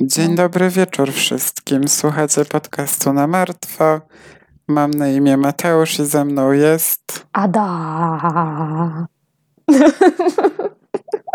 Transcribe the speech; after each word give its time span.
Dzień 0.00 0.34
dobry 0.34 0.70
wieczór 0.70 1.12
wszystkim. 1.12 1.88
Słuchacie 1.88 2.44
podcastu 2.44 3.12
na 3.12 3.26
martwo. 3.26 4.00
Mam 4.68 4.90
na 4.90 5.08
imię 5.08 5.36
Mateusz 5.36 5.98
i 5.98 6.06
ze 6.06 6.24
mną 6.24 6.52
jest. 6.52 7.26
Ada. 7.32 9.08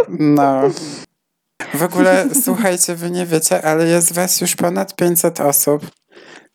No. 0.10 0.62
W 1.74 1.84
ogóle 1.84 2.26
słuchajcie, 2.44 2.96
wy 2.96 3.12
nie 3.12 3.26
wiecie, 3.26 3.66
ale 3.66 3.88
jest 3.88 4.14
was 4.14 4.42
już 4.42 4.56
ponad 4.56 4.96
500 4.96 5.40
osób, 5.42 5.82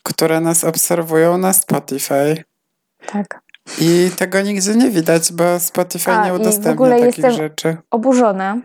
które 0.02 0.40
nas 0.40 0.64
obserwują 0.64 1.38
na 1.38 1.52
Spotify. 1.52 2.44
Tak. 3.06 3.40
I 3.80 4.10
tego 4.16 4.40
nigdzie 4.40 4.74
nie 4.76 4.90
widać, 4.90 5.32
bo 5.32 5.60
Spotify 5.60 6.10
A, 6.12 6.24
nie 6.24 6.28
i 6.28 6.32
w 6.32 6.40
udostępnia 6.40 6.72
ogóle 6.72 6.90
takich 7.00 7.18
jestem- 7.18 7.32
rzeczy. 7.36 7.76
Oburzona 7.90 8.58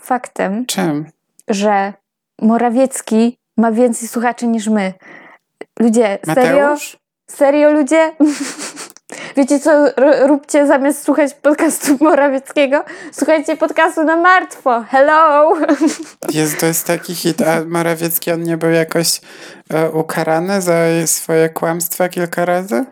faktem, 0.00 0.66
Czym? 0.66 1.06
że 1.48 1.92
Morawiecki 2.42 3.38
ma 3.56 3.72
więcej 3.72 4.08
słuchaczy 4.08 4.46
niż 4.46 4.68
my. 4.68 4.92
Ludzie, 5.80 6.18
serio? 6.26 6.52
Mateusz? 6.52 6.96
Serio 7.30 7.72
ludzie? 7.72 8.12
Wiecie 9.36 9.60
co 9.60 9.86
róbcie 10.26 10.66
zamiast 10.66 11.04
słuchać 11.04 11.34
podcastu 11.34 11.96
Morawieckiego? 12.04 12.84
Słuchajcie 13.12 13.56
podcastu 13.56 14.04
na 14.04 14.16
martwo. 14.16 14.84
Hello! 14.88 15.52
Jest, 16.32 16.60
to 16.60 16.66
jest 16.66 16.86
taki 16.86 17.14
hit. 17.14 17.42
A 17.42 17.64
Morawiecki, 17.64 18.32
on 18.32 18.42
nie 18.42 18.56
był 18.56 18.70
jakoś 18.70 19.20
e, 19.70 19.90
ukarany 19.90 20.62
za 20.62 20.74
swoje 21.06 21.48
kłamstwa 21.48 22.08
kilka 22.08 22.44
razy? 22.44 22.84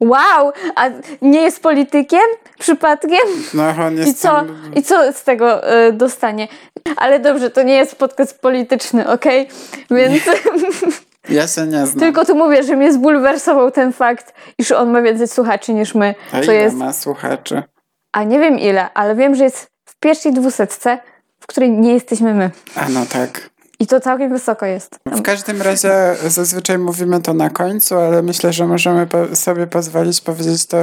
Wow! 0.00 0.52
A 0.76 0.88
nie 1.22 1.40
jest 1.42 1.62
politykiem? 1.62 2.20
Przypadkiem? 2.58 3.20
No, 3.54 3.68
on 3.86 3.96
jest 3.96 4.10
I 4.10 4.14
co, 4.14 4.28
tam- 4.28 4.70
I 4.74 4.82
co 4.82 5.12
z 5.12 5.24
tego 5.24 5.72
y, 5.88 5.92
dostanie? 5.92 6.48
Ale 6.96 7.20
dobrze, 7.20 7.50
to 7.50 7.62
nie 7.62 7.74
jest 7.74 7.96
podcast 7.96 8.40
polityczny, 8.40 9.08
okej? 9.08 9.48
Więc 9.90 10.22
Ja 11.28 11.48
się 11.48 11.66
nie 11.66 11.86
znam. 11.86 12.00
tylko 12.00 12.24
tu 12.24 12.34
mówię, 12.34 12.62
że 12.62 12.76
mnie 12.76 12.92
zbulwersował 12.92 13.70
ten 13.70 13.92
fakt, 13.92 14.34
iż 14.58 14.72
on 14.72 14.90
ma 14.90 15.02
więcej 15.02 15.28
słuchaczy 15.28 15.74
niż 15.74 15.94
my. 15.94 16.14
A 16.32 16.36
Co 16.36 16.42
ile 16.42 16.54
jest, 16.54 16.76
ma 16.76 16.92
słuchaczy? 16.92 17.62
a 18.12 18.22
nie 18.22 18.38
wiem 18.38 18.58
ile, 18.58 18.88
ale 18.94 19.14
wiem, 19.14 19.34
że 19.34 19.44
jest 19.44 19.66
w 19.84 19.96
pierwszej 20.00 20.32
dwusetce, 20.32 20.98
w 21.40 21.46
której 21.46 21.70
nie 21.70 21.92
jesteśmy 21.94 22.34
my. 22.34 22.50
A 22.76 22.88
no 22.88 23.06
tak. 23.12 23.50
I 23.78 23.86
to 23.86 24.00
całkiem 24.00 24.30
wysoko 24.32 24.66
jest. 24.66 24.98
W 25.06 25.22
każdym 25.22 25.62
razie 25.62 25.92
zazwyczaj 26.26 26.78
mówimy 26.78 27.22
to 27.22 27.34
na 27.34 27.50
końcu, 27.50 27.96
ale 27.98 28.22
myślę, 28.22 28.52
że 28.52 28.66
możemy 28.66 29.06
po- 29.06 29.36
sobie 29.36 29.66
pozwolić 29.66 30.20
powiedzieć 30.20 30.66
to 30.66 30.76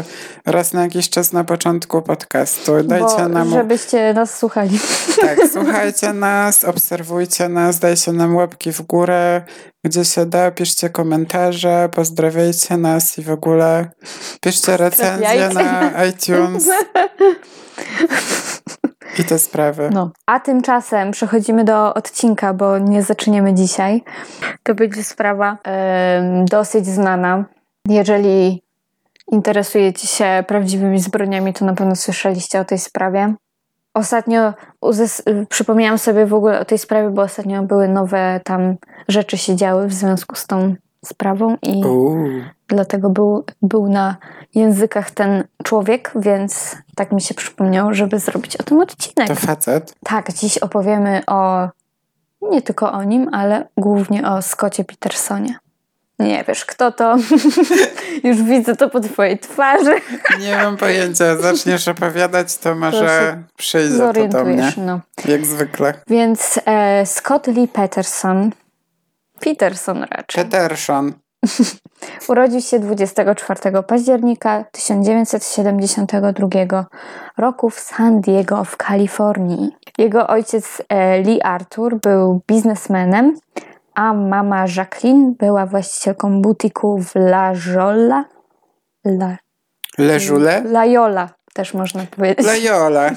raz 0.45 0.73
na 0.73 0.81
jakiś 0.81 1.09
czas 1.09 1.33
na 1.33 1.43
początku 1.43 2.01
podcastu. 2.01 2.83
Dajcie 2.83 3.17
Bo, 3.17 3.27
nam. 3.29 3.49
żebyście 3.49 4.13
nas 4.13 4.37
słuchali. 4.39 4.79
Tak, 5.21 5.39
słuchajcie 5.53 6.13
nas, 6.13 6.63
obserwujcie 6.63 7.49
nas, 7.49 7.79
dajcie 7.79 8.11
nam 8.11 8.35
łapki 8.35 8.71
w 8.71 8.81
górę, 8.81 9.41
gdzie 9.85 10.05
się 10.05 10.25
da, 10.25 10.51
piszcie 10.51 10.89
komentarze, 10.89 11.89
pozdrawiajcie 11.95 12.77
nas 12.77 13.19
i 13.19 13.21
w 13.23 13.31
ogóle 13.31 13.89
piszcie 14.41 14.77
recenzje 14.77 15.49
na 15.49 15.91
iTunes 16.05 16.67
i 19.19 19.23
te 19.23 19.39
sprawy. 19.39 19.89
No. 19.93 20.11
A 20.25 20.39
tymczasem 20.39 21.11
przechodzimy 21.11 21.63
do 21.63 21.93
odcinka, 21.93 22.53
bo 22.53 22.77
nie 22.77 23.03
zaczniemy 23.03 23.53
dzisiaj. 23.53 24.03
To 24.63 24.75
będzie 24.75 25.03
sprawa 25.03 25.57
em, 25.63 26.45
dosyć 26.45 26.85
znana. 26.85 27.45
Jeżeli 27.87 28.63
interesujecie 29.31 30.07
się 30.07 30.43
prawdziwymi 30.47 30.99
zbrodniami, 30.99 31.53
to 31.53 31.65
na 31.65 31.73
pewno 31.73 31.95
słyszeliście 31.95 32.59
o 32.59 32.65
tej 32.65 32.79
sprawie. 32.79 33.33
Ostatnio 33.93 34.53
przypomniałam 35.49 35.97
sobie 35.97 36.25
w 36.25 36.33
ogóle 36.33 36.59
o 36.59 36.65
tej 36.65 36.77
sprawie, 36.77 37.09
bo 37.09 37.21
ostatnio 37.21 37.63
były 37.63 37.87
nowe 37.87 38.41
tam 38.43 38.75
rzeczy 39.07 39.37
się 39.37 39.55
działy 39.55 39.87
w 39.87 39.93
związku 39.93 40.35
z 40.35 40.47
tą 40.47 40.75
sprawą 41.05 41.57
i 41.61 41.85
Uuu. 41.85 42.27
dlatego 42.67 43.09
był, 43.09 43.45
był 43.61 43.89
na 43.89 44.17
językach 44.55 45.11
ten 45.11 45.43
człowiek, 45.63 46.11
więc 46.15 46.77
tak 46.95 47.11
mi 47.11 47.21
się 47.21 47.33
przypomniało, 47.33 47.93
żeby 47.93 48.19
zrobić 48.19 48.57
o 48.57 48.63
tym 48.63 48.81
odcinek. 48.81 49.27
To 49.27 49.35
facet. 49.35 49.93
Tak, 50.03 50.33
dziś 50.33 50.57
opowiemy 50.57 51.21
o 51.27 51.69
nie 52.51 52.61
tylko 52.61 52.91
o 52.91 53.03
nim, 53.03 53.29
ale 53.31 53.67
głównie 53.77 54.27
o 54.27 54.41
Scottie 54.41 54.83
Petersonie. 54.83 55.55
Nie 56.19 56.43
wiesz, 56.47 56.65
kto 56.65 56.91
to? 56.91 57.15
Już 58.23 58.43
widzę 58.43 58.75
to 58.75 58.89
po 58.89 58.99
twojej 58.99 59.39
twarzy. 59.39 59.95
Nie 60.39 60.55
mam 60.55 60.77
pojęcia, 60.77 61.37
zaczniesz 61.37 61.87
opowiadać, 61.87 62.57
to 62.57 62.75
może 62.75 63.43
przyjdzie 63.57 63.97
to 63.97 64.27
do 64.27 64.43
mnie. 64.43 64.73
No. 64.77 64.99
Jak 65.25 65.45
zwykle. 65.45 65.93
Więc 66.07 66.59
e, 66.65 67.05
Scott 67.05 67.47
Lee 67.47 67.67
Peterson, 67.67 68.51
Peterson 69.43 70.05
raczej, 70.11 70.43
Peterson. 70.43 71.13
urodził 72.29 72.61
się 72.61 72.79
24 72.79 73.59
października 73.87 74.65
1972 74.71 76.85
roku 77.37 77.69
w 77.69 77.79
San 77.79 78.21
Diego 78.21 78.63
w 78.63 78.77
Kalifornii. 78.77 79.71
Jego 79.97 80.27
ojciec 80.27 80.81
e, 80.89 81.21
Lee 81.21 81.41
Arthur 81.41 81.99
był 81.99 82.41
biznesmenem, 82.47 83.37
a 83.95 84.13
mama 84.13 84.65
Jacqueline 84.77 85.33
była 85.39 85.65
właścicielką 85.65 86.41
butiku 86.41 87.03
w 87.03 87.15
La 87.15 87.53
Jolla. 87.67 88.25
La, 89.05 89.37
Leżule? 89.97 90.63
La 90.65 90.85
Jolla 90.85 91.29
też 91.53 91.73
można 91.73 92.05
powiedzieć. 92.05 92.45
Lejola. 92.45 93.09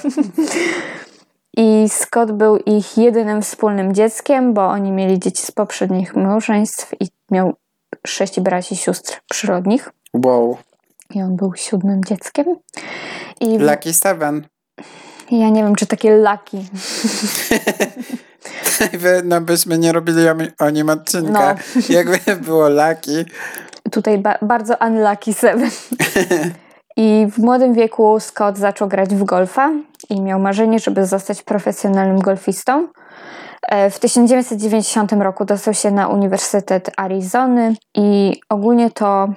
I 1.56 1.88
Scott 1.88 2.32
był 2.32 2.56
ich 2.56 2.98
jedynym 2.98 3.42
wspólnym 3.42 3.94
dzieckiem, 3.94 4.54
bo 4.54 4.66
oni 4.66 4.92
mieli 4.92 5.18
dzieci 5.18 5.42
z 5.42 5.50
poprzednich 5.50 6.16
małżeństw 6.16 6.92
i 7.00 7.08
miał 7.30 7.54
sześć 8.06 8.40
braci 8.40 8.74
i 8.74 8.78
sióstr 8.78 9.20
przyrodnich. 9.30 9.90
Wow. 10.14 10.56
I 11.14 11.22
on 11.22 11.36
był 11.36 11.54
siódmym 11.54 12.04
dzieckiem. 12.04 12.46
I 13.40 13.58
Lucky 13.58 13.94
Seven. 13.94 14.46
ja 15.30 15.48
nie 15.48 15.62
wiem, 15.62 15.74
czy 15.74 15.86
takie 15.86 16.16
laki. 16.16 16.66
Wy, 18.92 19.22
no 19.24 19.40
byśmy 19.40 19.78
nie 19.78 19.92
robili 19.92 20.18
o 20.58 20.70
nim 20.70 20.90
odcinka. 20.90 21.54
No. 21.54 21.82
Jakby 21.96 22.36
było 22.36 22.68
Lucky. 22.68 23.24
Tutaj 23.90 24.18
ba- 24.18 24.38
bardzo 24.42 24.76
unlucky 24.80 25.34
seven. 25.34 25.70
I 26.96 27.26
w 27.30 27.38
młodym 27.38 27.74
wieku 27.74 28.20
Scott 28.20 28.58
zaczął 28.58 28.88
grać 28.88 29.14
w 29.14 29.24
golfa 29.24 29.70
i 30.10 30.20
miał 30.20 30.40
marzenie, 30.40 30.78
żeby 30.78 31.06
zostać 31.06 31.42
profesjonalnym 31.42 32.20
golfistą. 32.20 32.88
E, 33.62 33.90
W 33.90 33.98
1990 33.98 35.12
roku 35.12 35.44
dostał 35.44 35.74
się 35.74 35.90
na 35.90 36.08
Uniwersytet 36.08 36.90
Arizony 36.96 37.74
i 37.94 38.40
ogólnie 38.48 38.90
to 38.90 39.28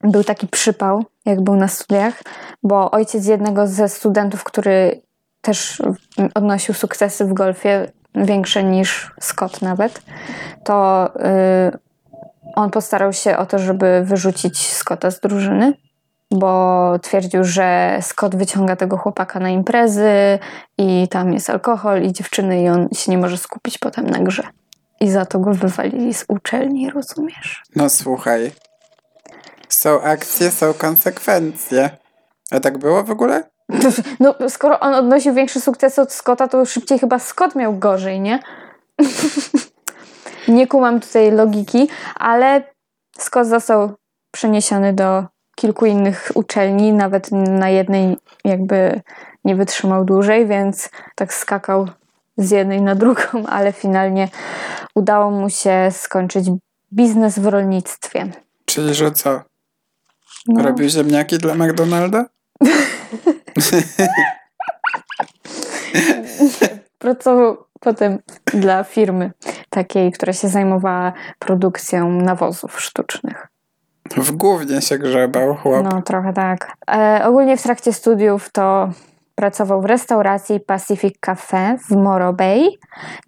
był 0.00 0.24
taki 0.24 0.48
przypał, 0.48 1.04
jak 1.26 1.40
był 1.40 1.56
na 1.56 1.68
studiach, 1.68 2.22
bo 2.62 2.90
ojciec 2.90 3.26
jednego 3.26 3.66
ze 3.66 3.88
studentów, 3.88 4.44
który 4.44 5.00
też 5.40 5.82
odnosił 6.34 6.74
sukcesy 6.74 7.24
w 7.24 7.32
golfie, 7.32 7.92
większe 8.14 8.64
niż 8.64 9.12
Scott 9.20 9.62
nawet, 9.62 10.02
to 10.64 11.08
y, 11.74 11.78
on 12.56 12.70
postarał 12.70 13.12
się 13.12 13.36
o 13.36 13.46
to, 13.46 13.58
żeby 13.58 14.02
wyrzucić 14.04 14.72
Scotta 14.72 15.10
z 15.10 15.20
drużyny, 15.20 15.72
bo 16.30 16.98
twierdził, 16.98 17.44
że 17.44 17.98
Scott 18.02 18.36
wyciąga 18.36 18.76
tego 18.76 18.96
chłopaka 18.96 19.40
na 19.40 19.50
imprezy 19.50 20.38
i 20.78 21.08
tam 21.08 21.32
jest 21.32 21.50
alkohol 21.50 22.02
i 22.02 22.12
dziewczyny 22.12 22.62
i 22.62 22.68
on 22.68 22.88
się 22.92 23.10
nie 23.10 23.18
może 23.18 23.38
skupić 23.38 23.78
potem 23.78 24.10
na 24.10 24.18
grze. 24.18 24.42
I 25.00 25.10
za 25.10 25.26
to 25.26 25.38
go 25.38 25.54
wywalili 25.54 26.14
z 26.14 26.24
uczelni, 26.28 26.90
rozumiesz? 26.90 27.62
No 27.76 27.88
słuchaj. 27.88 28.52
Są 29.68 30.02
akcje, 30.02 30.50
są 30.50 30.74
konsekwencje. 30.74 31.90
A 32.50 32.60
tak 32.60 32.78
było 32.78 33.04
w 33.04 33.10
ogóle? 33.10 33.42
No, 34.20 34.34
skoro 34.48 34.80
on 34.80 34.94
odnosił 34.94 35.34
większy 35.34 35.60
sukces 35.60 35.98
od 35.98 36.12
Scotta, 36.12 36.48
to 36.48 36.66
szybciej 36.66 36.98
chyba 36.98 37.18
Scott 37.18 37.54
miał 37.54 37.78
gorzej, 37.78 38.20
nie? 38.20 38.38
nie 40.48 40.66
kumam 40.66 41.00
tutaj 41.00 41.30
logiki, 41.30 41.88
ale 42.14 42.62
Scott 43.18 43.46
został 43.46 43.94
przeniesiony 44.30 44.92
do 44.92 45.24
kilku 45.60 45.86
innych 45.86 46.30
uczelni, 46.34 46.92
nawet 46.92 47.32
na 47.32 47.68
jednej 47.68 48.16
jakby 48.44 49.00
nie 49.44 49.56
wytrzymał 49.56 50.04
dłużej, 50.04 50.46
więc 50.46 50.90
tak 51.14 51.34
skakał 51.34 51.88
z 52.36 52.50
jednej 52.50 52.82
na 52.82 52.94
drugą, 52.94 53.46
ale 53.56 53.72
finalnie 53.72 54.28
udało 54.94 55.30
mu 55.30 55.50
się 55.50 55.88
skończyć 55.90 56.46
biznes 56.92 57.38
w 57.38 57.46
rolnictwie. 57.46 58.32
Czyli, 58.64 58.94
że 58.94 59.10
co? 59.10 59.42
No, 60.46 60.62
Robił 60.62 60.88
ziemniaki 60.88 61.38
dla 61.38 61.54
McDonalda? 61.54 62.24
Pracował 66.98 67.64
potem 67.80 68.18
dla 68.44 68.84
firmy 68.84 69.32
takiej, 69.70 70.12
która 70.12 70.32
się 70.32 70.48
zajmowała 70.48 71.12
produkcją 71.38 72.10
nawozów 72.10 72.80
sztucznych. 72.80 73.48
W 74.16 74.32
głównie 74.32 74.82
się 74.82 74.98
grzebał 74.98 75.54
chłop. 75.54 75.84
No, 75.92 76.02
trochę 76.02 76.32
tak. 76.32 76.72
E, 76.90 77.20
ogólnie 77.24 77.56
w 77.56 77.62
trakcie 77.62 77.92
studiów 77.92 78.52
to 78.52 78.88
pracował 79.34 79.82
w 79.82 79.84
restauracji 79.84 80.60
Pacific 80.60 81.14
Cafe 81.20 81.78
w 81.88 81.90
Morro 81.90 82.32
Bay, 82.32 82.68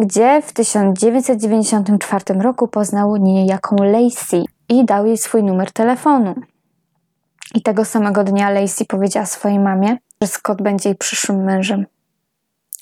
gdzie 0.00 0.43
w 0.43 0.52
1994 0.52 2.40
roku 2.40 2.69
poznał 2.69 3.17
niejaką 3.17 3.76
Lacey 3.76 4.44
i 4.69 4.84
dał 4.84 5.06
jej 5.06 5.19
swój 5.19 5.43
numer 5.43 5.73
telefonu. 5.73 6.34
I 7.55 7.62
tego 7.62 7.84
samego 7.84 8.25
dnia 8.25 8.50
Lacey 8.50 8.87
powiedziała 8.87 9.26
swojej 9.26 9.58
mamie, 9.58 9.96
że 10.23 10.29
Scott 10.29 10.62
będzie 10.62 10.88
jej 10.88 10.99
przyszłym 10.99 11.44
mężem. 11.44 11.87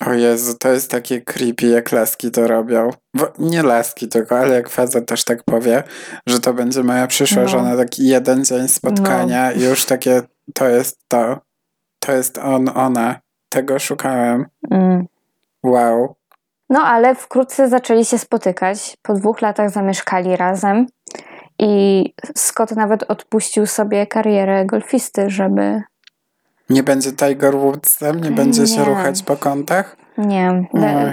O 0.07 0.13
Jezu, 0.13 0.57
to 0.59 0.69
jest 0.69 0.91
takie 0.91 1.21
creepy, 1.21 1.67
jak 1.67 1.91
laski 1.91 2.31
to 2.31 2.47
robią. 2.47 2.89
Bo 3.13 3.27
nie 3.39 3.63
laski 3.63 4.07
tylko, 4.07 4.39
ale 4.39 4.55
jak 4.55 4.69
faza 4.69 5.01
też 5.01 5.23
tak 5.23 5.43
powie, 5.43 5.83
że 6.27 6.39
to 6.39 6.53
będzie 6.53 6.83
moja 6.83 7.07
przyszła 7.07 7.41
No. 7.41 7.47
żona, 7.47 7.77
taki 7.77 8.07
jeden 8.07 8.45
dzień 8.45 8.67
spotkania 8.67 9.51
i 9.51 9.61
już 9.61 9.85
takie, 9.85 10.21
to 10.53 10.67
jest 10.67 10.99
to. 11.07 11.37
To 11.99 12.11
jest 12.11 12.37
on, 12.37 12.69
ona. 12.75 13.19
Tego 13.49 13.79
szukałem. 13.79 14.45
Mm. 14.71 15.05
Wow. 15.63 16.15
No 16.69 16.81
ale 16.81 17.15
wkrótce 17.15 17.69
zaczęli 17.69 18.05
się 18.05 18.17
spotykać. 18.17 18.97
Po 19.01 19.13
dwóch 19.13 19.41
latach 19.41 19.69
zamieszkali 19.69 20.37
razem 20.37 20.85
i 21.59 22.03
Scott 22.35 22.71
nawet 22.71 23.03
odpuścił 23.03 23.65
sobie 23.67 24.07
karierę 24.07 24.65
golfisty, 24.65 25.29
żeby. 25.29 25.81
Nie 26.71 26.83
będzie 26.83 27.11
Tiger 27.11 27.57
Woodsem, 27.57 28.21
nie 28.21 28.31
będzie 28.31 28.67
się 28.67 28.79
Nie. 28.79 28.85
ruchać 28.85 29.23
po 29.23 29.37
kątach. 29.37 29.97
Nie, 30.17 30.65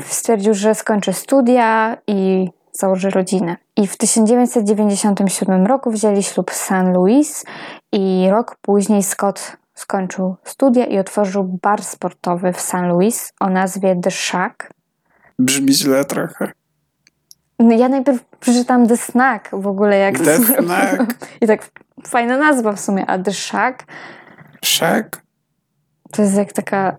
stwierdził, 0.06 0.54
że 0.54 0.74
skończy 0.74 1.12
studia 1.12 1.96
i 2.06 2.48
założy 2.72 3.10
rodzinę. 3.10 3.56
I 3.76 3.86
w 3.86 3.96
1997 3.96 5.66
roku 5.66 5.90
wzięli 5.90 6.22
ślub 6.22 6.50
w 6.50 6.54
St. 6.54 6.70
Louis 6.92 7.44
i 7.92 8.26
rok 8.30 8.56
później 8.60 9.02
Scott 9.02 9.56
skończył 9.74 10.36
studia 10.44 10.86
i 10.86 10.98
otworzył 10.98 11.58
bar 11.62 11.82
sportowy 11.84 12.52
w 12.52 12.60
St. 12.60 12.74
Louis 12.74 13.32
o 13.40 13.50
nazwie 13.50 13.96
The 14.02 14.10
Shack. 14.10 14.70
Brzmi 15.38 15.72
źle 15.72 16.04
trochę. 16.04 16.52
No, 17.58 17.74
Ja 17.76 17.88
najpierw 17.88 18.24
przeczytam 18.40 18.86
The 18.86 18.96
Snack 18.96 19.48
w 19.52 19.66
ogóle 19.66 19.98
jak 19.98 20.18
The 20.18 20.36
Snack. 20.44 21.02
I 21.40 21.46
tak 21.46 21.68
fajna 22.06 22.36
nazwa 22.36 22.72
w 22.72 22.80
sumie, 22.80 23.06
a 23.06 23.18
The 23.18 23.32
Shack 23.32 23.84
Szek? 24.64 25.22
To 26.12 26.22
jest 26.22 26.36
jak 26.36 26.52
taka, 26.52 26.96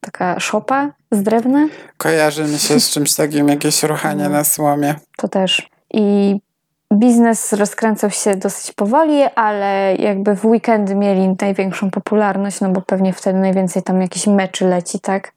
taka 0.00 0.40
szopa 0.40 0.90
z 1.10 1.22
drewna, 1.22 1.68
Kojarzy 1.96 2.44
mi 2.44 2.58
się 2.58 2.80
z 2.80 2.90
czymś 2.90 3.14
takim, 3.14 3.48
jakieś 3.48 3.82
ruchanie 3.82 4.28
na 4.28 4.44
słomie. 4.44 4.94
to 5.16 5.28
też. 5.28 5.70
I 5.94 6.36
biznes 6.94 7.52
rozkręcał 7.52 8.10
się 8.10 8.36
dosyć 8.36 8.72
powoli, 8.72 9.22
ale 9.34 9.94
jakby 9.96 10.36
w 10.36 10.44
weekendy 10.44 10.94
mieli 10.94 11.36
największą 11.40 11.90
popularność, 11.90 12.60
no 12.60 12.68
bo 12.68 12.80
pewnie 12.80 13.12
wtedy 13.12 13.38
najwięcej 13.38 13.82
tam 13.82 14.00
jakichś 14.00 14.26
meczy 14.26 14.64
leci, 14.64 15.00
tak? 15.00 15.32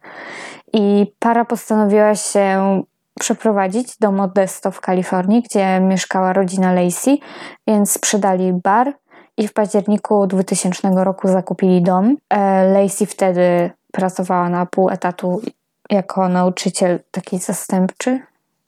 I 0.74 1.14
para 1.20 1.46
postanowiła 1.46 2.16
się 2.16 2.82
przeprowadzić 3.20 3.98
do 3.98 4.12
Modesto 4.12 4.72
w 4.72 4.82
Kalifornii, 4.82 5.42
gdzie 5.42 5.80
mieszkała 5.80 6.34
rodzina 6.34 6.74
Lacey, 6.74 7.20
więc 7.68 7.92
sprzedali 7.92 8.54
bar 8.54 8.94
i 9.38 9.48
w 9.48 9.54
październiku 9.54 10.28
2000 10.28 10.90
roku 10.96 11.28
zakupili 11.28 11.82
dom. 11.82 12.18
E, 12.30 12.64
Lacey 12.66 13.06
wtedy 13.08 13.72
pracowała 13.92 14.50
na 14.50 14.66
pół 14.66 14.90
etatu 14.90 15.42
jako 15.90 16.30
nauczyciel 16.30 17.00
taki 17.12 17.38
zastępczy. 17.40 18.20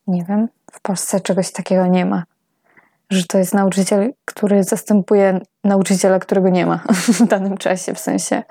Nie 0.08 0.24
wiem, 0.24 0.48
w 0.72 0.81
Polsce 0.81 1.19
czegoś 1.22 1.52
takiego 1.52 1.88
nie 1.88 2.06
ma. 2.06 2.24
Że 3.10 3.24
to 3.25 3.38
jest 3.38 3.54
nauczyciel, 3.54 4.14
który 4.25 4.64
zastępuje 4.64 5.40
nauczyciela, 5.64 6.19
którego 6.19 6.50
nie 6.50 6.66
ma 6.66 6.80
w 7.19 7.28
danym 7.28 7.58
czasie, 7.58 7.94
w 7.94 8.00
sensie. 8.00 8.44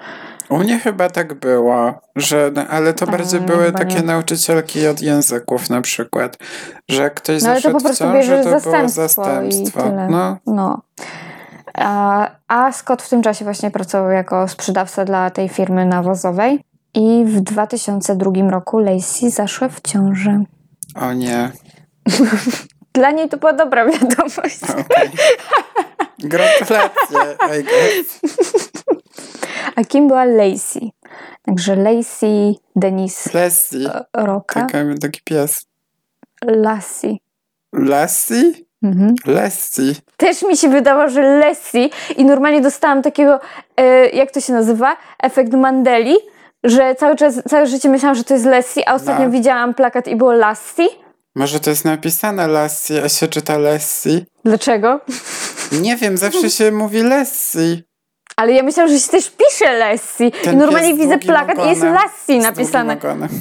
U 0.48 0.58
mnie 0.58 0.78
chyba 0.78 1.10
tak 1.10 1.34
było, 1.34 1.94
że, 2.16 2.50
no, 2.54 2.66
ale 2.66 2.94
to 2.94 3.06
A, 3.08 3.10
bardziej 3.10 3.40
były 3.40 3.72
takie 3.72 3.94
nie. 3.96 4.02
nauczycielki 4.02 4.86
od 4.86 5.02
języków 5.02 5.70
na 5.70 5.80
przykład, 5.80 6.36
że 6.88 7.10
ktoś 7.10 7.42
No 7.42 7.50
ale 7.50 7.60
to 7.62 7.70
po 7.70 7.78
w 7.80 7.82
prostu 7.82 8.04
to 8.04 8.12
było 8.12 8.42
zastępstwo 8.60 8.76
i 8.76 8.88
zastępstwo. 8.88 9.82
tyle. 9.82 10.08
No, 10.08 10.36
No. 10.46 10.80
A, 11.78 12.72
Scott 12.72 13.02
w 13.02 13.08
tym 13.08 13.22
czasie 13.22 13.44
właśnie 13.44 13.70
pracował 13.70 14.10
jako 14.10 14.48
sprzedawca 14.48 15.04
dla 15.04 15.30
tej 15.30 15.48
firmy 15.48 15.86
nawozowej. 15.86 16.60
I 16.94 17.24
w 17.26 17.40
2002 17.40 18.50
roku 18.50 18.78
Lacey 18.78 19.30
zaszła 19.30 19.68
w 19.68 19.80
ciążę. 19.80 20.44
o 20.94 21.12
nie. 21.12 21.52
Dla 22.94 23.10
niej 23.10 23.28
to 23.28 23.36
była 23.36 23.52
dobra 23.52 23.86
wiadomość. 23.86 24.62
Okej. 24.80 25.10
Gratulacje. 26.18 27.36
A 29.76 29.84
kim 29.84 30.08
była 30.08 30.24
Lacey? 30.24 30.92
Także 31.42 31.76
Lacey 31.76 32.58
Denise 32.76 33.30
Lassie. 33.34 33.88
Roka. 34.14 34.60
Taka, 34.60 34.78
taki 35.00 35.20
pies. 35.24 35.66
Lassie. 36.44 37.18
Lassie? 37.72 38.65
Mhm. 38.82 39.14
Lassie. 39.26 39.94
Też 40.16 40.42
mi 40.42 40.56
się 40.56 40.68
wydawało, 40.68 41.08
że 41.10 41.22
Lassie 41.38 41.90
i 42.16 42.24
normalnie 42.24 42.60
dostałam 42.60 43.02
takiego, 43.02 43.40
e, 43.76 44.08
jak 44.08 44.30
to 44.30 44.40
się 44.40 44.52
nazywa, 44.52 44.96
efekt 45.22 45.52
Mandeli, 45.52 46.16
że 46.64 46.94
cały 46.94 47.16
czas, 47.16 47.34
całe 47.48 47.66
życie 47.66 47.88
myślałam, 47.88 48.16
że 48.16 48.24
to 48.24 48.34
jest 48.34 48.46
Lassie, 48.46 48.80
a 48.88 48.94
ostatnio 48.94 49.24
No. 49.24 49.30
widziałam 49.30 49.74
plakat 49.74 50.08
i 50.08 50.16
było 50.16 50.32
Lassie. 50.32 50.88
Może 51.34 51.60
to 51.60 51.70
jest 51.70 51.84
napisane 51.84 52.46
Lassie, 52.48 52.98
a 53.04 53.08
się 53.08 53.28
czyta 53.28 53.58
Lassie? 53.58 54.24
Dlaczego? 54.44 55.00
Nie 55.72 55.96
wiem, 55.96 56.16
zawsze 56.16 56.50
się 56.50 56.72
mówi 56.82 57.02
Lassie. 57.02 57.82
Ale 58.36 58.52
ja 58.52 58.62
myślałam, 58.62 58.92
że 58.92 58.98
się 59.00 59.08
też 59.08 59.30
pisze 59.30 59.78
Lassie. 59.78 60.30
Ten 60.44 60.54
I 60.54 60.56
normalnie 60.56 60.94
widzę 60.94 61.18
plakat 61.18 61.58
i 61.64 61.68
jest 61.68 61.82
ogonem. 61.82 62.08
Z 62.28 62.42
napisane. 62.42 62.92
ogonem. 62.92 63.28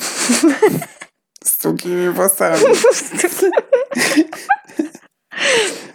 Z 1.44 1.58
długimi 1.62 2.10
włosami. 2.10 2.58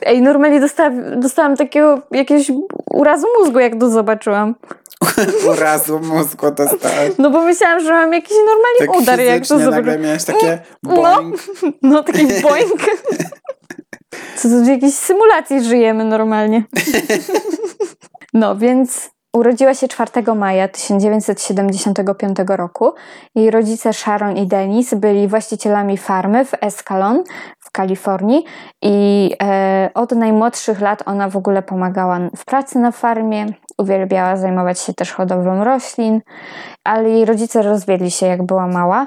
Ej, 0.03 0.23
normalnie 0.23 0.61
dostałam, 0.61 1.21
dostałam 1.21 1.57
takiego 1.57 2.01
jakiegoś 2.11 2.51
urazu 2.91 3.27
mózgu, 3.39 3.59
jak 3.59 3.73
to 3.81 3.91
zobaczyłam. 3.91 4.55
Urazu 5.53 6.01
mózgu 6.01 6.51
dostałeś. 6.51 7.13
No 7.19 7.31
bo 7.31 7.43
myślałam, 7.43 7.81
że 7.81 7.93
mam 7.93 8.13
jakiś 8.13 8.37
normalnie 8.47 8.79
Tak 8.79 8.97
udar, 9.03 9.21
jak 9.21 9.47
to 9.47 9.59
zobaczyłam. 9.59 10.01
miałeś 10.01 10.25
takie 10.25 10.59
No. 10.83 10.95
boing. 10.97 11.37
No 11.83 12.03
taki 12.03 12.27
boing. 12.43 12.83
Co 14.37 14.49
to 14.49 14.55
w 14.65 14.67
jakiejś 14.67 14.95
symulacji 14.95 15.65
żyjemy 15.65 16.05
normalnie. 16.05 16.65
No 18.35 18.57
więc 18.57 19.11
urodziła 19.37 19.75
się 19.75 19.89
4 19.89 20.11
maja 20.37 20.69
1975 20.69 22.37
roku. 22.49 22.93
Jej 23.35 23.51
rodzice 23.51 23.93
Sharon 23.93 24.37
i 24.37 24.47
Denis 24.47 24.95
byli 24.95 25.29
właścicielami 25.29 25.97
farmy 25.99 26.45
w 26.45 26.53
Escalon 26.61 27.25
w 27.71 27.73
Kalifornii 27.73 28.45
i 28.83 29.31
e, 29.43 29.91
od 29.95 30.13
najmłodszych 30.13 30.81
lat 30.81 31.03
ona 31.07 31.29
w 31.29 31.37
ogóle 31.37 31.63
pomagała 31.63 32.19
w 32.37 32.45
pracy 32.45 32.79
na 32.79 32.91
farmie. 32.93 33.47
Uwielbiała 33.79 34.37
zajmować 34.37 34.81
się 34.81 34.95
też 34.95 35.13
hodowlą 35.13 35.65
roślin, 35.65 36.21
ale 36.85 37.11
jej 37.11 37.25
rodzice 37.25 37.63
rozwiedli 37.63 38.11
się 38.11 38.27
jak 38.27 38.43
była 38.43 38.67
mała 38.67 39.07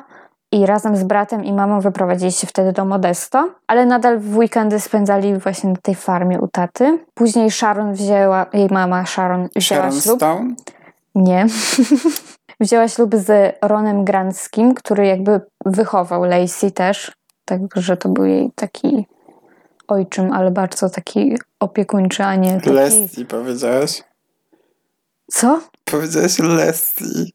i 0.51 0.65
razem 0.65 0.95
z 0.95 1.03
bratem 1.03 1.45
i 1.45 1.53
mamą 1.53 1.79
wyprowadzili 1.79 2.31
się 2.31 2.47
wtedy 2.47 2.71
do 2.71 2.85
Modesto, 2.85 3.49
ale 3.67 3.85
nadal 3.85 4.19
w 4.19 4.37
weekendy 4.37 4.79
spędzali 4.79 5.37
właśnie 5.37 5.69
na 5.69 5.75
tej 5.81 5.95
farmie 5.95 6.41
u 6.41 6.47
taty. 6.47 6.99
Później 7.13 7.51
Sharon 7.51 7.93
wzięła, 7.93 8.45
jej 8.53 8.67
mama 8.71 9.05
Sharon 9.05 9.49
wzięła 9.55 9.81
Sharon 9.81 10.01
ślub. 10.01 10.17
Stone? 10.17 10.55
Nie. 11.15 11.45
wzięła 12.59 12.87
ślub 12.87 13.15
z 13.15 13.55
Ronem 13.61 14.05
Granskim, 14.05 14.73
który 14.73 15.07
jakby 15.07 15.41
wychował 15.65 16.23
Lacey 16.23 16.71
też, 16.71 17.11
także 17.59 17.97
to 17.97 18.09
był 18.09 18.25
jej 18.25 18.51
taki 18.55 19.05
ojczym, 19.87 20.31
ale 20.31 20.51
bardzo 20.51 20.89
taki 20.89 21.37
opiekuńczy, 21.59 22.23
a 22.23 22.35
nie 22.35 22.55
taki... 22.55 22.69
Lassie 22.69 23.25
powiedziałeś? 23.25 24.03
Co? 25.31 25.61
Powiedziałeś 25.85 26.39
Lassie. 26.39 27.33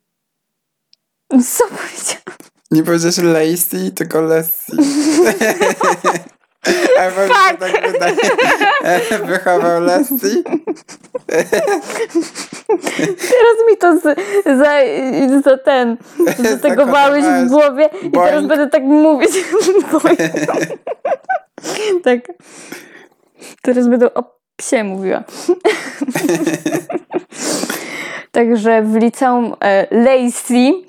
Co 1.30 1.64
powiedziałam? 1.64 2.38
Nie 2.70 2.82
powiedziałeś 2.82 3.18
Lacey, 3.18 3.92
tylko 3.92 4.20
Lassie. 4.20 4.72
A 6.98 7.02
może 7.04 7.28
Fuck. 7.28 7.58
tak 7.60 7.92
wydaje. 7.92 8.16
Wychował 9.26 9.80
Lassie? 9.80 10.42
Teraz 13.06 13.58
mi 13.70 13.76
to 13.80 13.98
z, 13.98 14.02
za, 14.44 14.80
za 15.50 15.58
ten, 15.58 15.96
zategowałeś 16.38 17.24
w 17.44 17.48
głowie 17.48 17.90
i 18.02 18.10
teraz 18.10 18.46
będę 18.46 18.66
tak 18.66 18.82
mówić. 18.82 19.30
Tak. 22.04 22.20
Teraz 23.62 23.88
będę 23.88 24.14
o 24.14 24.38
psie 24.56 24.84
mówiła. 24.84 25.22
Także 28.32 28.82
w 28.82 28.96
liceum 28.96 29.54
e, 29.60 29.86
Lacey 29.90 30.86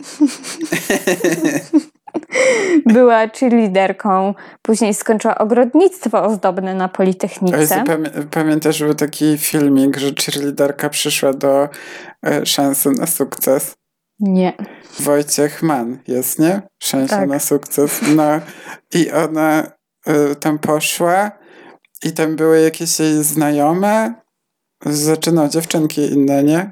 była 2.94 3.28
cheerleaderką. 3.28 4.34
Później 4.62 4.94
skończyła 4.94 5.38
ogrodnictwo 5.38 6.24
ozdobne 6.24 6.76
na 6.76 6.90
Politechnice. 6.90 7.84
Pamiętasz, 8.32 8.78
że 8.78 8.86
był 8.86 8.96
taki 8.96 9.38
filmik, 9.38 9.98
że 9.98 10.12
cheerleaderka 10.12 10.90
przyszła 10.90 11.34
do 11.34 11.70
e, 12.26 12.46
szansy 12.46 12.92
na 12.92 13.08
sukces? 13.08 13.76
Nie. 14.20 14.54
Wojciech 15.00 15.64
Mann 15.64 15.98
jest, 16.08 16.40
nie? 16.40 16.62
Szansa 16.84 17.18
Tak. 17.18 17.30
na 17.30 17.40
sukces. 17.40 18.00
No 18.16 18.24
i 18.94 19.12
ona 19.12 19.72
y, 20.08 20.36
tam 20.36 20.60
poszła 20.60 21.32
i 22.04 22.12
tam 22.12 22.36
były 22.36 22.62
jakieś 22.62 23.00
jej 23.00 23.24
znajome, 23.24 24.14
zaczynał 24.86 25.48
dziewczynki 25.48 26.02
inne, 26.02 26.44
nie? 26.44 26.72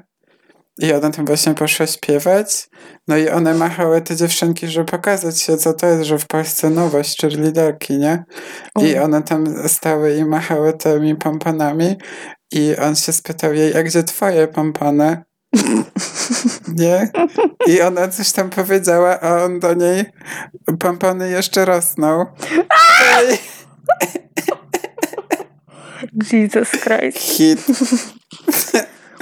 I 0.78 0.92
ona 0.92 1.10
tam 1.10 1.26
właśnie 1.26 1.54
poszła 1.54 1.86
śpiewać. 1.86 2.68
No 3.08 3.16
i 3.16 3.28
one 3.28 3.54
machały 3.54 4.00
te 4.00 4.16
dziewczynki, 4.16 4.68
żeby 4.68 4.90
pokazać 4.90 5.40
się, 5.40 5.56
co 5.56 5.74
to 5.74 5.86
jest, 5.86 6.02
że 6.02 6.18
w 6.18 6.26
Polsce 6.26 6.70
nowość, 6.70 7.16
czyli 7.16 7.36
liderki, 7.36 7.98
nie? 7.98 8.24
I 8.80 8.98
one 8.98 9.22
tam 9.22 9.68
stały 9.68 10.16
i 10.16 10.24
machały 10.24 10.72
tymi 10.72 11.16
pomponami. 11.16 11.96
I 12.52 12.76
on 12.76 12.96
się 12.96 13.12
spytał 13.12 13.54
jej, 13.54 13.76
a 13.76 13.82
gdzie 13.82 14.04
twoje 14.04 14.48
pompony? 14.48 15.22
Nie? 16.68 17.10
I 17.66 17.80
ona 17.80 18.08
coś 18.08 18.32
tam 18.32 18.50
powiedziała, 18.50 19.20
a 19.20 19.44
on 19.44 19.60
do 19.60 19.74
niej 19.74 20.04
pompony 20.78 21.30
jeszcze 21.30 21.64
rosną. 21.64 22.26
Ej, 23.18 23.38
Jesus 26.32 26.70
Christ. 26.70 27.18
Hit. 27.18 27.66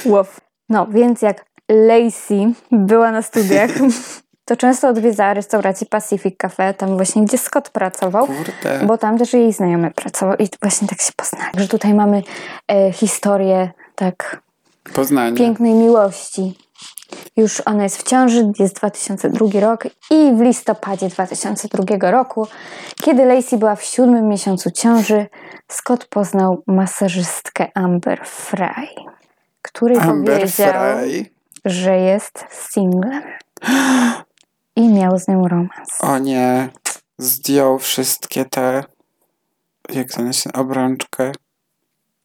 Łow. 0.04 0.45
No, 0.68 0.86
więc 0.86 1.22
jak 1.22 1.44
Lacey 1.68 2.54
była 2.72 3.10
na 3.12 3.22
studiach, 3.22 3.70
to 4.44 4.56
często 4.56 4.88
odwiedzała 4.88 5.34
restaurację 5.34 5.86
Pacific 5.86 6.36
Cafe, 6.38 6.74
tam 6.74 6.96
właśnie 6.96 7.24
gdzie 7.24 7.38
Scott 7.38 7.70
pracował, 7.70 8.26
Kurde. 8.26 8.86
bo 8.86 8.98
tam 8.98 9.18
też 9.18 9.32
jej 9.32 9.52
znajomy 9.52 9.90
pracował 9.90 10.36
i 10.36 10.48
właśnie 10.62 10.88
tak 10.88 11.00
się 11.00 11.12
poznali, 11.16 11.50
że 11.58 11.68
tutaj 11.68 11.94
mamy 11.94 12.22
e, 12.68 12.92
historię 12.92 13.70
tak 13.94 14.42
Poznanie. 14.94 15.36
pięknej 15.36 15.74
miłości. 15.74 16.54
Już 17.36 17.60
ona 17.60 17.82
jest 17.82 17.96
w 17.96 18.02
ciąży, 18.02 18.52
jest 18.58 18.76
2002 18.76 19.60
rok 19.60 19.84
i 20.10 20.32
w 20.36 20.40
listopadzie 20.40 21.08
2002 21.08 22.10
roku, 22.10 22.46
kiedy 23.02 23.24
Lacey 23.24 23.58
była 23.58 23.76
w 23.76 23.84
siódmym 23.84 24.28
miesiącu 24.28 24.70
ciąży, 24.70 25.26
Scott 25.68 26.04
poznał 26.04 26.62
masażystkę 26.66 27.66
Amber 27.74 28.20
Fry, 28.24 28.68
której 29.66 29.98
Amber 29.98 30.40
powiedział, 30.40 30.98
Fry. 30.98 31.30
że 31.64 31.96
jest 31.98 32.44
singlem. 32.50 33.22
I 34.76 34.88
miał 34.88 35.18
z 35.18 35.28
nią 35.28 35.48
romans. 35.48 36.00
O 36.00 36.18
nie. 36.18 36.68
Zdjął 37.18 37.78
wszystkie 37.78 38.44
te 38.44 38.84
jak 39.88 40.12
to 40.12 40.32
się 40.32 40.52
obrączkę. 40.52 41.32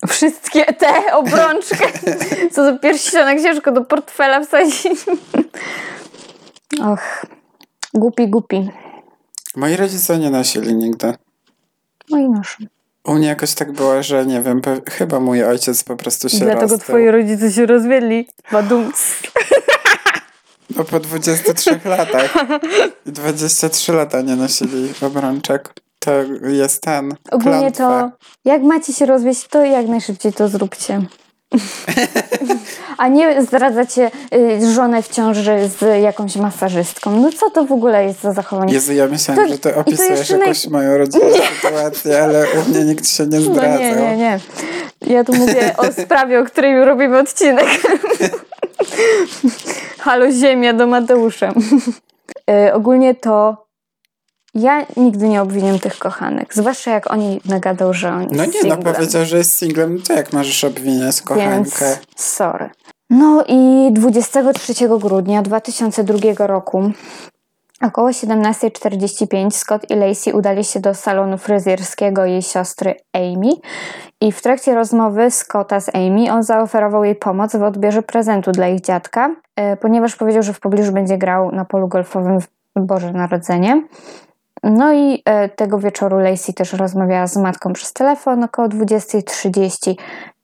Wszystkie 0.08 0.66
te 0.66 1.16
obrączkę, 1.16 1.86
co 2.54 2.72
do 2.72 2.80
pierścionek 2.80 3.42
ciężko 3.42 3.72
do 3.72 3.86
portfela 3.86 4.44
wsadzić. 4.44 5.06
Och, 6.82 7.26
głupi, 7.94 8.28
głupi. 8.28 8.70
Moi 9.56 9.76
rodzice 9.76 10.20
nie 10.20 10.30
nosili 10.30 10.76
nigdy. 10.76 11.14
No 12.10 12.18
i 12.18 12.30
noszę. 12.30 12.58
U 13.04 13.14
mnie 13.14 13.28
jakoś 13.28 13.54
tak 13.54 13.72
było, 13.72 14.04
że 14.04 14.26
nie 14.26 14.42
wiem, 14.42 14.62
chyba 14.90 15.20
mój 15.20 15.44
ojciec 15.44 15.84
po 15.84 15.96
prostu 15.96 16.30
się 16.30 16.38
Dlatego 16.38 16.62
rozstał. 16.62 16.80
twoi 16.80 17.12
rodzice 17.12 17.52
się 17.52 17.66
rozwiedli. 17.66 18.28
Badums. 18.52 18.98
No 20.78 20.84
po 20.84 21.00
23 21.00 21.80
latach. 21.86 22.34
23 23.06 23.94
lata 23.94 24.22
nie 24.22 24.36
nosili 24.36 24.94
obrączek. 25.02 25.74
To 26.00 26.12
jest 26.44 26.82
ten. 26.82 27.16
Ogólnie 27.32 27.60
klątwa. 27.72 28.12
to, 28.12 28.50
jak 28.50 28.62
macie 28.62 28.94
się 28.94 29.06
rozwieść, 29.06 29.48
to 29.48 29.66
jak 29.66 29.88
najszybciej 29.88 30.34
to 30.34 30.48
zróbcie. 30.48 31.02
A 32.98 33.08
nie 33.08 33.42
zdradzacie 33.42 34.12
y, 34.36 34.74
żonę 34.74 35.02
w 35.02 35.08
ciąży 35.10 35.70
z 35.80 36.02
jakąś 36.04 36.36
masażystką. 36.36 37.20
No 37.20 37.32
co 37.32 37.50
to 37.50 37.66
w 37.66 37.72
ogóle 37.72 38.06
jest 38.06 38.22
za 38.22 38.34
zachowanie? 38.34 38.74
Jezu, 38.74 38.94
ja 38.94 39.08
myślałam, 39.08 39.46
To- 39.46 39.52
że 39.54 39.60
ty 39.60 39.76
opisujesz 39.76 40.30
jakąś 40.30 40.68
moją 40.68 40.98
rodzinną 40.98 41.28
sytuację, 41.62 42.24
ale 42.24 42.46
u 42.66 42.70
mnie 42.70 42.86
nikt 42.86 43.08
się 43.08 43.28
nie 43.28 43.40
No 43.40 43.54
zdradzał. 43.54 43.80
nie, 43.80 43.96
nie, 43.96 44.18
nie. 44.18 44.40
Ja 45.02 45.24
tu 45.24 45.34
mówię 45.34 45.74
o 45.78 46.02
sprawie, 46.04 46.40
o 46.40 46.44
której 46.46 46.86
robimy 46.86 47.20
odcinek. 47.20 47.66
Halo 50.00 50.32
Ziemia 50.32 50.74
do 50.74 50.88
Mateusza. 50.88 51.54
Y, 52.68 52.74
ogólnie 52.74 53.16
to 53.16 53.66
ja 54.54 54.86
nigdy 54.98 55.30
nie 55.30 55.42
obwiniam 55.42 55.80
tych 55.80 56.00
kochanek. 56.00 56.54
Zwłaszcza 56.54 56.92
jak 56.92 57.12
oni 57.12 57.42
nagadał, 57.46 57.94
że 57.94 58.10
on 58.10 58.28
No 58.32 58.46
nie, 58.46 58.52
no 58.52 58.54
singlem. 58.54 58.84
powiedział, 58.84 59.26
że 59.26 59.38
jest 59.38 59.58
singlem, 59.58 59.96
no 59.96 60.02
to 60.08 60.14
jak 60.14 60.34
możesz 60.34 60.64
obwiniać 60.64 61.22
kochankę? 61.22 61.86
Więc 61.86 62.02
sorry. 62.16 62.70
No 63.10 63.44
i 63.48 63.90
23 63.94 64.74
grudnia 65.00 65.42
2002 65.42 66.48
roku 66.48 66.92
około 67.82 68.10
17.45 68.10 69.52
Scott 69.52 69.90
i 69.90 69.96
Lacey 69.96 70.34
udali 70.34 70.64
się 70.64 70.80
do 70.80 70.94
salonu 70.94 71.38
fryzjerskiego 71.38 72.26
jej 72.26 72.42
siostry 72.42 72.96
Amy 73.14 73.52
i 74.22 74.32
w 74.32 74.42
trakcie 74.42 74.76
rozmowy 74.76 75.32
Scotta 75.32 75.80
z 75.80 75.96
Amy 75.96 76.34
on 76.34 76.44
zaoferował 76.44 77.04
jej 77.04 77.16
pomoc 77.16 77.56
w 77.56 77.64
odbierze 77.64 78.02
prezentu 78.02 78.52
dla 78.52 78.68
ich 78.68 78.82
dziadka, 78.82 79.36
e, 79.56 79.78
ponieważ 79.78 80.16
powiedział, 80.16 80.44
że 80.44 80.54
w 80.54 80.60
pobliżu 80.60 80.92
będzie 80.92 81.18
grał 81.18 81.52
na 81.52 81.66
polu 81.66 81.88
golfowym 81.88 82.40
w 82.42 82.48
Boże 82.76 83.12
Narodzenie. 83.12 83.84
No 84.64 84.94
i 84.94 85.22
e, 85.26 85.50
tego 85.50 85.80
wieczoru 85.80 86.20
Lacey 86.20 86.54
też 86.54 86.74
rozmawiała 86.74 87.28
z 87.28 87.38
matką 87.38 87.74
przez 87.74 87.94
telefon 87.94 88.44
około 88.44 88.68
20.30 88.68 89.96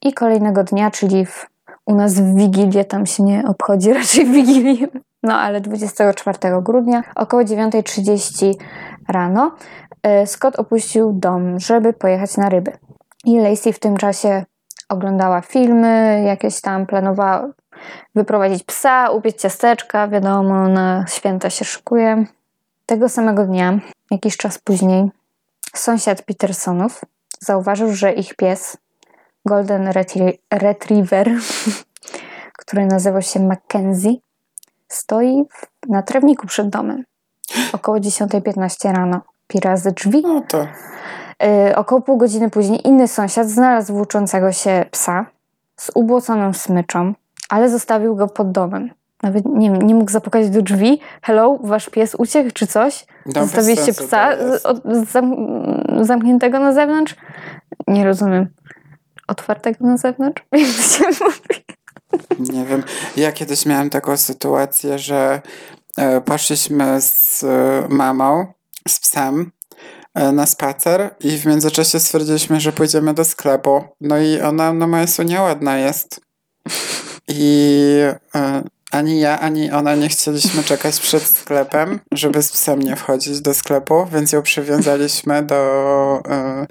i 0.01 0.13
kolejnego 0.13 0.63
dnia, 0.63 0.91
czyli 0.91 1.25
w, 1.25 1.49
u 1.85 1.95
nas 1.95 2.13
w 2.13 2.35
Wigilię, 2.35 2.85
tam 2.85 3.05
się 3.05 3.23
nie 3.23 3.43
obchodzi 3.47 3.93
raczej 3.93 4.25
Wigilię, 4.25 4.87
no 5.23 5.39
ale 5.39 5.61
24 5.61 6.39
grudnia 6.61 7.03
około 7.15 7.43
9.30 7.43 8.53
rano 9.09 9.51
e, 10.03 10.27
Scott 10.27 10.59
opuścił 10.59 11.13
dom, 11.13 11.59
żeby 11.59 11.93
pojechać 11.93 12.37
na 12.37 12.49
ryby. 12.49 12.77
I 13.25 13.39
Lacey 13.39 13.73
w 13.73 13.79
tym 13.79 13.97
czasie 13.97 14.45
oglądała 14.89 15.41
filmy, 15.41 16.23
jakieś 16.25 16.61
tam 16.61 16.85
planowała 16.85 17.47
wyprowadzić 18.15 18.63
psa, 18.63 19.09
upiec 19.09 19.41
ciasteczka, 19.41 20.07
wiadomo, 20.07 20.67
na 20.67 21.05
święta 21.07 21.49
się 21.49 21.65
szykuje. 21.65 22.25
Tego 22.85 23.09
samego 23.09 23.45
dnia, 23.45 23.79
jakiś 24.11 24.37
czas 24.37 24.59
później, 24.59 25.09
sąsiad 25.75 26.21
Petersonów 26.21 27.01
zauważył, 27.39 27.93
że 27.93 28.13
ich 28.13 28.35
pies, 28.35 28.77
Golden 29.45 29.89
Retrie- 29.89 30.37
Retriever, 30.51 31.31
który 32.59 32.85
nazywał 32.85 33.21
się 33.21 33.39
Mackenzie, 33.39 34.13
stoi 34.87 35.43
na 35.89 36.03
trawniku 36.03 36.47
przed 36.47 36.69
domem. 36.69 37.03
Około 37.73 37.97
10.15 37.97 38.91
rano. 38.91 39.21
Pirazy 39.47 39.91
drzwi. 39.91 40.21
No 40.21 40.41
to 40.41 40.67
Yy, 41.43 41.75
około 41.75 42.01
pół 42.01 42.17
godziny 42.17 42.49
później 42.49 42.87
inny 42.87 43.07
sąsiad 43.07 43.49
znalazł 43.49 43.93
włóczącego 43.93 44.51
się 44.51 44.85
psa 44.91 45.25
z 45.77 45.91
ubłoconą 45.95 46.53
smyczą, 46.53 47.13
ale 47.49 47.69
zostawił 47.69 48.15
go 48.15 48.27
pod 48.27 48.51
domem. 48.51 48.89
Nawet 49.23 49.45
nie, 49.45 49.69
nie 49.69 49.95
mógł 49.95 50.11
zapukać 50.11 50.49
do 50.49 50.61
drzwi. 50.61 50.99
Hello, 51.21 51.59
wasz 51.63 51.89
pies 51.89 52.15
uciekł 52.15 52.49
czy 52.53 52.67
coś? 52.67 53.05
bez 53.25 53.33
Zostawiliście 53.43 53.93
psa 53.93 54.37
z- 54.37 54.65
od, 54.65 54.81
zam, 55.11 55.35
zamkniętego 56.01 56.59
na 56.59 56.73
zewnątrz? 56.73 57.15
Nie 57.87 58.05
rozumiem. 58.05 58.47
Otwartego 59.27 59.85
na 59.85 59.97
zewnątrz? 59.97 60.43
Jak 60.51 60.67
się 60.67 61.23
mówi? 61.25 61.65
Nie 62.51 62.65
wiem. 62.65 62.83
Ja 63.17 63.31
kiedyś 63.31 63.65
miałam 63.65 63.89
taką 63.89 64.17
sytuację, 64.17 64.99
że 64.99 65.41
e, 65.97 66.21
poszliśmy 66.21 67.01
z 67.01 67.43
e, 67.43 67.47
mamą, 67.89 68.45
z 68.87 68.99
psem 68.99 69.51
e, 70.13 70.31
na 70.31 70.45
spacer 70.45 71.15
i 71.19 71.37
w 71.37 71.45
międzyczasie 71.45 71.99
stwierdziliśmy, 71.99 72.59
że 72.59 72.71
pójdziemy 72.71 73.13
do 73.13 73.25
sklepu. 73.25 73.83
No 74.01 74.17
i 74.19 74.41
ona, 74.41 74.73
no 74.73 74.87
moja 74.87 75.07
Sunia 75.07 75.41
ładna 75.41 75.77
jest. 75.77 76.21
I 77.27 78.01
ani 78.91 79.19
ja, 79.19 79.39
ani 79.39 79.71
ona 79.71 79.95
nie 79.95 80.09
chcieliśmy 80.09 80.63
czekać 80.63 80.99
przed 80.99 81.23
sklepem, 81.23 81.99
żeby 82.11 82.43
z 82.43 82.51
psem 82.51 82.81
nie 82.81 82.95
wchodzić 82.95 83.41
do 83.41 83.53
sklepu, 83.53 84.05
więc 84.13 84.31
ją 84.31 84.41
przywiązaliśmy 84.41 85.43
do, 85.43 86.21
e, 86.29 86.65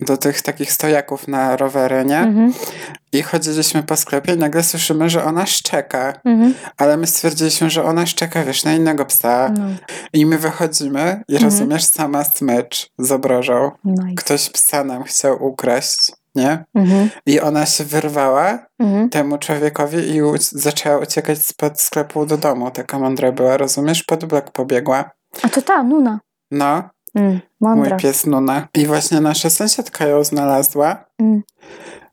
do 0.00 0.16
tych 0.16 0.42
takich 0.42 0.72
stojaków 0.72 1.28
na 1.28 1.56
rowery, 1.56 2.04
nie? 2.04 2.18
Mhm, 2.18 2.52
I 3.12 3.22
chodziliśmy 3.22 3.82
po 3.82 3.96
sklepie 3.96 4.34
i 4.34 4.36
nagle 4.36 4.62
słyszymy, 4.62 5.10
że 5.10 5.24
ona 5.24 5.46
szczeka. 5.46 6.12
mhm. 6.24 6.54
Ale 6.76 6.96
my 6.96 7.06
stwierdziliśmy, 7.06 7.70
że 7.70 7.84
ona 7.84 8.06
szczeka, 8.06 8.44
wiesz, 8.44 8.64
na 8.64 8.74
innego 8.74 9.04
psa. 9.04 9.52
No, 9.58 9.64
I 10.12 10.26
my 10.26 10.38
wychodzimy 10.38 11.22
i 11.28 11.34
Mhm. 11.34 11.50
rozumiesz, 11.52 11.84
sama 11.84 12.24
smycz 12.24 12.90
z 12.98 13.12
obrożą. 13.12 13.70
nice. 13.84 14.14
Ktoś 14.16 14.50
psa 14.50 14.84
nam 14.84 15.04
chciał 15.04 15.44
ukraść, 15.44 15.98
nie? 16.36 16.64
Mhm, 16.74 17.10
I 17.26 17.40
ona 17.40 17.66
się 17.66 17.84
wyrwała 17.84 18.58
mhm. 18.78 19.08
temu 19.10 19.38
człowiekowi 19.38 19.98
i 19.98 20.20
zaczęła 20.38 20.98
uciekać 20.98 21.46
spod 21.46 21.80
sklepu 21.80 22.26
do 22.26 22.36
domu. 22.36 22.70
Taka 22.70 22.98
mądra 22.98 23.32
była, 23.32 23.56
rozumiesz? 23.56 24.02
Pod 24.02 24.24
blok 24.24 24.50
pobiegła. 24.50 25.10
A 25.42 25.48
to 25.48 25.62
ta, 25.62 25.82
Nuna. 25.82 26.20
No, 26.50 26.82
Mm, 27.16 27.40
mój 27.60 27.76
mądra. 27.76 27.96
pies 27.96 28.26
Nuna. 28.26 28.68
I 28.74 28.86
właśnie 28.86 29.20
nasza 29.20 29.50
sąsiadka 29.50 30.06
ją 30.06 30.24
znalazła. 30.24 31.04
Mm. 31.20 31.42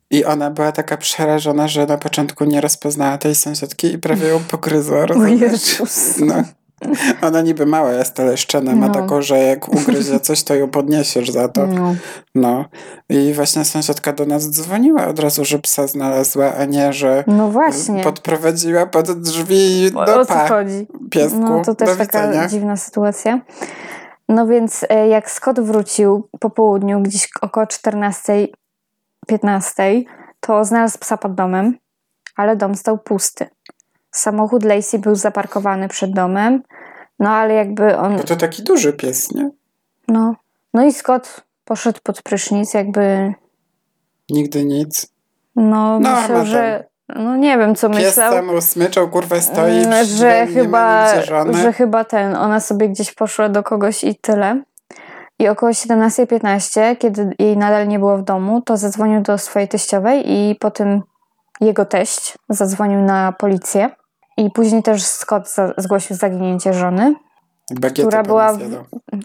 I 0.09 0.25
ona 0.25 0.51
była 0.51 0.71
taka 0.71 0.97
przerażona, 0.97 1.67
że 1.67 1.85
na 1.85 1.97
początku 1.97 2.45
nie 2.45 2.61
rozpoznała 2.61 3.17
tej 3.17 3.35
sąsiadki 3.35 3.93
i 3.93 3.97
prawie 3.97 4.27
ją 4.27 4.39
pogryzła, 4.39 4.99
O 4.99 5.05
rozumiesz? 5.05 5.41
Jezus. 5.41 6.17
No. 6.19 6.43
Ona 7.27 7.41
niby 7.41 7.65
mała 7.65 7.91
jest, 7.91 8.19
ale 8.19 8.37
szczena 8.37 8.75
ma 8.75 8.87
No. 8.87 8.93
taką, 8.93 9.21
że 9.21 9.37
jak 9.39 9.69
ugryzie 9.73 10.19
coś, 10.19 10.43
to 10.43 10.55
ją 10.55 10.69
podniesiesz 10.69 11.29
za 11.31 11.47
to. 11.47 11.67
No. 11.67 11.95
No. 12.35 12.65
I 13.09 13.33
właśnie 13.33 13.65
sąsiadka 13.65 14.13
do 14.13 14.25
nas 14.25 14.49
dzwoniła 14.49 15.07
od 15.07 15.19
razu, 15.19 15.45
że 15.45 15.59
psa 15.59 15.87
znalazła, 15.87 16.53
a 16.55 16.65
nie, 16.65 16.93
że 16.93 17.23
no 17.27 17.51
właśnie. 17.51 18.03
podprowadziła 18.03 18.85
pod 18.85 19.11
drzwi 19.21 19.91
do 19.91 20.19
o 20.19 20.25
co 20.25 20.33
chodzi? 20.33 20.87
piesku. 21.11 21.39
No 21.39 21.61
to 21.65 21.75
też 21.75 21.97
taka 21.97 22.47
dziwna 22.47 22.77
sytuacja. 22.77 23.39
No 24.29 24.47
więc 24.47 24.85
e, 24.89 25.07
jak 25.07 25.31
Scott 25.31 25.59
wrócił 25.59 26.29
po 26.39 26.49
południu, 26.49 27.01
gdzieś 27.01 27.29
około 27.41 27.67
14, 27.67 28.47
15, 29.27 30.01
to 30.39 30.65
znalazł 30.65 30.99
psa 30.99 31.17
pod 31.17 31.35
domem, 31.35 31.77
ale 32.35 32.55
dom 32.55 32.75
stał 32.75 32.97
pusty. 32.97 33.45
Samochód 34.13 34.63
Lacey 34.63 34.99
był 34.99 35.15
zaparkowany 35.15 35.87
przed 35.87 36.11
domem, 36.13 36.63
no 37.19 37.29
ale 37.29 37.53
jakby 37.53 37.97
on, 37.97 38.17
Bo 38.17 38.23
to 38.23 38.35
taki 38.35 38.63
duży 38.63 38.93
pies, 38.93 39.31
nie? 39.31 39.49
no, 40.07 40.35
no 40.73 40.85
i 40.85 40.93
Scott 40.93 41.41
poszedł 41.65 41.99
pod 42.03 42.21
prysznic, 42.21 42.73
jakby, 42.73 43.33
Nigdy 44.29 44.65
nic. 44.65 45.07
no 45.55 45.99
No, 45.99 46.11
myślał, 46.19 46.37
ma 46.37 46.45
że, 46.45 46.85
no 47.15 47.35
nie 47.35 47.57
wiem 47.57 47.75
co 47.75 47.89
Pies 47.89 47.99
myślał. 47.99 48.33
sam 48.33 48.61
smyczał, 48.61 49.09
kurwa, 49.09 49.41
stoi 49.41 49.83
że 50.03 50.47
chyba, 50.47 51.07
że 51.53 51.73
chyba 51.73 52.03
ten, 52.03 52.35
ona 52.35 52.59
sobie 52.59 52.89
gdzieś 52.89 53.13
poszła 53.13 53.49
do 53.49 53.63
kogoś 53.63 54.03
i 54.03 54.15
tyle. 54.15 54.61
I 55.39 55.47
około 55.47 55.71
17.15, 55.71 56.97
kiedy 56.97 57.35
jej 57.39 57.57
nadal 57.57 57.87
nie 57.87 57.99
było 57.99 58.17
w 58.17 58.23
domu, 58.23 58.61
to 58.61 58.77
zadzwonił 58.77 59.21
do 59.21 59.37
swojej 59.37 59.67
teściowej 59.67 60.31
i 60.31 60.55
potem 60.59 61.01
jego 61.61 61.85
teść 61.85 62.37
zadzwonił 62.49 63.01
na 63.01 63.31
policję. 63.31 63.89
I 64.37 64.51
później 64.51 64.83
też 64.83 65.03
Scott 65.03 65.47
zgłosił 65.77 66.15
zaginięcie 66.15 66.73
żony, 66.73 67.15
która 68.07 68.23
była, 68.23 68.53
w, 68.53 68.59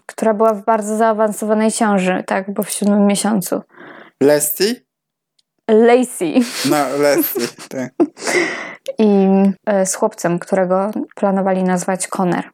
która 0.05 0.33
była 0.33 0.53
w 0.53 0.65
bardzo 0.65 0.97
zaawansowanej 0.97 1.71
ciąży, 1.71 2.23
tak, 2.27 2.53
bo 2.53 2.63
w 2.63 2.69
siódmym 2.69 3.07
miesiącu. 3.07 3.61
Leslie? 4.23 4.75
Lacey 5.71 6.41
No, 6.69 6.77
Leslie, 6.97 7.47
tak. 7.69 7.93
i 8.99 9.27
e, 9.65 9.85
z 9.85 9.95
chłopcem, 9.95 10.39
którego 10.39 10.91
planowali 11.15 11.63
nazwać 11.63 12.07
Conner. 12.07 12.49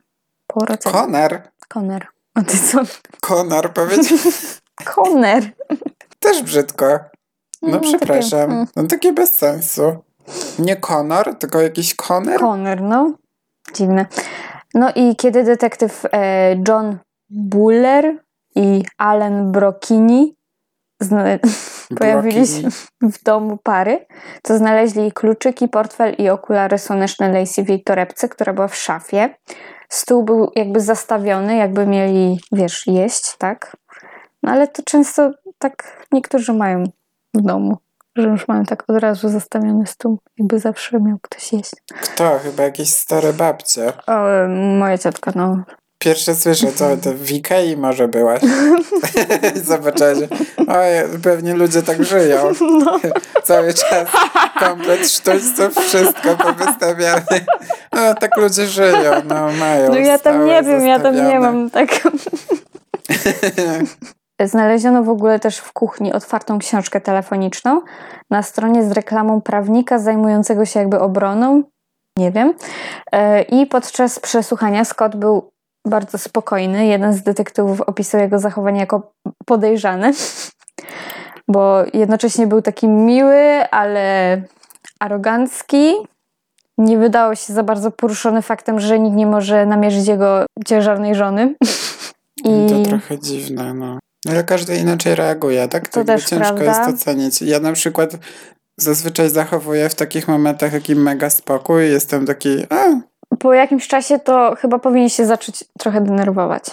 Po 0.48 0.60
urodzeniu. 0.60 0.96
Konar. 0.96 1.50
Conner. 1.74 2.08
A 2.34 2.42
ty 2.44 2.58
co? 2.58 2.82
Konar, 3.22 3.74
powiedział. 3.74 4.18
Conner. 4.96 5.44
Też 6.20 6.44
brzydko. 6.44 6.86
No, 7.62 7.70
No, 7.70 7.80
takie, 7.80 7.88
przepraszam. 7.98 8.52
mm. 8.52 8.68
No 8.76 8.84
takie 8.84 9.14
bez 9.14 9.36
sensu. 9.36 9.96
Nie 10.60 10.75
Conor, 10.75 11.36
tylko 11.36 11.62
jakiś 11.62 11.96
Conner? 11.96 12.39
Conner, 12.39 12.82
no. 12.82 13.13
Dziwne. 13.74 14.05
No 14.74 14.91
i 14.96 15.15
kiedy 15.15 15.44
detektyw 15.44 16.03
e, 16.13 16.55
John 16.67 16.98
Buller 17.29 18.24
i 18.55 18.84
Alan 18.98 19.51
Brokini 19.51 20.36
pojawili 22.00 22.48
się 22.48 22.70
w 23.01 23.24
domu 23.24 23.58
pary, 23.63 24.05
to 24.41 24.58
znaleźli 24.58 25.12
kluczyki, 25.12 25.67
portfel 25.67 26.15
i 26.17 26.29
okulary 26.29 26.77
słoneczne 26.77 27.32
Lacey 27.32 27.65
w 27.65 27.70
jej 27.70 27.84
torebce, 27.84 28.29
która 28.29 28.53
była 28.53 28.67
w 28.67 28.75
szafie. 28.75 29.29
Stół 29.89 30.24
był 30.24 30.51
jakby 30.55 30.79
zastawiony, 30.79 31.55
jakby 31.55 31.88
mieli, 31.88 32.39
wiesz, 32.51 32.88
jeść, 32.88 33.38
tak? 33.38 33.77
No 34.44 34.51
ale 34.51 34.67
to 34.67 34.84
często 34.84 35.32
tak 35.58 36.05
niektórzy 36.12 36.53
mają 36.53 36.84
w 37.34 37.41
domu, 37.41 37.77
że 38.15 38.27
już 38.27 38.48
mają 38.48 38.63
tak 38.63 38.84
od 38.88 38.98
razu 38.98 39.29
zastawiony 39.29 39.88
stół, 39.88 40.19
jakby 40.38 40.60
zawsze 40.60 41.00
miał 41.00 41.17
ktoś 41.22 41.53
jeść. 41.53 41.72
Kto? 42.01 42.39
Chyba 42.43 42.63
jakieś 42.63 42.89
stare 42.89 43.34
babcie. 43.34 43.93
O, 44.07 44.48
moja 44.79 44.98
ciotka, 44.98 45.31
no. 45.36 45.63
Pierwsze 46.00 46.36
słyszę, 46.36 46.71
co 46.71 46.97
to 46.97 47.13
w 47.13 47.32
Ikei 47.32 47.78
może 47.78 48.08
byłaś. 48.08 48.41
Zobaczyłaś, 49.63 50.17
oj, 50.67 51.19
pewnie 51.23 51.54
ludzie 51.54 51.84
tak 51.84 52.04
żyją. 52.04 52.51
No. 52.86 52.99
Cały 53.43 53.73
czas 53.73 54.10
komplet 54.60 55.10
sztućców, 55.10 55.75
wszystko 55.75 56.38
powystawiane. 56.38 57.45
No, 57.93 58.15
tak 58.15 58.38
ludzie 58.38 58.65
żyją, 58.65 59.12
no 59.28 59.51
mają 59.51 59.89
No 59.89 59.97
ja 59.97 60.19
tam 60.19 60.45
nie 60.45 60.63
wiem, 60.63 60.88
ja 60.88 60.99
tam 60.99 61.15
nie 61.15 61.39
mam 61.39 61.69
tak. 61.69 61.89
Znaleziono 64.43 65.04
w 65.04 65.10
ogóle 65.10 65.39
też 65.39 65.58
w 65.58 65.74
kuchni 65.74 66.13
otwartą 66.13 66.60
książkę 66.60 67.02
telefoniczną 67.02 67.82
na 68.30 68.43
stronie 68.43 68.84
z 68.84 68.91
reklamą 68.91 69.41
prawnika 69.41 70.00
zajmującego 70.00 70.65
się 70.65 70.80
jakby 70.80 71.00
obroną. 71.00 71.63
Nie 72.17 72.32
wiem. 72.32 72.54
E, 73.12 73.41
I 73.41 73.65
podczas 73.65 74.19
przesłuchania 74.19 74.86
Scott 74.86 75.15
był 75.15 75.52
bardzo 75.86 76.17
spokojny. 76.17 76.86
Jeden 76.86 77.13
z 77.13 77.24
detektywów 77.24 77.82
opisał 77.82 78.21
jego 78.21 78.39
zachowanie 78.39 78.80
jako 78.80 79.12
podejrzane, 79.45 80.12
bo 81.54 81.84
jednocześnie 81.93 82.48
był 82.48 82.62
taki 82.62 82.88
miły, 82.88 83.69
ale 83.71 84.41
arogancki. 85.00 85.93
Nie 86.78 86.98
wydało 86.98 87.36
się 87.36 87.54
za 87.54 87.63
bardzo 87.63 87.91
poruszony 87.91 88.41
faktem, 88.41 88.80
że 88.80 89.00
nikt 89.00 89.15
nie 89.15 89.28
może 89.28 89.65
namierzyć 89.65 90.08
jego 90.08 90.45
ciężarnej 90.65 91.15
żony. 91.15 91.56
I 92.43 92.67
To 92.69 92.89
trochę 92.89 93.19
dziwne, 93.19 93.74
no. 93.74 94.00
Ale 94.30 94.44
każdy 94.44 94.78
inaczej 94.78 95.16
reaguje, 95.16 95.68
tak? 95.68 95.88
To 95.88 96.04
też 96.04 96.26
ciężko 96.26 96.56
prawda. 96.56 96.90
jest 96.90 97.02
ocenić. 97.04 97.42
Ja 97.42 97.60
na 97.60 97.74
przykład 97.74 98.12
zazwyczaj 98.78 99.30
zachowuję 99.30 99.90
w 99.90 99.96
takich 99.96 100.28
momentach 100.28 100.72
taki 100.72 100.96
mega 100.96 101.30
spokój. 101.30 101.90
Jestem 101.92 102.26
taki, 102.26 102.64
a, 102.70 102.86
po 103.40 103.54
jakimś 103.54 103.88
czasie 103.88 104.20
to 104.20 104.56
chyba 104.60 104.80
powinien 104.80 105.10
się 105.10 105.26
zacząć 105.26 105.64
trochę 105.80 106.02
denerwować. 106.02 106.64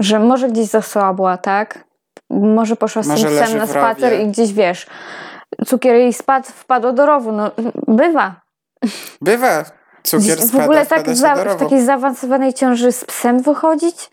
Że 0.00 0.18
może 0.18 0.48
gdzieś 0.48 0.66
zasłabła, 0.66 1.36
tak? 1.38 1.84
Może 2.30 2.76
poszła 2.76 3.02
z 3.02 3.06
Może 3.06 3.28
tym 3.28 3.44
psem 3.44 3.58
na 3.58 3.66
spacer 3.66 4.12
rowie. 4.12 4.22
i 4.22 4.28
gdzieś, 4.28 4.52
wiesz, 4.52 4.86
cukier 5.66 5.96
jej 5.96 6.12
spadł, 6.12 6.46
wpadł 6.46 6.92
do 6.92 7.06
rowu. 7.06 7.32
No, 7.32 7.50
bywa. 7.86 8.40
bywa. 9.20 9.64
Cukier 10.02 10.36
Gdzieś 10.36 10.46
w 10.46 10.48
spada, 10.48 10.64
ogóle 10.64 10.86
tak 10.86 11.00
spada 11.00 11.14
za, 11.14 11.54
w 11.54 11.58
takiej 11.58 11.84
zaawansowanej 11.84 12.54
ciąży 12.54 12.92
z 12.92 13.04
psem 13.04 13.42
wychodzić? 13.42 14.10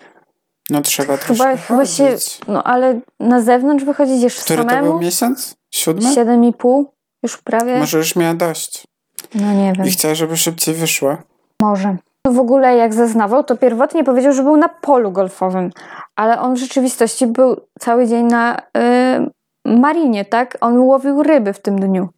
No 0.70 0.82
trzeba 0.82 1.18
Chyba, 1.18 1.26
troszkę 1.26 1.58
chyba 1.58 1.86
się, 1.86 2.10
chodzić. 2.12 2.40
no 2.48 2.64
ale 2.64 3.00
na 3.20 3.42
zewnątrz 3.42 3.86
wychodzić 3.86 4.22
jeszcze 4.24 4.42
Który 4.42 4.64
to 4.64 4.70
samemu? 4.70 4.92
był 4.92 5.00
miesiąc? 5.02 5.56
Siódmy? 5.74 6.14
Siedem 6.16 6.44
i 6.44 6.54
pół? 6.54 6.92
Już 7.24 7.38
prawie? 7.38 7.80
Może 7.80 7.98
już 7.98 8.16
miała 8.16 8.34
dość. 8.34 8.88
No 9.36 9.54
nie 9.54 9.74
wiem. 9.78 9.86
I 9.86 9.92
chciała, 9.92 10.16
żeby 10.16 10.38
szybciej 10.38 10.76
wyszła. 10.76 11.18
Może. 11.62 11.98
W 12.28 12.40
ogóle 12.40 12.76
jak 12.76 12.94
zeznawał, 12.94 13.44
to 13.44 13.58
pierwotnie 13.58 14.04
powiedział, 14.04 14.34
że 14.34 14.44
był 14.44 14.58
na 14.58 14.70
polu 14.70 15.12
golfowym, 15.12 15.72
ale 16.16 16.40
on 16.42 16.56
w 16.56 16.58
rzeczywistości 16.58 17.28
był 17.28 17.62
cały 17.80 18.08
dzień 18.08 18.26
na 18.26 18.58
y, 18.58 19.30
marinie, 19.66 20.26
tak? 20.26 20.58
On 20.62 20.78
łowił 20.80 21.24
ryby 21.24 21.54
w 21.54 21.60
tym 21.60 21.80
dniu. 21.80 22.10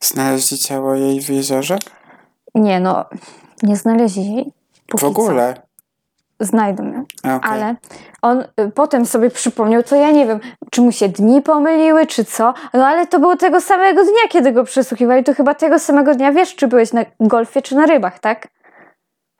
Znaleźli 0.00 0.58
ciało 0.58 0.94
jej 0.94 1.20
w 1.20 1.28
jeziorze? 1.28 1.78
Nie 2.54 2.80
no, 2.80 3.04
nie 3.62 3.76
znaleźli 3.76 4.34
jej. 4.34 4.52
Póki 4.86 5.04
W 5.04 5.06
ogóle. 5.08 5.62
Znajdą 6.40 6.84
ją. 6.84 7.04
Okej. 7.36 7.50
Ale 7.52 7.76
on 8.22 8.40
y, 8.40 8.70
potem 8.74 9.06
sobie 9.06 9.30
przypomniał, 9.30 9.82
to 9.82 9.96
ja 9.96 10.10
nie 10.10 10.26
wiem, 10.26 10.40
czy 10.70 10.80
mu 10.80 10.92
się 10.92 11.08
dni 11.08 11.42
pomyliły, 11.42 12.06
czy 12.06 12.24
co, 12.24 12.54
no 12.74 12.86
ale 12.86 13.06
to 13.06 13.20
było 13.20 13.36
tego 13.36 13.60
samego 13.60 14.04
dnia, 14.04 14.28
kiedy 14.30 14.52
go 14.52 14.64
przesłuchiwali, 14.64 15.24
to 15.24 15.34
chyba 15.34 15.54
tego 15.54 15.78
samego 15.78 16.14
dnia, 16.14 16.32
wiesz, 16.32 16.56
czy 16.56 16.68
byłeś 16.68 16.92
na 16.92 17.04
golfie, 17.20 17.62
czy 17.62 17.74
na 17.74 17.86
rybach, 17.86 18.18
tak? 18.18 18.48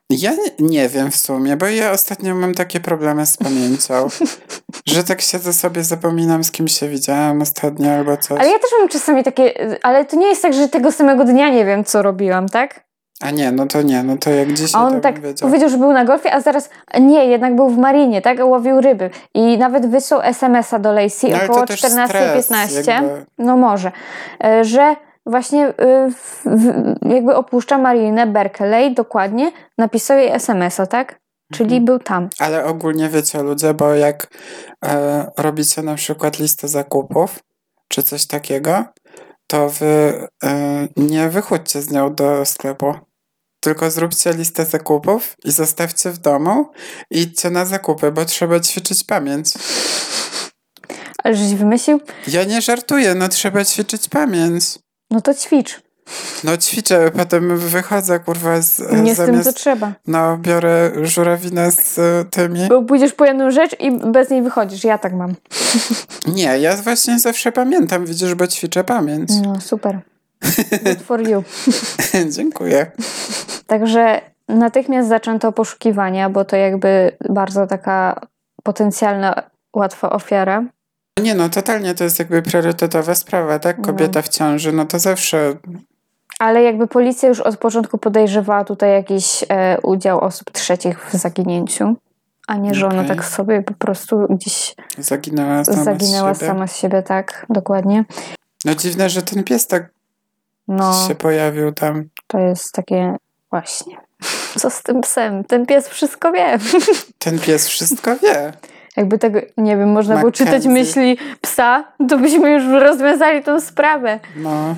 Ja 0.09 0.31
nie, 0.31 0.67
nie 0.69 0.89
wiem 0.89 1.11
w 1.11 1.15
sumie, 1.15 1.57
bo 1.57 1.65
ja 1.65 1.91
ostatnio 1.91 2.35
mam 2.35 2.53
takie 2.53 2.79
problemy 2.79 3.25
z 3.25 3.37
pamięcią, 3.37 4.07
że 4.93 5.03
tak 5.03 5.21
siedzę 5.21 5.53
sobie, 5.53 5.83
zapominam 5.83 6.43
z 6.43 6.51
kim 6.51 6.67
się 6.67 6.87
widziałam 6.87 7.41
ostatnio 7.41 7.91
albo 7.91 8.17
coś. 8.17 8.39
Ale 8.39 8.49
ja 8.49 8.59
też 8.59 8.69
mam 8.79 8.89
czasami 8.89 9.23
takie, 9.23 9.71
y, 9.71 9.79
ale 9.81 10.05
to 10.05 10.15
nie 10.15 10.27
jest 10.27 10.41
tak, 10.41 10.53
że 10.53 10.69
tego 10.69 10.91
samego 10.91 11.25
dnia 11.25 11.49
nie 11.49 11.65
wiem, 11.65 11.83
co 11.83 12.01
robiłam, 12.01 12.49
tak? 12.49 12.88
A 13.23 13.31
nie, 13.31 13.51
no 13.51 13.65
to 13.65 13.81
nie, 13.81 14.03
no 14.03 14.17
to 14.17 14.29
jak 14.29 14.53
dzisiaj 14.53 14.81
A 14.81 14.85
on 14.85 15.01
tak 15.01 15.19
wiedział. 15.19 15.49
powiedział, 15.49 15.69
że 15.69 15.77
był 15.77 15.93
na 15.93 16.05
golfie, 16.05 16.33
a 16.33 16.41
zaraz 16.41 16.69
nie, 16.99 17.25
jednak 17.25 17.55
był 17.55 17.69
w 17.69 17.77
marinie, 17.77 18.21
tak? 18.21 18.37
Łowił 18.43 18.81
ryby. 18.81 19.09
I 19.33 19.57
nawet 19.57 19.85
wysłał 19.91 20.21
SMS-a 20.21 20.79
do 20.79 20.91
Lacey 20.93 21.31
No, 21.31 21.37
około 21.43 21.59
to 21.59 21.65
też 21.67 21.79
stres, 21.79 21.93
14.15. 21.95 22.87
jakby. 22.91 23.25
No 23.37 23.57
może. 23.57 23.91
e, 24.43 24.63
Że 24.63 24.95
właśnie 25.25 25.67
y, 25.67 25.73
w, 26.11 26.41
w, 26.45 26.73
jakby 27.11 27.35
opuszcza 27.35 27.77
marinę 27.77 28.27
Berkeley, 28.27 28.93
dokładnie, 28.93 29.51
napisał 29.77 30.17
jej 30.17 30.27
SMS-a, 30.31 30.85
tak? 30.85 31.19
Czyli 31.53 31.65
Mhm. 31.75 31.85
był 31.85 31.99
tam. 31.99 32.29
Ale 32.39 32.65
ogólnie 32.65 33.09
wiecie 33.09 33.43
ludzie, 33.43 33.73
bo 33.73 33.93
jak 33.95 34.27
e, 34.85 35.25
robicie 35.37 35.81
na 35.81 35.95
przykład 35.95 36.39
listę 36.39 36.67
zakupów, 36.67 37.39
czy 37.87 38.03
coś 38.03 38.27
takiego, 38.27 38.83
to 39.47 39.69
wy 39.69 40.13
e, 40.43 40.87
nie 40.97 41.29
wychodźcie 41.29 41.81
z 41.81 41.91
nią 41.91 42.13
do 42.15 42.45
sklepu. 42.45 42.93
Tylko 43.59 43.91
zróbcie 43.91 44.33
listę 44.33 44.65
zakupów 44.65 45.35
i 45.45 45.51
zostawcie 45.51 46.11
w 46.11 46.17
domu 46.17 46.69
i 47.11 47.19
idźcie 47.19 47.49
na 47.49 47.65
zakupy, 47.65 48.11
bo 48.11 48.25
trzeba 48.25 48.59
ćwiczyć 48.59 49.03
pamięć. 49.03 49.47
Ale 51.23 51.35
żeś 51.35 51.53
wymyślił? 51.55 52.01
Ja 52.27 52.43
nie 52.43 52.61
żartuję, 52.61 53.15
no 53.15 53.29
trzeba 53.29 53.65
ćwiczyć 53.65 54.09
pamięć. 54.09 54.63
No 55.11 55.21
to 55.21 55.33
ćwicz. 55.33 55.81
No 56.43 56.57
ćwiczę, 56.57 57.11
potem 57.11 57.57
wychodzę, 57.57 58.19
kurwa, 58.19 58.61
z, 58.61 58.79
Nie 58.79 59.13
z 59.15 59.17
zamiast, 59.17 59.25
tym, 59.25 59.43
co 59.43 59.53
trzeba. 59.53 59.93
No, 60.07 60.37
biorę 60.37 60.91
żurawinę 61.01 61.71
z 61.71 61.97
y, 61.97 62.25
tymi. 62.29 62.67
Bo 62.67 62.81
pójdziesz 62.81 63.13
po 63.13 63.25
jedną 63.25 63.51
rzecz 63.51 63.75
i 63.79 63.91
bez 63.91 64.29
niej 64.29 64.41
wychodzisz. 64.41 64.83
Ja 64.83 64.97
tak 64.97 65.13
mam. 65.13 65.35
Nie, 66.27 66.59
ja 66.59 66.75
właśnie 66.75 67.19
zawsze 67.19 67.51
pamiętam, 67.51 68.05
widzisz, 68.05 68.35
bo 68.35 68.47
ćwiczę 68.47 68.83
pamięć. 68.83 69.29
No 69.43 69.61
super. 69.61 69.99
Good 70.83 71.01
for 71.01 71.29
you. 71.29 71.43
Dziękuję. 72.35 72.91
Także 73.67 74.21
natychmiast 74.47 75.09
zaczęto 75.09 75.51
poszukiwania, 75.51 76.29
bo 76.29 76.45
to 76.45 76.55
jakby 76.55 77.17
bardzo 77.29 77.67
taka 77.67 78.21
potencjalna, 78.63 79.43
łatwa 79.73 80.09
ofiara. 80.09 80.63
Nie 81.21 81.35
no, 81.35 81.49
totalnie 81.49 81.95
to 81.95 82.03
jest 82.03 82.19
jakby 82.19 82.41
priorytetowa 82.41 83.15
sprawa, 83.15 83.59
tak? 83.59 83.81
Kobieta 83.81 84.21
w 84.21 84.29
ciąży, 84.29 84.71
no 84.71 84.85
to 84.85 84.99
zawsze 84.99 85.55
Ale 86.39 86.63
jakby 86.63 86.87
policja 86.87 87.29
już 87.29 87.39
od 87.39 87.57
początku 87.57 87.97
podejrzewała 87.97 88.63
tutaj 88.63 88.91
jakiś 88.91 89.45
e, 89.49 89.77
udział 89.81 90.19
osób 90.19 90.51
trzecich 90.51 91.09
w 91.09 91.13
zaginięciu, 91.13 91.95
a 92.47 92.57
nie, 92.57 92.73
że 92.73 92.87
ona 92.87 93.01
Okej. 93.01 93.07
tak 93.07 93.25
sobie 93.25 93.61
po 93.61 93.73
prostu 93.73 94.27
gdzieś 94.29 94.75
zaginęła 94.97 95.65
sama 95.65 95.83
zaginęła 95.83 96.33
z 96.33 96.37
siebie. 96.37 96.51
sama 96.51 96.67
z 96.67 96.77
siebie, 96.77 97.03
tak, 97.03 97.45
dokładnie. 97.49 98.05
No 98.65 98.75
dziwne, 98.75 99.09
że 99.09 99.21
ten 99.21 99.43
pies 99.43 99.67
tak 99.67 99.89
No, 100.69 101.07
się 101.07 101.15
pojawił 101.15 101.71
tam. 101.71 102.03
to 102.27 102.39
jest 102.39 102.71
takie 102.73 103.15
właśnie. 103.51 103.97
Co 104.57 104.69
z 104.69 104.83
tym 104.83 105.01
psem? 105.01 105.43
Ten 105.43 105.65
pies 105.65 105.87
wszystko 105.87 106.31
wie. 106.31 106.57
Ten 107.19 107.39
pies 107.39 107.67
wszystko 107.67 108.15
wie. 108.15 108.53
Jakby 108.97 109.17
tego, 109.17 109.39
nie 109.57 109.77
wiem, 109.77 109.91
można 109.91 110.17
było 110.17 110.31
czytać 110.31 110.65
Mackenzie. 110.65 110.69
myśli 110.69 111.17
psa, 111.41 111.93
to 112.09 112.17
byśmy 112.17 112.51
już 112.51 112.63
rozwiązali 112.83 113.43
tą 113.43 113.61
sprawę. 113.61 114.19
No, 114.35 114.75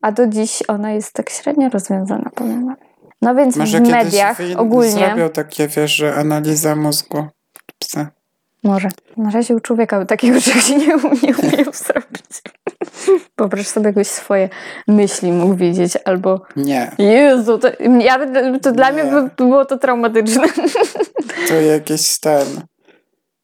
A 0.00 0.12
do 0.12 0.26
dziś 0.26 0.62
ona 0.68 0.92
jest 0.92 1.12
tak 1.12 1.30
średnio 1.30 1.68
rozwiązana, 1.68 2.30
powiem 2.34 2.66
wam. 2.66 2.76
No 3.22 3.34
więc 3.34 3.56
może 3.56 3.78
w 3.78 3.82
kiedyś 3.82 3.92
mediach 3.92 4.38
ogólnie, 4.56 4.90
zrobią 4.90 5.28
takie, 5.28 5.68
wiesz, 5.68 5.94
że 5.94 6.14
analiza 6.14 6.76
mózgu 6.76 7.26
psa. 7.78 8.10
Może, 8.64 8.88
na 9.16 9.30
razie 9.30 9.56
u 9.56 9.60
człowieka 9.60 10.04
takiego 10.04 10.40
czegoś 10.44 10.68
nie, 10.68 10.76
nie 10.76 10.96
umieją 11.36 11.72
zrobić. 11.72 12.42
Wyobraź 13.38 13.66
sobie 13.66 13.86
jakoś 13.86 14.06
swoje 14.06 14.48
myśli 14.88 15.32
mógł 15.32 15.54
widzieć, 15.54 15.92
albo 16.04 16.40
Nie, 16.56 16.92
Jezu, 16.98 17.58
to, 17.58 17.68
ja, 18.00 18.18
to 18.62 18.72
dla 18.72 18.92
mnie 18.92 19.04
Nie. 19.04 19.10
by 19.10 19.30
było 19.36 19.64
to 19.64 19.78
traumatyczne. 19.78 20.44
to 21.48 21.54
jakiś 21.54 22.20
ten... 22.20 22.46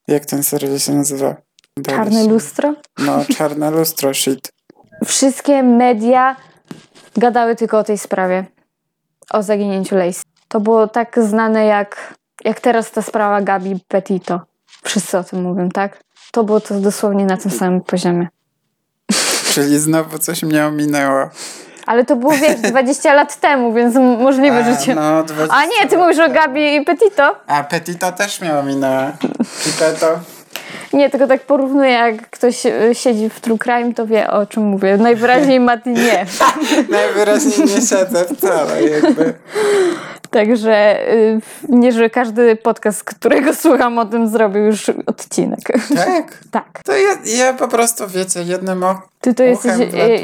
Jak 0.08 0.24
ten 0.24 0.42
serial 0.42 0.78
się 0.78 0.92
nazywa? 0.92 1.36
Czarne 1.86 2.24
lustro? 2.24 2.74
No, 2.98 3.24
czarne 3.36 3.70
lustro, 3.70 4.14
shit. 4.14 4.52
Wszystkie 5.04 5.62
media 5.62 6.36
gadały 7.16 7.56
tylko 7.56 7.78
o 7.78 7.84
tej 7.84 7.98
sprawie. 7.98 8.44
O 9.30 9.42
zaginięciu 9.42 9.96
Lacey. 9.96 10.22
To 10.48 10.60
było 10.60 10.88
tak 10.88 11.18
znane 11.22 11.66
jak, 11.66 12.14
jak 12.44 12.60
teraz 12.60 12.90
ta 12.90 13.02
sprawa 13.02 13.40
Gabi 13.40 13.80
Petito. 13.88 14.40
Wszyscy 14.84 15.18
o 15.18 15.24
tym 15.24 15.42
mówią, 15.42 15.68
tak? 15.68 16.00
To 16.32 16.44
było 16.44 16.60
to 16.60 16.74
dosłownie 16.74 17.24
na 17.24 17.36
tym 17.36 17.50
samym 17.50 17.80
poziomie. 17.80 18.28
Czyli 19.52 19.78
znowu 19.78 20.18
coś 20.18 20.42
mnie 20.42 20.66
ominęło. 20.66 21.30
Ale 21.86 22.04
to 22.04 22.16
było, 22.16 22.32
wiesz, 22.32 22.60
20 22.70 23.14
lat 23.14 23.40
temu, 23.40 23.72
więc 23.72 23.94
możliwe, 23.94 24.64
że 24.64 24.76
cię... 24.76 24.94
no, 24.94 25.22
20 25.22 25.56
A 25.56 25.64
nie, 25.64 25.88
ty 25.90 25.96
mówisz 25.96 26.18
o 26.18 26.28
Gabi 26.30 26.74
i 26.74 26.84
Petito? 26.84 27.36
A 27.46 27.64
Petito 27.64 28.12
też 28.12 28.40
mnie 28.40 28.58
ominęła. 28.58 29.12
Pipeto. 29.64 30.18
Nie, 30.92 31.10
tylko 31.10 31.26
tak 31.26 31.40
porównuję, 31.40 31.90
jak 31.90 32.30
ktoś 32.30 32.66
y, 32.66 32.90
siedzi 32.92 33.30
w 33.30 33.40
True 33.40 33.58
Crime, 33.58 33.94
to 33.94 34.06
wie 34.06 34.30
o 34.30 34.46
czym 34.46 34.62
mówię. 34.62 34.96
Najwyraźniej 34.96 35.60
Mati 35.60 35.90
nie. 35.90 36.26
Najwyraźniej 36.88 37.68
nie 37.68 37.74
siedzę 37.74 38.24
wcale, 38.36 38.82
jakby. 38.82 39.34
Także 40.34 41.08
y, 41.12 41.40
nie, 41.68 41.92
że 41.92 42.10
każdy 42.10 42.56
podcast, 42.56 43.04
którego 43.04 43.54
słucham 43.62 43.98
o 43.98 44.06
tym 44.06 44.28
zrobił 44.28 44.64
już 44.64 44.90
odcinek. 45.06 45.60
Tak? 45.94 46.38
tak. 46.50 46.82
To 46.84 46.92
ja, 46.96 47.18
ja 47.36 47.52
po 47.52 47.68
prostu, 47.68 48.08
wiecie, 48.08 48.42
jednym 48.42 48.82
o... 48.82 49.02
Ty 49.20 49.34
to 49.34 49.42
jesteś 49.42 49.72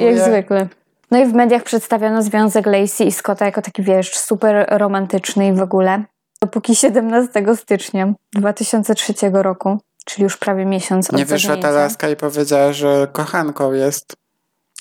jak 0.01 0.19
zwykle. 0.19 0.69
No 1.11 1.19
i 1.19 1.27
w 1.27 1.35
mediach 1.35 1.63
przedstawiono 1.63 2.23
związek 2.23 2.67
Lacey 2.67 3.07
i 3.07 3.13
Scotta 3.13 3.45
jako 3.45 3.63
taki, 3.63 3.83
wiesz, 3.83 4.19
super 4.19 4.67
romantyczny 4.69 5.49
i 5.49 5.53
w 5.53 5.63
ogóle. 5.63 6.05
Dopóki 6.43 6.77
17 6.77 7.57
stycznia 7.57 8.13
2003 8.35 9.15
roku, 9.33 9.79
czyli 10.05 10.23
już 10.23 10.37
prawie 10.37 10.65
miesiąc 10.65 11.11
od 11.11 11.17
Nie 11.17 11.27
wyszła 11.27 11.57
ta 11.57 11.71
laska 11.71 12.09
i 12.09 12.17
powiedziała, 12.17 12.73
że 12.73 13.09
kochanką 13.13 13.73
jest. 13.73 14.17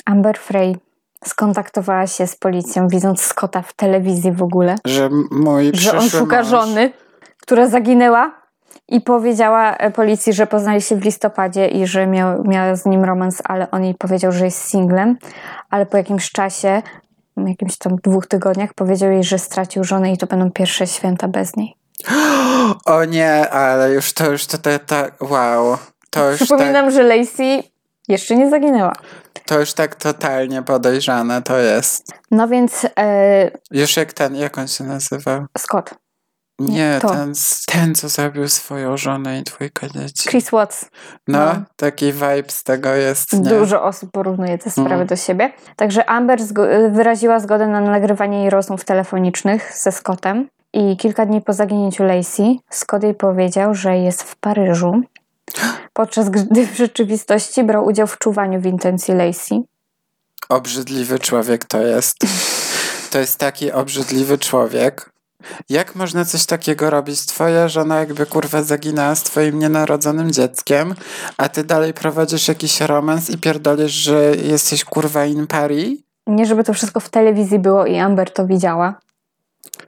Amber 0.06 0.38
Frey 0.38 0.78
skontaktowała 1.26 2.08
się 2.08 2.28
z 2.28 2.36
policją, 2.36 2.88
widząc 2.88 3.22
Scotta 3.22 3.62
w 3.62 3.74
telewizji 3.74 4.32
w 4.32 4.44
ogóle. 4.44 4.76
Że 4.86 5.10
że 5.74 5.98
on 5.98 6.10
szuka 6.10 6.38
mąż... 6.38 6.48
żony, 6.48 6.92
która 7.42 7.68
zaginęła 7.68 8.40
i 8.88 9.02
powiedziała 9.02 9.76
e, 9.76 9.92
policji, 9.92 10.34
że 10.34 10.48
poznali 10.48 10.82
się 10.82 10.96
w 10.96 11.04
listopadzie 11.04 11.68
i 11.68 11.88
że 11.88 12.08
miał, 12.08 12.44
miała 12.44 12.76
z 12.76 12.86
nim 12.86 13.04
romans, 13.04 13.42
ale 13.46 13.72
on 13.72 13.84
jej 13.84 13.96
powiedział, 13.96 14.32
że 14.32 14.46
jest 14.46 14.70
singlem, 14.70 15.18
ale 15.70 15.86
po 15.86 15.98
jakimś 15.98 16.32
czasie, 16.32 16.82
jakimś 17.38 17.78
tam 17.78 17.96
dwóch 17.96 18.28
tygodniach, 18.28 18.74
powiedział 18.74 19.12
jej, 19.12 19.24
że 19.24 19.40
stracił 19.40 19.84
żonę 19.84 20.12
i 20.12 20.18
to 20.18 20.28
będą 20.28 20.52
pierwsze 20.52 20.88
święta 20.88 21.28
bez 21.28 21.56
niej. 21.56 21.76
O 22.86 23.06
nie, 23.06 23.50
ale 23.50 23.92
już 23.92 24.14
to 24.14 24.32
już 24.32 24.46
to 24.46 24.58
tak, 24.58 24.86
tak 24.86 25.32
wow. 25.32 25.78
To 26.10 26.32
już, 26.32 26.40
tak, 26.40 26.48
Przypominam, 26.48 26.92
że 26.92 27.04
Lacey 27.04 27.64
jeszcze 28.08 28.36
nie 28.36 28.50
zaginęła. 28.50 28.94
To 29.50 29.60
już 29.60 29.74
tak 29.74 29.96
totalnie 29.96 30.62
podejrzane 30.64 31.42
to 31.42 31.58
jest. 31.58 32.14
No 32.32 32.48
więc 32.48 32.86
e, 33.00 33.52
Już 33.72 33.98
jak 33.98 34.14
ten, 34.14 34.36
jak 34.36 34.58
on 34.58 34.68
się 34.68 34.84
nazywał? 34.84 35.46
Scott, 35.58 35.94
Nie, 36.60 37.00
to. 37.02 37.10
ten, 37.10 37.34
ten, 37.68 37.96
co 37.96 38.10
zabił 38.10 38.48
swoją 38.50 38.98
żonę 38.98 39.40
i 39.40 39.44
dwójkę 39.44 39.88
dzieci. 39.92 40.30
Chris 40.30 40.50
Watts, 40.52 40.86
No, 41.28 41.40
no. 41.46 41.56
taki 41.76 42.14
vibe 42.14 42.44
z 42.50 42.64
tego 42.64 42.90
jest, 42.96 43.34
nie? 43.34 43.50
Dużo 43.50 43.84
osób 43.84 44.12
porównuje 44.12 44.58
te 44.58 44.72
sprawy 44.72 44.94
Mm. 44.94 45.08
do 45.08 45.16
siebie. 45.16 45.52
Także 45.76 46.06
Amber 46.10 46.40
zgo- 46.40 46.92
wyraziła 46.92 47.40
zgodę 47.40 47.68
na 47.68 47.82
nagrywanie 47.82 48.40
jej 48.42 48.50
rozmów 48.50 48.86
telefonicznych 48.86 49.74
ze 49.78 49.92
Scottem. 49.92 50.48
I 50.74 50.98
kilka 50.98 51.26
dni 51.26 51.42
po 51.42 51.54
zaginięciu 51.54 52.04
Lacey, 52.04 52.60
Scott 52.70 53.04
jej 53.04 53.14
powiedział, 53.16 53.74
że 53.76 53.98
jest 53.98 54.24
w 54.24 54.36
Paryżu, 54.36 55.02
podczas 55.94 56.30
gdy 56.30 56.68
w 56.68 56.78
rzeczywistości 56.78 57.64
brał 57.64 57.86
udział 57.86 58.08
w 58.08 58.18
czuwaniu 58.18 58.62
w 58.62 58.66
intencji 58.66 59.14
Lacey. 59.14 59.62
Obrzydliwy 60.50 61.20
człowiek 61.20 61.66
to 61.66 61.82
jest. 61.82 62.18
To 63.12 63.20
jest 63.20 63.40
taki 63.40 63.72
obrzydliwy 63.72 64.38
człowiek. 64.38 65.10
Jak 65.70 65.96
można 65.96 66.26
coś 66.26 66.46
takiego 66.46 66.90
robić? 66.90 67.26
Twoja 67.26 67.68
żona 67.68 68.00
jakby 68.00 68.26
kurwa 68.26 68.64
zaginęła 68.64 69.16
z 69.16 69.24
twoim 69.24 69.60
nienarodzonym 69.60 70.32
dzieckiem, 70.32 70.96
a 71.38 71.50
ty 71.50 71.64
dalej 71.64 71.94
prowadzisz 71.94 72.48
jakiś 72.48 72.82
romans 72.82 73.30
i 73.30 73.38
pierdolisz, 73.38 73.92
że 73.92 74.36
jesteś 74.36 74.86
kurwa 74.86 75.26
in 75.26 75.48
Paris? 75.48 76.00
Nie, 76.28 76.46
żeby 76.46 76.64
to 76.64 76.74
wszystko 76.74 77.00
w 77.00 77.10
telewizji 77.10 77.60
było 77.60 77.86
i 77.86 77.98
Amber 77.98 78.34
to 78.34 78.48
widziała. 78.48 79.00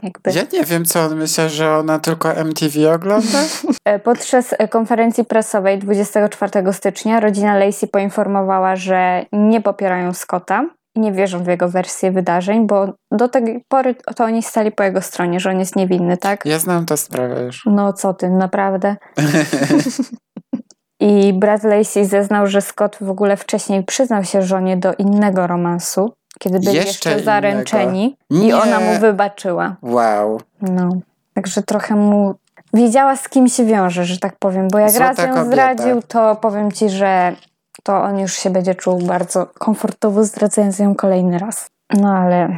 Jakby. 0.03 0.31
Ja 0.31 0.41
nie 0.53 0.63
wiem, 0.63 0.85
co 0.85 1.01
on 1.01 1.15
myśli, 1.15 1.49
że 1.49 1.77
ona 1.77 1.99
tylko 1.99 2.33
MTV 2.33 2.93
ogląda? 2.93 3.39
E, 3.85 3.99
Podczas 3.99 4.55
e, 4.57 4.67
konferencji 4.67 5.25
prasowej 5.25 5.79
24 5.79 6.73
stycznia 6.73 7.19
rodzina 7.19 7.57
Lacey 7.57 7.87
poinformowała, 7.89 8.75
że 8.75 9.25
nie 9.31 9.61
popierają 9.61 10.13
Scotta 10.13 10.65
i 10.95 10.99
nie 10.99 11.11
wierzą 11.11 11.43
w 11.43 11.47
jego 11.47 11.69
wersję 11.69 12.11
wydarzeń, 12.11 12.67
bo 12.67 12.93
do 13.11 13.27
tej 13.27 13.63
pory 13.67 13.95
to 14.15 14.23
oni 14.23 14.43
stali 14.43 14.71
po 14.71 14.83
jego 14.83 15.01
stronie, 15.01 15.39
że 15.39 15.49
on 15.49 15.59
jest 15.59 15.75
niewinny, 15.75 16.17
tak? 16.17 16.45
Ja 16.45 16.59
znam 16.59 16.85
tę 16.85 16.97
sprawę 16.97 17.43
już. 17.43 17.65
No 17.71 17.93
co 17.93 18.13
ty, 18.13 18.29
naprawdę. 18.29 18.95
I 20.99 21.33
brat 21.33 21.63
Lacey 21.63 22.05
zeznał, 22.05 22.47
że 22.47 22.61
Scott 22.61 22.97
w 23.01 23.09
ogóle 23.09 23.37
wcześniej 23.37 23.83
przyznał 23.83 24.23
się 24.23 24.41
żonie 24.41 24.77
do 24.77 24.93
innego 24.93 25.47
romansu, 25.47 26.13
kiedy 26.41 26.59
byli 26.59 26.73
Jeszcze 26.75 26.87
jeszcze, 26.87 27.09
innego. 27.09 27.25
zaręczeni 27.25 28.17
i 28.29 28.39
Nie. 28.39 28.57
ona 28.57 28.79
mu 28.79 28.99
wybaczyła. 28.99 29.75
Wow. 29.81 30.41
No, 30.61 30.89
także 31.33 31.63
trochę 31.63 31.95
mu 31.95 32.35
wiedziała 32.73 33.15
z 33.15 33.29
kim 33.29 33.47
się 33.47 33.65
wiąże, 33.65 34.05
że 34.05 34.17
tak 34.19 34.35
powiem, 34.39 34.67
bo 34.71 34.79
jak 34.79 34.91
Złota 34.91 35.07
raz 35.07 35.17
ją 35.17 35.27
kobieta. 35.27 35.45
zdradził, 35.45 36.01
to 36.07 36.35
powiem 36.35 36.71
ci, 36.71 36.89
że 36.89 37.35
to 37.83 38.01
on 38.03 38.19
już 38.19 38.33
się 38.33 38.49
będzie 38.49 38.75
czuł 38.75 38.99
bardzo 38.99 39.45
komfortowo 39.45 40.23
zdradzając 40.23 40.79
ją 40.79 40.95
kolejny 40.95 41.39
raz. 41.39 41.69
No 41.99 42.13
ale 42.13 42.57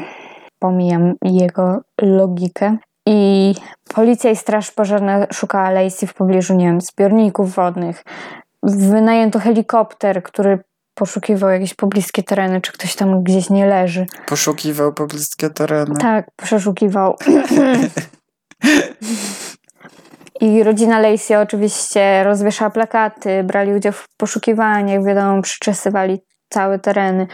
pomijam 0.60 1.13
jego 1.22 1.82
logikę. 2.02 2.78
I 3.06 3.56
policja 3.96 4.32
i 4.32 4.36
straż 4.36 4.72
pożarna 4.72 5.28
szukała 5.34 5.69
Lacey 5.69 6.08
w 6.08 6.13
pobliżu, 6.13 6.54
nie 6.56 6.65
wiem, 6.65 6.82
zbiorników 6.82 7.56
wodnych. 7.56 8.04
Wynajęto 8.63 9.39
helikopter, 9.39 10.24
który 10.24 10.60
poszukiwał 10.93 11.49
jakieś 11.49 11.73
pobliskie 11.73 12.23
tereny, 12.23 12.62
czy 12.62 12.71
ktoś 12.71 12.95
tam 12.95 13.23
gdzieś 13.23 13.49
nie 13.49 13.65
leży. 13.65 14.06
Poszukiwał 14.25 14.93
pobliskie 14.93 15.49
tereny. 15.49 15.95
Tak, 15.99 16.27
przeszukiwał. 16.36 17.17
I 20.41 20.63
rodzina 20.63 20.99
Lacey 20.99 21.36
oczywiście 21.36 22.23
rozwieszała 22.23 22.71
plakaty, 22.71 23.43
brali 23.43 23.73
udział 23.73 23.93
w 23.93 24.08
poszukiwaniach, 24.17 25.06
wiadomo, 25.06 25.41
przyczesywali 25.41 26.19
całe 26.49 26.79
tereny. 26.79 27.27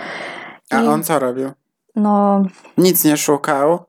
I 0.71 0.75
A 0.75 0.83
on 0.83 1.03
co 1.03 1.19
robił? 1.19 1.51
No. 1.95 2.43
Nic 2.77 3.03
nie 3.03 3.17
szukał. 3.17 3.85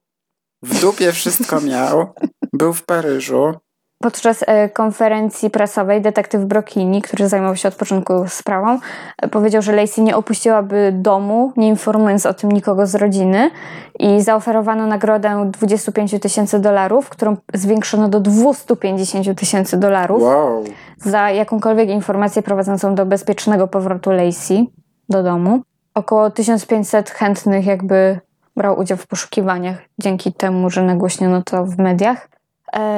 W 0.62 0.80
dupie 0.80 1.12
wszystko 1.12 1.60
miał. 1.60 2.14
Był 2.52 2.72
w 2.72 2.84
Paryżu. 2.84 3.54
Podczas 4.02 4.44
e, 4.46 4.68
konferencji 4.68 5.50
prasowej 5.50 6.02
detektyw 6.02 6.44
Brokini, 6.44 7.02
który 7.02 7.28
zajmował 7.28 7.56
się 7.56 7.68
od 7.68 7.74
początku 7.74 8.28
sprawą, 8.28 8.78
e, 9.22 9.28
powiedział, 9.28 9.62
że 9.62 9.72
Lacey 9.72 10.04
nie 10.04 10.16
opuściłaby 10.16 10.92
domu, 10.94 11.52
nie 11.56 11.68
informując 11.68 12.26
o 12.26 12.34
tym 12.34 12.52
nikogo 12.52 12.86
z 12.86 12.94
rodziny 12.94 13.50
i 13.98 14.22
zaoferowano 14.22 14.86
nagrodę 14.86 15.50
25 15.52 16.20
tysięcy 16.20 16.58
dolarów, 16.58 17.08
którą 17.08 17.36
zwiększono 17.54 18.08
do 18.08 18.20
250 18.20 19.38
tysięcy 19.38 19.76
dolarów 19.76 20.22
wow. 20.22 20.64
za 20.98 21.30
jakąkolwiek 21.30 21.88
informację 21.88 22.42
prowadzącą 22.42 22.94
do 22.94 23.06
bezpiecznego 23.06 23.68
powrotu 23.68 24.10
Lacey 24.10 24.72
do 25.08 25.22
domu. 25.22 25.62
Około 25.94 26.30
1500 26.30 27.10
chętnych 27.10 27.66
jakby 27.66 28.20
brał 28.56 28.78
udział 28.78 28.98
w 28.98 29.06
poszukiwaniach 29.06 29.78
dzięki 29.98 30.32
temu, 30.32 30.70
że 30.70 30.82
nagłośniono 30.82 31.42
to 31.42 31.64
w 31.64 31.78
mediach. 31.78 32.39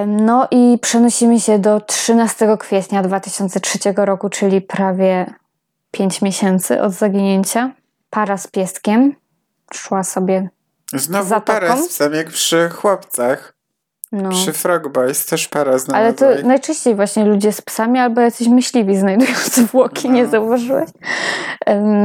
No 0.07 0.49
i 0.51 0.79
przenosimy 0.83 1.41
się 1.41 1.59
do 1.59 1.81
13 1.81 2.57
kwietnia 2.59 3.03
2003 3.03 3.79
roku, 3.97 4.29
czyli 4.29 4.61
prawie 4.61 5.35
5 5.91 6.23
miesięcy 6.23 6.83
od 6.83 6.93
zaginięcia. 6.93 7.71
Para 8.11 8.37
z 8.37 8.47
pieskiem 8.47 9.15
szła 9.75 10.05
sobie 10.05 10.49
Znowu 10.95 11.29
zatoką. 11.29 11.61
para 11.61 11.77
z 11.77 11.89
psem, 11.89 12.15
jak 12.15 12.31
przy 12.31 12.69
chłopcach. 12.69 13.55
No. 14.13 14.31
Przy 14.31 14.53
Frog 14.53 14.89
Boys 14.89 15.27
też 15.27 15.49
para 15.49 15.79
znalazła. 15.79 16.27
Ale 16.29 16.39
to 16.39 16.49
najczęściej 16.49 16.95
właśnie 16.95 17.25
ludzie 17.25 17.53
z 17.53 17.61
psami 17.61 17.99
albo 17.99 18.21
jacyś 18.21 18.49
myśliwi 18.49 18.97
znajdują 18.97 19.35
zwłoki, 19.57 20.09
no. 20.09 20.15
nie 20.15 20.27
zauważyłeś? 20.27 20.91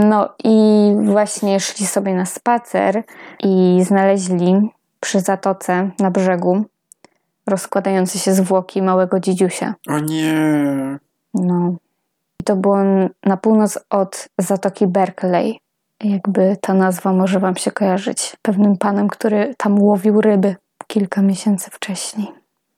No 0.06 0.30
i 0.43 0.91
właśnie 1.06 1.60
szli 1.60 1.88
sobie 1.88 2.13
na 2.13 2.25
spacer 2.25 3.03
i 3.43 3.80
znaleźli 3.86 4.69
przy 4.99 5.19
zatoce 5.19 5.89
na 5.99 6.12
brzegu 6.12 6.65
rozkładające 7.47 8.19
się 8.19 8.33
zwłoki 8.33 8.81
małego 8.81 9.19
dziedziusia. 9.19 9.75
O 9.89 9.99
nie. 9.99 10.99
No. 11.33 11.75
To 12.43 12.55
było 12.55 12.77
na 13.25 13.38
północ 13.38 13.79
od 13.89 14.29
Zatoki 14.38 14.88
Berkeley. 14.88 15.60
Jakby 16.03 16.57
ta 16.62 16.73
nazwa 16.73 17.13
może 17.13 17.39
wam 17.39 17.55
się 17.55 17.71
kojarzyć. 17.71 18.38
Pewnym 18.41 18.77
panem, 18.77 19.07
który 19.07 19.55
tam 19.57 19.81
łowił 19.81 20.21
ryby 20.21 20.55
kilka 20.88 21.21
miesięcy 21.21 21.71
wcześniej. 21.71 22.27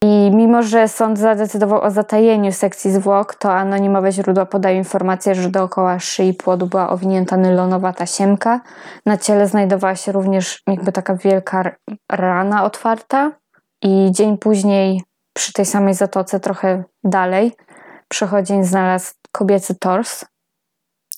I 0.04 0.32
mimo, 0.34 0.64
że 0.64 0.88
sąd 0.88 1.20
zadecydował 1.20 1.82
o 1.82 1.92
zatajeniu 1.92 2.52
sekcji 2.52 2.92
zwłok, 2.92 3.36
to 3.36 3.54
anonimowe 3.54 4.12
źródła 4.12 4.46
podają 4.46 4.78
informację, 4.78 5.36
że 5.36 5.50
dookoła 5.50 6.00
szyi 6.00 6.34
płodu 6.34 6.68
była 6.68 6.90
owinięta 6.90 7.38
nylonowa 7.38 7.94
tasiemka. 7.94 8.62
Na 9.06 9.18
ciele 9.18 9.48
znajdowała 9.48 9.96
się 9.96 10.12
również 10.12 10.62
jakby 10.68 10.92
taka 10.92 11.16
wielka 11.16 11.72
rana 12.12 12.64
otwarta. 12.64 13.32
I 13.82 14.12
dzień 14.12 14.38
później 14.38 15.04
przy 15.34 15.54
tej 15.54 15.66
samej 15.66 15.94
zatoce, 15.94 16.40
trochę 16.40 16.84
dalej, 17.04 17.52
przechodzień 18.08 18.64
znalazł 18.64 19.14
kobiecy 19.32 19.76
tors. 19.76 20.26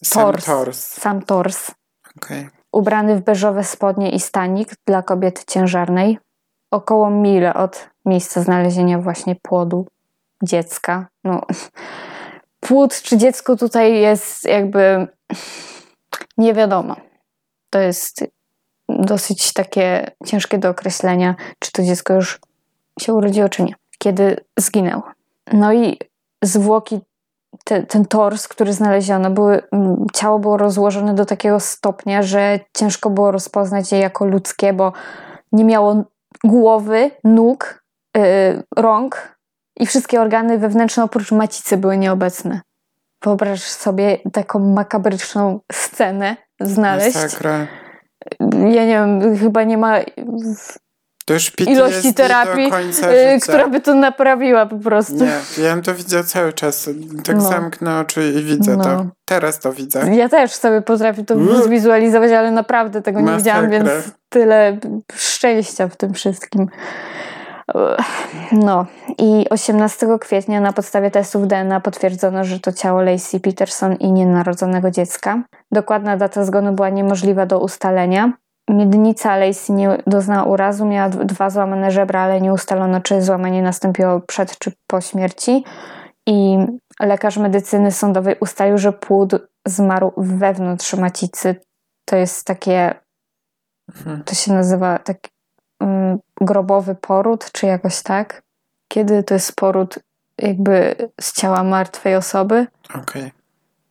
Sam 0.03 0.35
tors. 0.35 0.87
Sam 0.87 1.21
tors. 1.21 1.71
Okay. 2.17 2.49
Ubrany 2.71 3.15
w 3.15 3.23
beżowe 3.23 3.63
spodnie 3.63 4.09
i 4.09 4.19
stanik 4.19 4.69
dla 4.87 5.01
kobiety 5.03 5.41
ciężarnej. 5.47 6.19
Około 6.71 7.09
mile 7.09 7.53
od 7.53 7.89
miejsca 8.05 8.41
znalezienia 8.41 8.99
właśnie 8.99 9.35
płodu 9.41 9.87
dziecka. 10.43 11.07
No, 11.23 11.41
płód 12.67 13.01
czy 13.01 13.17
dziecko 13.17 13.55
tutaj 13.55 13.99
jest 13.99 14.45
jakby 14.45 15.07
nie 16.37 16.53
wiadomo. 16.53 16.95
To 17.69 17.79
jest 17.79 18.25
dosyć 18.89 19.53
takie 19.53 20.11
ciężkie 20.25 20.57
do 20.57 20.69
określenia, 20.69 21.35
czy 21.59 21.71
to 21.71 21.83
dziecko 21.83 22.13
już 22.13 22.39
się 22.99 23.13
urodziło, 23.13 23.49
czy 23.49 23.63
nie, 23.63 23.73
kiedy 23.97 24.37
zginęło. 24.59 25.03
No 25.53 25.73
i 25.73 25.99
zwłoki, 26.43 26.99
te, 27.65 27.83
ten 27.83 28.05
tors, 28.05 28.47
który 28.47 28.73
znaleziono, 28.73 29.31
były, 29.31 29.61
ciało 30.13 30.39
było 30.39 30.57
rozłożone 30.57 31.15
do 31.15 31.25
takiego 31.25 31.59
stopnia, 31.59 32.23
że 32.23 32.59
ciężko 32.77 33.09
było 33.09 33.31
rozpoznać 33.31 33.91
je 33.91 33.97
jako 33.97 34.25
ludzkie, 34.25 34.73
bo 34.73 34.93
nie 35.51 35.65
miało 35.65 36.03
głowy, 36.43 37.11
nóg, 37.23 37.83
yy, 38.17 38.63
rąk 38.77 39.37
i 39.79 39.85
wszystkie 39.85 40.21
organy 40.21 40.57
wewnętrzne 40.57 41.03
oprócz 41.03 41.31
macicy 41.31 41.77
były 41.77 41.97
nieobecne. 41.97 42.61
Wyobraź 43.23 43.63
sobie 43.63 44.17
taką 44.33 44.59
makabryczną 44.59 45.59
scenę 45.71 46.35
znaleźć. 46.59 47.15
Masakra. 47.15 47.67
Ja 48.51 48.85
nie 48.85 48.93
wiem, 48.93 49.37
chyba 49.37 49.63
nie 49.63 49.77
ma 49.77 49.99
to 51.31 51.35
już 51.35 51.51
ilości 51.67 52.13
terapii, 52.13 52.71
y, 53.35 53.39
która 53.39 53.67
by 53.67 53.81
to 53.81 53.93
naprawiła 53.93 54.65
po 54.65 54.77
prostu. 54.77 55.15
Nie, 55.15 55.63
ja 55.63 55.81
to 55.81 55.95
widzę 55.95 56.23
cały 56.23 56.53
czas. 56.53 56.89
Tak 57.23 57.35
no. 57.35 57.41
zamknę 57.41 57.99
oczy 57.99 58.33
i 58.39 58.43
widzę 58.43 58.77
no. 58.77 58.83
to. 58.83 59.05
Teraz 59.25 59.59
to 59.59 59.73
widzę. 59.73 60.15
Ja 60.15 60.29
też 60.29 60.51
sobie 60.51 60.81
potrafię 60.81 61.23
to 61.23 61.35
Uff. 61.35 61.65
zwizualizować, 61.65 62.31
ale 62.31 62.51
naprawdę 62.51 63.01
tego 63.01 63.21
nie 63.21 63.37
widziałam, 63.37 63.69
więc 63.69 63.89
tyle 64.29 64.77
szczęścia 65.15 65.87
w 65.87 65.95
tym 65.95 66.13
wszystkim. 66.13 66.67
No 68.51 68.85
i 69.17 69.45
18 69.49 70.07
kwietnia 70.19 70.61
na 70.61 70.73
podstawie 70.73 71.11
testów 71.11 71.47
DNA 71.47 71.79
potwierdzono, 71.79 72.43
że 72.43 72.59
to 72.59 72.73
ciało 72.73 73.01
Lacey 73.01 73.39
Peterson 73.39 73.95
i 73.95 74.11
nienarodzonego 74.11 74.91
dziecka. 74.91 75.43
Dokładna 75.71 76.17
data 76.17 76.45
zgonu 76.45 76.73
była 76.73 76.89
niemożliwa 76.89 77.45
do 77.45 77.59
ustalenia. 77.59 78.33
Miednica 78.71 79.37
Lacey 79.37 79.75
nie 79.75 79.97
doznała 80.07 80.43
urazu, 80.43 80.85
miała 80.85 81.09
dwa 81.09 81.49
złamane 81.49 81.91
żebra, 81.91 82.21
ale 82.21 82.41
nie 82.41 82.53
ustalono, 82.53 83.01
czy 83.01 83.21
złamanie 83.21 83.61
nastąpiło 83.61 84.19
przed 84.19 84.59
czy 84.59 84.71
po 84.87 85.01
śmierci. 85.01 85.63
I 86.27 86.57
lekarz 86.99 87.37
medycyny 87.37 87.91
sądowej 87.91 88.35
ustalił, 88.39 88.77
że 88.77 88.93
płód 88.93 89.33
zmarł 89.65 90.13
wewnątrz 90.17 90.93
macicy. 90.93 91.55
To 92.05 92.15
jest 92.15 92.45
takie, 92.45 92.95
mhm. 93.95 94.23
to 94.23 94.35
się 94.35 94.53
nazywa 94.53 94.99
taki 94.99 95.29
um, 95.79 96.19
grobowy 96.41 96.95
poród, 96.95 97.51
czy 97.51 97.65
jakoś 97.65 98.01
tak. 98.01 98.41
Kiedy 98.87 99.23
to 99.23 99.33
jest 99.33 99.55
poród 99.55 99.99
jakby 100.37 100.95
z 101.21 101.33
ciała 101.33 101.63
martwej 101.63 102.15
osoby. 102.15 102.67
Okej. 102.89 103.01
Okay 103.01 103.40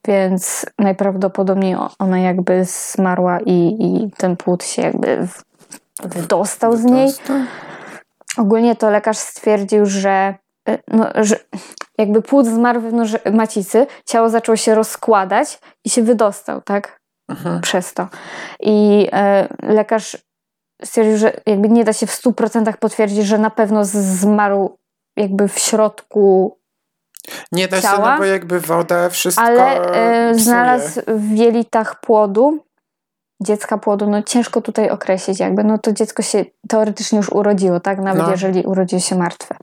więc 0.07 0.67
najprawdopodobniej 0.79 1.77
ona 1.99 2.19
jakby 2.19 2.65
zmarła 2.65 3.39
i, 3.41 3.77
i 3.81 4.11
ten 4.17 4.37
płód 4.37 4.65
się 4.65 4.83
jakby 4.83 5.29
wydostał 6.03 6.77
z 6.77 6.85
niej. 6.85 7.13
Ogólnie 8.37 8.77
to 8.77 8.91
lekarz 8.91 9.19
stwierdził, 9.19 9.87
że, 9.87 10.35
e, 10.69 10.79
no, 10.89 11.07
że 11.15 11.37
jakby 11.99 12.23
płód 12.23 12.47
zmarł 12.47 12.81
wewnątrz 12.81 13.17
macicy, 13.33 13.87
ciało 14.05 14.29
zaczęło 14.29 14.57
się 14.57 14.75
rozkładać 14.75 15.59
i 15.85 15.91
się 15.91 16.03
wydostał, 16.03 16.61
tak? 16.63 17.01
Mhm. 17.29 17.61
Przez 17.61 17.95
to. 17.95 18.09
I 18.61 19.09
e, 19.13 19.49
lekarz 19.63 20.17
stwierdził, 20.85 21.17
że 21.17 21.41
jakby 21.47 21.69
nie 21.69 21.85
da 21.85 21.93
się 21.93 22.07
w 22.07 22.11
100% 22.11 22.77
potwierdzić, 22.77 23.27
że 23.27 23.39
na 23.39 23.51
pewno 23.51 23.85
zmarł 23.85 24.79
jakby 25.17 25.49
w 25.49 25.59
środku 25.59 26.57
nie 27.53 27.69
da 27.69 27.83
ciała, 27.83 27.97
się, 27.97 28.13
no 28.13 28.19
bo 28.19 28.25
jakby 28.25 28.61
woda 28.61 29.09
wszystko 29.09 29.43
Ale 29.43 29.93
e, 30.31 30.35
znalazł 30.35 31.01
w 31.07 31.37
jelitach 31.37 32.01
płodu, 32.01 32.65
dziecka 33.43 33.79
płodu, 33.79 34.11
no 34.11 34.23
ciężko 34.23 34.61
tutaj 34.61 34.91
określić 34.91 35.41
jakby, 35.41 35.65
no 35.65 35.79
to 35.79 35.93
dziecko 35.93 36.23
się 36.23 36.45
teoretycznie 36.69 37.17
już 37.17 37.33
urodziło, 37.33 37.81
tak, 37.81 37.99
nawet 37.99 38.23
no. 38.23 38.31
jeżeli 38.31 38.63
urodziło 38.63 39.01
się 39.01 39.17
martwe. 39.17 39.57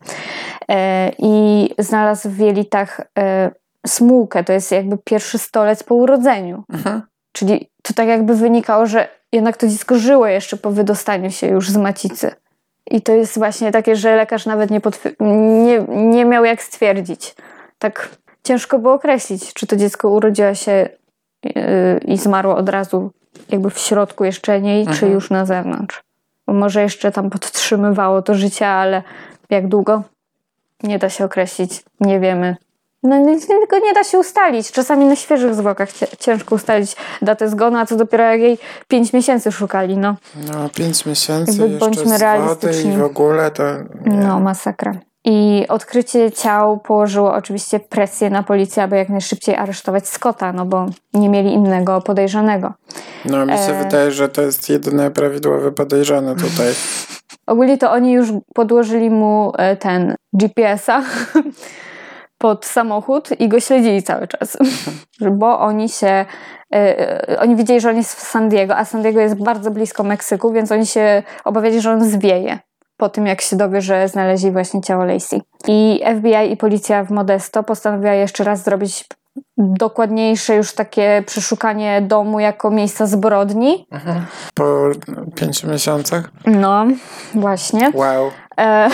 E, 0.69 1.11
I 1.17 1.69
znalazł 1.79 2.29
w 2.29 2.39
jelitach 2.39 3.01
e, 3.19 3.51
smułkę, 3.87 4.43
to 4.43 4.53
jest 4.53 4.71
jakby 4.71 4.97
pierwszy 4.97 5.37
stolec 5.37 5.83
po 5.83 5.95
urodzeniu. 5.95 6.63
Mhm. 6.73 7.01
Czyli 7.31 7.69
to 7.83 7.93
tak 7.93 8.07
jakby 8.07 8.35
wynikało, 8.35 8.85
że 8.85 9.07
jednak 9.31 9.57
to 9.57 9.67
dziecko 9.67 9.97
żyło 9.97 10.27
jeszcze 10.27 10.57
po 10.57 10.71
wydostaniu 10.71 11.31
się 11.31 11.47
już 11.47 11.69
z 11.69 11.77
macicy. 11.77 12.31
I 12.91 13.01
to 13.01 13.11
jest 13.11 13.37
właśnie 13.37 13.71
takie, 13.71 13.95
że 13.95 14.15
lekarz 14.15 14.45
nawet 14.45 14.71
nie, 14.71 14.81
nie, 15.19 15.79
nie 15.87 16.25
miał 16.25 16.45
jak 16.45 16.63
stwierdzić. 16.63 17.35
Tak 17.79 18.09
ciężko 18.43 18.79
było 18.79 18.93
określić, 18.93 19.53
czy 19.53 19.67
to 19.67 19.75
dziecko 19.75 20.09
urodziło 20.09 20.53
się 20.53 20.89
yy, 21.43 21.51
i 22.05 22.17
zmarło 22.17 22.55
od 22.55 22.69
razu 22.69 23.11
jakby 23.49 23.69
w 23.69 23.79
środku 23.79 24.23
jeszcze 24.23 24.61
niej, 24.61 24.79
mhm. 24.79 24.97
czy 24.97 25.07
już 25.07 25.29
na 25.29 25.45
zewnątrz. 25.45 26.03
Bo 26.47 26.53
może 26.53 26.81
jeszcze 26.81 27.11
tam 27.11 27.29
podtrzymywało 27.29 28.21
to 28.21 28.35
życie, 28.35 28.67
ale 28.67 29.03
jak 29.49 29.67
długo? 29.67 30.03
Nie 30.83 30.99
da 30.99 31.09
się 31.09 31.25
określić, 31.25 31.83
nie 31.99 32.19
wiemy. 32.19 32.55
No 33.03 33.25
tylko 33.47 33.79
nie 33.79 33.93
da 33.93 34.03
się 34.03 34.19
ustalić. 34.19 34.71
Czasami 34.71 35.05
na 35.05 35.15
świeżych 35.15 35.55
zwłokach 35.55 35.89
ciężko 36.19 36.55
ustalić 36.55 36.95
datę 37.21 37.49
zgonu, 37.49 37.77
a 37.77 37.85
co 37.85 37.95
dopiero 37.95 38.23
jak 38.23 38.41
jej 38.41 38.57
5 38.87 39.13
miesięcy 39.13 39.51
szukali, 39.51 39.97
no. 39.97 40.15
No, 40.35 40.69
5 40.69 41.05
miesięcy 41.05 41.61
Jakby 41.61 41.77
bądźmy 41.77 42.17
realistyczni. 42.17 42.93
i 42.93 42.97
w 42.97 43.03
ogóle 43.03 43.51
to... 43.51 43.63
Nie. 44.05 44.17
No, 44.17 44.39
masakra. 44.39 44.93
I 45.25 45.65
odkrycie 45.69 46.31
ciał 46.31 46.79
położyło 46.79 47.33
oczywiście 47.33 47.79
presję 47.79 48.29
na 48.29 48.43
policję, 48.43 48.83
aby 48.83 48.97
jak 48.97 49.09
najszybciej 49.09 49.55
aresztować 49.55 50.07
Scotta, 50.07 50.53
no 50.53 50.65
bo 50.65 50.85
nie 51.13 51.29
mieli 51.29 51.53
innego 51.53 52.01
podejrzanego. 52.01 52.73
No, 53.25 53.45
mi 53.45 53.51
się 53.51 53.73
e... 53.73 53.83
wydaje, 53.83 54.11
że 54.11 54.29
to 54.29 54.41
jest 54.41 54.69
jedyny 54.69 55.11
prawidłowy 55.11 55.71
podejrzany 55.71 56.35
tutaj. 56.35 56.73
Ogólnie 57.47 57.77
to 57.77 57.91
oni 57.91 58.11
już 58.11 58.29
podłożyli 58.53 59.09
mu 59.09 59.53
e, 59.57 59.75
ten 59.75 60.15
GPS-a 60.33 61.03
pod 62.37 62.65
samochód 62.65 63.29
i 63.39 63.47
go 63.47 63.59
śledzili 63.59 64.03
cały 64.03 64.27
czas, 64.27 64.57
bo 65.39 65.59
oni 65.59 65.89
się, 65.89 66.25
yy, 66.71 67.39
oni 67.39 67.55
widzieli, 67.55 67.81
że 67.81 67.89
on 67.89 67.97
jest 67.97 68.15
w 68.15 68.19
San 68.19 68.49
Diego, 68.49 68.77
a 68.77 68.85
San 68.85 69.01
Diego 69.01 69.19
jest 69.19 69.43
bardzo 69.43 69.71
blisko 69.71 70.03
Meksyku, 70.03 70.51
więc 70.51 70.71
oni 70.71 70.85
się 70.85 71.23
obawiali, 71.45 71.81
że 71.81 71.91
on 71.91 72.09
zwieje 72.09 72.59
po 72.97 73.09
tym, 73.09 73.27
jak 73.27 73.41
się 73.41 73.55
dowie, 73.55 73.81
że 73.81 74.07
znaleźli 74.07 74.51
właśnie 74.51 74.81
ciało 74.81 75.05
Lacey. 75.05 75.41
I 75.67 76.01
FBI 76.17 76.51
i 76.51 76.57
policja 76.57 77.03
w 77.03 77.11
Modesto 77.11 77.63
postanowiła 77.63 78.13
jeszcze 78.13 78.43
raz 78.43 78.63
zrobić 78.63 79.05
dokładniejsze 79.57 80.55
już 80.55 80.73
takie 80.73 81.23
przeszukanie 81.25 82.01
domu 82.01 82.39
jako 82.39 82.71
miejsca 82.71 83.07
zbrodni. 83.07 83.87
Mhm. 83.91 84.25
Po 84.53 84.89
pięciu 85.35 85.67
miesiącach? 85.67 86.31
No, 86.45 86.85
właśnie. 87.35 87.91
Wow. 87.93 88.31
E 88.59 88.89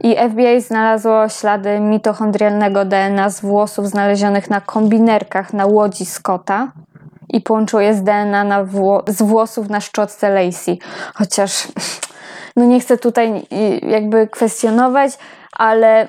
i 0.00 0.16
FBI 0.30 0.60
znalazło 0.60 1.28
ślady 1.28 1.80
mitochondrialnego 1.80 2.84
DNA 2.84 3.30
z 3.30 3.40
włosów 3.40 3.88
znalezionych 3.88 4.50
na 4.50 4.60
kombinerkach 4.60 5.52
na 5.52 5.66
łodzi 5.66 6.06
Scotta 6.06 6.72
i 7.28 7.40
połączyło 7.40 7.82
je 7.82 7.94
z 7.94 8.02
DNA 8.02 8.44
na 8.44 8.64
wło 8.64 9.02
z 9.06 9.22
włosów 9.22 9.68
na 9.68 9.80
szczotce 9.80 10.30
Lacey. 10.30 10.78
Chociaż 11.14 11.68
no 12.56 12.64
nie 12.64 12.80
chcę 12.80 12.98
tutaj 12.98 13.46
jakby 13.82 14.28
kwestionować, 14.28 15.12
ale 15.52 16.08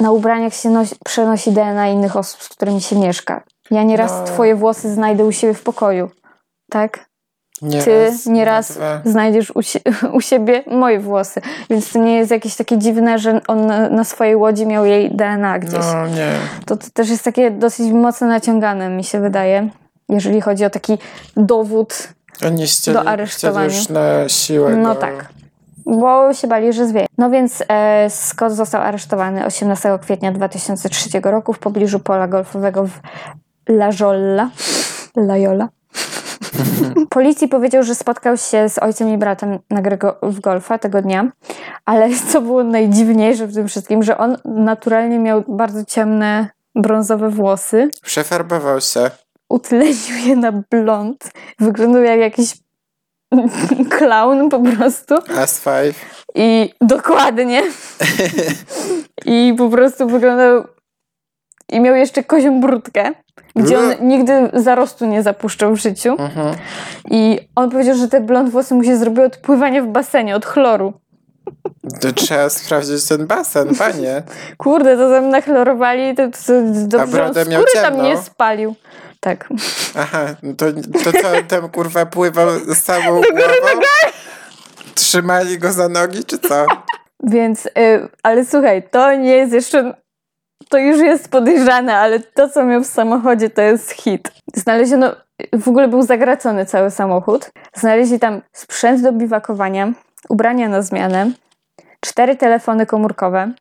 na 0.00 0.10
ubraniach 0.10 0.54
się 0.54 0.70
nosi, 0.70 0.94
przenosi 1.04 1.52
DNA 1.52 1.88
innych 1.88 2.16
osób, 2.16 2.42
z 2.42 2.48
którymi 2.48 2.80
się 2.80 2.96
mieszka. 2.96 3.42
Ja 3.70 3.82
nieraz 3.82 4.12
no. 4.12 4.24
twoje 4.24 4.54
włosy 4.54 4.94
znajdę 4.94 5.24
u 5.24 5.32
siebie 5.32 5.54
w 5.54 5.62
pokoju, 5.62 6.10
tak? 6.70 7.09
Nie 7.62 7.82
ty 7.82 8.04
raz, 8.04 8.26
nieraz 8.26 8.78
znajdziesz 9.04 9.50
u, 9.50 9.60
u, 10.16 10.20
siebie 10.20 10.64
moje 10.66 11.00
włosy. 11.00 11.40
Więc 11.70 11.92
to 11.92 11.98
nie 11.98 12.16
jest 12.16 12.30
jakieś 12.30 12.56
takie 12.56 12.78
dziwne, 12.78 13.18
że 13.18 13.40
on 13.46 13.66
na 13.90 14.04
swojej 14.04 14.36
łodzi 14.36 14.66
miał 14.66 14.84
jej 14.84 15.10
DNA 15.10 15.58
gdzieś. 15.58 15.84
No 15.94 16.06
nie. 16.06 16.32
To, 16.66 16.76
to 16.76 16.86
też 16.92 17.10
jest 17.10 17.24
takie 17.24 17.50
dosyć 17.50 17.92
mocno 17.92 18.26
naciągane, 18.26 18.88
mi 18.88 19.04
się 19.04 19.20
wydaje, 19.20 19.68
jeżeli 20.08 20.40
chodzi 20.40 20.64
o 20.64 20.70
taki 20.70 20.98
dowód 21.36 22.08
Oni 22.46 22.66
chcieli, 22.66 22.96
do 22.96 23.04
aresztowania. 23.04 23.64
już 23.64 23.88
na 23.88 24.28
siłę. 24.28 24.76
No 24.76 24.94
tak. 24.94 25.28
Bo 25.86 26.34
się 26.34 26.48
bali, 26.48 26.72
że 26.72 26.86
zwieje. 26.86 27.06
No 27.18 27.30
więc 27.30 27.64
e, 27.68 28.10
Scott 28.10 28.52
został 28.52 28.82
aresztowany 28.82 29.46
18 29.46 29.98
kwietnia 30.02 30.32
2003 30.32 31.20
roku 31.22 31.52
w 31.52 31.58
pobliżu 31.58 32.00
pola 32.00 32.28
golfowego 32.28 32.86
w 32.86 33.00
La 33.68 33.90
Jolla. 34.00 34.50
La 35.16 35.36
Jolla 35.36 35.68
Policji 37.10 37.48
powiedział, 37.48 37.82
że 37.82 37.94
spotkał 37.94 38.36
się 38.36 38.68
z 38.68 38.78
ojcem 38.78 39.14
i 39.14 39.18
bratem 39.18 39.58
na 39.70 39.82
grę 39.82 39.98
w 40.22 40.40
golfa 40.40 40.78
tego 40.78 41.02
dnia, 41.02 41.32
ale 41.84 42.08
co 42.32 42.40
było 42.40 42.64
najdziwniejsze 42.64 43.46
w 43.46 43.54
tym 43.54 43.68
wszystkim, 43.68 44.02
że 44.02 44.18
on 44.18 44.36
naturalnie 44.44 45.18
miał 45.18 45.44
bardzo 45.48 45.84
ciemne, 45.84 46.48
brązowe 46.74 47.30
włosy. 47.30 47.88
Przefarbował 48.02 48.80
się. 48.80 49.10
Utlenił 49.48 50.16
je 50.26 50.36
na 50.36 50.52
blond. 50.52 51.30
Wyglądał 51.58 52.02
jak 52.02 52.20
jakiś 52.20 52.54
clown 53.98 54.48
po 54.48 54.60
prostu. 54.60 55.14
As 55.38 55.60
five. 55.60 56.24
I 56.34 56.74
dokładnie. 56.80 57.62
I 59.26 59.54
po 59.58 59.68
prostu 59.68 60.06
wyglądał 60.06 60.64
i 61.70 61.80
miał 61.80 61.94
jeszcze 61.94 62.24
kozią 62.24 62.60
brudkę 62.60 63.12
gdzie 63.56 63.78
on 63.78 63.94
nigdy 64.00 64.50
zarostu 64.52 65.06
nie 65.06 65.22
zapuszczał 65.22 65.76
w 65.76 65.80
życiu. 65.80 66.16
Mhm. 66.18 66.54
I 67.10 67.38
on 67.54 67.70
powiedział, 67.70 67.96
że 67.96 68.08
te 68.08 68.20
blond 68.20 68.50
włosy 68.50 68.74
mu 68.74 68.84
się 68.84 68.96
zrobiły 68.96 69.26
od 69.26 69.36
pływania 69.36 69.82
w 69.82 69.86
basenie, 69.86 70.36
od 70.36 70.46
chloru. 70.46 70.92
To 72.00 72.12
trzeba 72.12 72.50
sprawdzić 72.50 73.04
ten 73.04 73.26
basen, 73.26 73.74
panie. 73.74 74.22
Kurde, 74.56 74.96
to 74.96 75.10
tam 75.10 75.28
nachlorowali, 75.28 76.14
to, 76.14 76.28
to, 76.28 76.38
to 76.46 76.62
dobrze 76.98 77.24
on 77.24 77.34
skóry 77.34 77.72
tam 77.82 78.02
nie 78.02 78.18
spalił. 78.18 78.74
Tak. 79.20 79.48
Aha, 79.96 80.26
to, 80.56 80.66
to 81.04 81.12
co, 81.12 81.28
ten 81.48 81.68
kurwa 81.68 82.06
pływał 82.06 82.48
z 82.58 82.78
samą 82.78 83.10
głową? 83.10 83.80
Trzymali 84.94 85.58
go 85.58 85.72
za 85.72 85.88
nogi, 85.88 86.24
czy 86.24 86.38
co? 86.38 86.66
Więc, 87.22 87.66
y, 87.66 87.70
ale 88.22 88.44
słuchaj, 88.44 88.82
to 88.90 89.14
nie 89.14 89.36
jest 89.36 89.52
jeszcze 89.52 89.94
to 90.70 90.78
już 90.78 90.98
jest 90.98 91.28
podejrzane, 91.28 91.96
ale 91.96 92.20
to, 92.20 92.48
co 92.48 92.64
miał 92.64 92.82
w 92.82 92.86
samochodzie, 92.86 93.50
to 93.50 93.62
jest 93.62 93.90
hit. 93.90 94.32
Znaleziono, 94.54 95.12
w 95.52 95.68
ogóle 95.68 95.88
był 95.88 96.02
zagracony 96.02 96.66
cały 96.66 96.90
samochód. 96.90 97.50
Znaleźli 97.74 98.18
tam 98.18 98.42
sprzęt 98.52 99.02
do 99.02 99.12
biwakowania, 99.12 99.92
ubrania 100.28 100.68
na 100.68 100.82
zmianę, 100.82 101.30
cztery 102.00 102.36
telefony 102.36 102.86
komórkowe, 102.86 103.52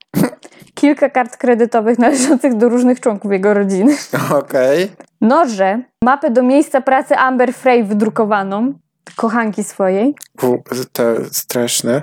kilka 0.73 1.09
kart 1.09 1.37
kredytowych 1.37 1.99
należących 1.99 2.57
do 2.57 2.69
różnych 2.69 2.99
członków 2.99 3.31
jego 3.31 3.53
rodziny. 3.53 3.95
Okej. 4.31 4.83
Okay. 4.83 5.05
Noże, 5.21 5.81
mapę 6.03 6.31
do 6.31 6.43
miejsca 6.43 6.81
pracy 6.81 7.15
Amber 7.15 7.53
Frey 7.53 7.83
wydrukowaną, 7.83 8.73
kochanki 9.15 9.63
swojej. 9.63 10.15
U, 10.43 10.57
to 10.93 11.03
straszne. 11.31 12.01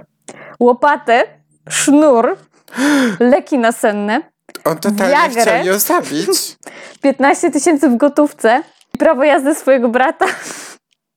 Łopatę, 0.61 1.23
sznur, 1.69 2.37
leki 3.21 3.59
nasenne, 3.59 4.23
on 4.67 4.79
totalnie 4.79 5.15
Viagrę, 5.15 5.43
chciał 5.43 5.67
ją 5.67 5.79
zabić. 5.79 6.57
15 7.03 7.51
tysięcy 7.51 7.89
w 7.89 7.97
gotówce 7.97 8.63
i 8.95 8.99
prawo 8.99 9.25
jazdy 9.25 9.55
swojego 9.55 9.89
brata. 9.89 10.27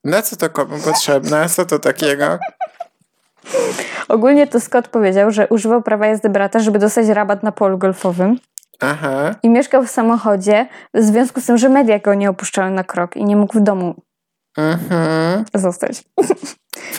Na 0.03 0.21
co 0.21 0.35
to 0.35 0.49
komu 0.49 0.77
potrzebne? 0.77 1.49
Co 1.49 1.65
to 1.65 1.79
takiego? 1.79 2.39
Ogólnie 4.07 4.47
to 4.47 4.59
Scott 4.59 4.87
powiedział, 4.87 5.31
że 5.31 5.47
używał 5.47 5.81
prawa 5.81 6.07
jazdy 6.07 6.29
brata, 6.29 6.59
żeby 6.59 6.79
dostać 6.79 7.07
rabat 7.07 7.43
na 7.43 7.51
polu 7.51 7.77
golfowym. 7.77 8.39
Aha. 8.79 9.35
I 9.43 9.49
mieszkał 9.49 9.83
w 9.83 9.89
samochodzie 9.89 10.67
w 10.93 11.03
związku 11.03 11.41
z 11.41 11.45
tym, 11.45 11.57
że 11.57 11.69
media 11.69 11.99
go 11.99 12.13
nie 12.13 12.29
opuszczały 12.29 12.71
na 12.71 12.83
krok 12.83 13.15
i 13.15 13.25
nie 13.25 13.35
mógł 13.35 13.59
w 13.59 13.61
domu 13.61 13.95
mhm. 14.57 15.45
zostać. 15.53 16.03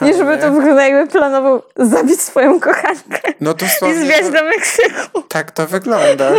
Nie, 0.02 0.14
żeby 0.14 0.38
to 0.38 0.50
wyglądało 0.52 0.80
jakby 0.80 1.12
planował 1.12 1.62
zabić 1.76 2.20
swoją 2.20 2.60
kochankę 2.60 3.32
no 3.40 3.54
to 3.54 3.66
i 3.66 3.94
zwiać 3.94 4.22
to... 4.22 4.32
do 4.32 4.44
Meksyku. 4.44 5.22
Tak 5.28 5.50
to 5.50 5.66
wygląda. 5.66 6.32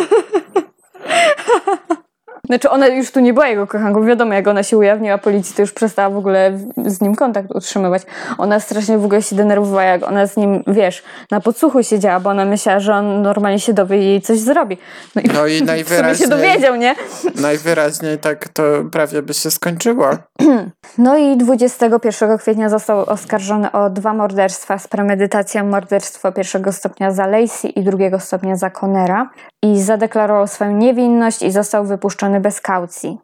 Znaczy 2.46 2.70
ona 2.70 2.88
już 2.88 3.12
tu 3.12 3.20
nie 3.20 3.34
była 3.34 3.48
jego 3.48 3.68
kochanką. 3.68 4.06
Wiadomo, 4.06 4.34
jak 4.34 4.48
ona 4.48 4.64
się 4.64 4.78
ujawniła 4.78 5.18
policji, 5.18 5.56
to 5.56 5.62
już 5.62 5.72
przestała 5.72 6.10
w 6.10 6.18
ogóle 6.18 6.60
z 6.86 7.02
nim 7.02 7.16
kontakt 7.16 7.52
utrzymywać. 7.56 8.04
Ona 8.38 8.60
strasznie 8.60 8.98
w 8.98 9.06
ogóle 9.06 9.22
się 9.22 9.36
denerwowała, 9.36 9.84
jak 9.84 10.08
ona 10.08 10.28
z 10.28 10.38
nim, 10.38 10.64
wiesz, 10.68 11.04
na 11.32 11.42
podsłuchu 11.42 11.84
siedziała, 11.84 12.20
bo 12.20 12.30
ona 12.30 12.46
myślała, 12.46 12.80
że 12.80 12.94
on 12.94 13.22
normalnie 13.22 13.60
się 13.60 13.74
dowie 13.74 13.98
i 13.98 14.06
jej 14.06 14.22
coś 14.22 14.40
zrobi. 14.40 14.78
No 15.16 15.22
i, 15.22 15.28
no 15.28 15.48
i 15.48 15.64
najwyraźniej 15.76 16.30
się 16.30 16.36
dowiedział, 16.36 16.76
nie? 16.76 16.96
Najwyraźniej 17.36 18.18
tak 18.18 18.48
to 18.48 18.64
prawie 18.92 19.22
by 19.22 19.34
się 19.34 19.52
skończyło. 19.52 20.10
No 20.98 21.18
i 21.18 21.38
21 21.38 22.38
kwietnia 22.38 22.70
został 22.70 23.10
oskarżony 23.10 23.72
o 23.72 23.90
dwa 23.90 24.14
morderstwa 24.14 24.80
z 24.80 24.88
premedytacją 24.88 25.66
morderstwo 25.66 26.32
pierwszego 26.32 26.72
stopnia 26.72 27.12
za 27.12 27.28
Lacey 27.28 27.80
i 27.80 27.84
drugiego 27.84 28.20
stopnia 28.20 28.56
za 28.56 28.70
Conera 28.70 29.30
i 29.62 29.82
zadeklarował 29.82 30.48
swoją 30.48 30.72
niewinność 30.72 31.42
i 31.42 31.52
został 31.52 31.86
wypuszczony 31.86 32.31
bez 32.40 32.62
kaucji. 32.62 33.18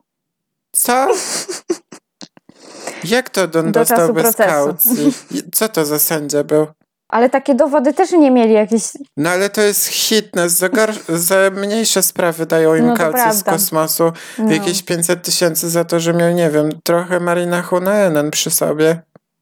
Co? 0.71 1.07
Jak 3.03 3.29
to 3.29 3.41
on 3.43 3.49
Do 3.51 3.71
dostał 3.71 4.13
bez 4.13 4.23
procesu. 4.23 4.49
kaucji? 4.49 5.13
Co 5.53 5.69
to 5.69 5.85
za 5.85 5.99
sędzia 5.99 6.43
był? 6.43 6.67
Ale 7.09 7.29
takie 7.29 7.55
dowody 7.55 7.93
też 7.93 8.11
nie 8.11 8.31
mieli 8.31 8.53
jakieś. 8.53 8.83
No 9.17 9.29
ale 9.29 9.49
to 9.49 9.61
jest 9.61 9.85
hitness. 9.85 10.53
Za, 10.53 10.69
za 11.07 11.35
mniejsze 11.49 12.03
sprawy 12.03 12.45
dają 12.45 12.75
im 12.75 12.87
no 12.87 12.95
kaucję 12.97 13.33
z 13.33 13.43
kosmosu. 13.43 14.11
No. 14.37 14.51
Jakieś 14.51 14.83
500 14.83 15.23
tysięcy 15.23 15.69
za 15.69 15.85
to, 15.85 15.99
że 15.99 16.13
miał, 16.13 16.31
nie 16.33 16.49
wiem, 16.49 16.69
trochę 16.83 17.19
Marina 17.19 17.61
Hunaenen 17.61 18.31
przy 18.31 18.51
sobie. 18.51 19.01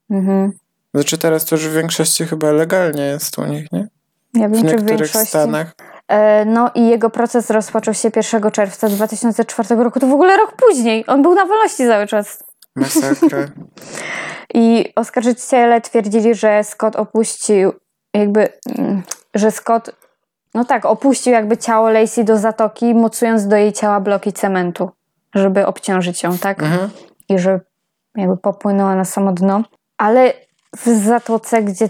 Mhm. 0.10 0.52
Znaczy 0.94 1.18
teraz 1.18 1.46
to 1.46 1.56
już 1.56 1.68
w 1.68 1.74
większości 1.74 2.26
chyba 2.26 2.52
legalnie 2.52 3.04
jest 3.04 3.38
u 3.38 3.46
nich, 3.46 3.72
nie? 3.72 3.88
Ja 4.34 4.50
wiem, 4.50 4.62
w 4.62 4.64
niektórych 4.64 5.12
stanach. 5.12 5.76
E, 6.08 6.46
no 6.46 6.72
i 6.76 6.88
jego 6.88 7.10
proces 7.10 7.50
rozpoczął 7.50 7.94
się 7.94 8.10
1 8.16 8.52
czerwca 8.52 8.90
2004 8.90 9.76
roku. 9.76 10.00
To 10.00 10.08
w 10.08 10.14
ogóle 10.14 10.38
rok 10.38 10.54
później. 10.68 11.04
On 11.08 11.22
był 11.22 11.36
na 11.36 11.46
wolności 11.46 11.88
cały 11.88 12.08
czas. 12.08 12.44
Masakra. 12.76 13.40
I 14.54 14.94
oskarżyciele 14.96 15.82
twierdzili, 15.82 16.36
że 16.36 16.64
Scott 16.64 16.96
opuścił 16.96 17.74
jakby, 18.14 18.50
mm, 18.78 19.04
że 19.34 19.52
Scott 19.52 19.92
no 20.54 20.66
tak, 20.66 20.86
opuścił 20.86 21.34
jakby 21.34 21.58
ciało 21.58 21.90
Lacey 21.90 22.24
do 22.24 22.38
zatoki, 22.38 22.94
mocując 22.94 23.48
do 23.48 23.56
jej 23.56 23.74
ciała 23.74 24.00
bloki 24.00 24.34
cementu, 24.34 24.90
żeby 25.36 25.66
obciążyć 25.66 26.24
ją, 26.24 26.38
tak? 26.38 26.64
Mhm. 26.64 26.90
I 27.30 27.40
że 27.40 27.60
jakby 28.16 28.38
popłynęła 28.38 28.96
na 28.96 29.06
samo 29.06 29.32
dno. 29.32 29.64
Ale 29.98 30.34
w 30.78 30.88
zatoce, 31.06 31.64
gdzie 31.64 31.90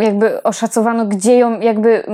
jakby 0.00 0.42
oszacowano, 0.42 1.06
gdzie 1.06 1.38
ją, 1.38 1.60
jakby, 1.60 2.04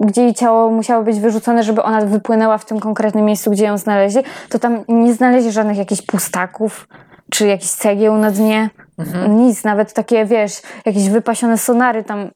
gdzie 0.00 0.22
jej 0.22 0.34
ciało 0.34 0.70
musiało 0.70 1.04
być 1.04 1.20
wyrzucone, 1.20 1.62
żeby 1.62 1.82
ona 1.82 2.00
wypłynęła 2.00 2.58
w 2.58 2.64
tym 2.64 2.80
konkretnym 2.80 3.24
miejscu, 3.24 3.50
gdzie 3.50 3.64
ją 3.64 3.78
znaleźli, 3.78 4.22
to 4.48 4.58
tam 4.58 4.84
nie 4.88 5.14
znaleźli 5.14 5.52
żadnych 5.52 5.76
jakichś 5.76 6.02
pustaków, 6.02 6.88
czy 7.30 7.46
jakichś 7.46 7.70
cegieł 7.70 8.16
na 8.16 8.30
dnie. 8.30 8.70
Mhm. 8.98 9.36
Nic, 9.36 9.64
nawet 9.64 9.92
takie, 9.92 10.24
wiesz, 10.24 10.62
jakieś 10.86 11.08
wypasione 11.08 11.58
sonary 11.58 12.04
tam 12.04 12.30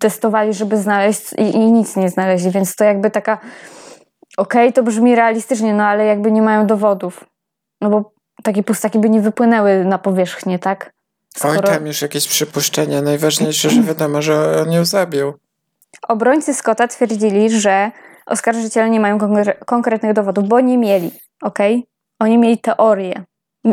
testowali, 0.00 0.54
żeby 0.54 0.76
znaleźć 0.76 1.32
i, 1.32 1.56
i, 1.56 1.72
nic 1.72 1.96
nie 1.96 2.08
znaleźli, 2.08 2.50
więc 2.50 2.76
to 2.76 2.84
jakby 2.84 3.10
taka 3.10 3.38
okej, 4.36 4.62
okay, 4.68 4.72
to 4.72 4.82
brzmi 4.82 5.14
realistycznie, 5.14 5.74
no 5.74 5.84
ale 5.84 6.04
jakby 6.04 6.32
nie 6.32 6.42
mają 6.42 6.66
dowodów. 6.66 7.24
No 7.80 7.90
bo 7.90 8.12
takie 8.42 8.62
pustaki 8.62 8.98
by 8.98 9.10
nie 9.10 9.20
wypłynęły 9.20 9.84
na 9.84 9.98
powierzchnię, 9.98 10.58
tak? 10.58 10.92
Skoro... 11.36 11.54
Oj, 11.54 11.62
tam 11.62 11.86
już 11.86 12.02
jakieś 12.02 12.28
przypuszczenia. 12.28 13.02
Najważniejsze, 13.02 13.70
że 13.70 13.82
wiadomo, 13.82 14.22
że 14.22 14.62
on 14.62 14.72
ją 14.72 14.84
zabił. 14.84 15.32
Obrońcy 16.08 16.54
Scotta 16.54 16.88
twierdzili, 16.88 17.60
że 17.60 17.90
oskarżyciele 18.26 18.90
nie 18.90 19.00
mają 19.00 19.18
konkre 19.18 19.54
konkretnych 19.54 20.12
dowodów, 20.12 20.48
bo 20.48 20.60
nie 20.60 20.78
mieli, 20.78 21.10
okej? 21.42 21.74
Okay? 21.74 21.86
Oni 22.18 22.38
mieli 22.38 22.58
teorie. 22.58 23.24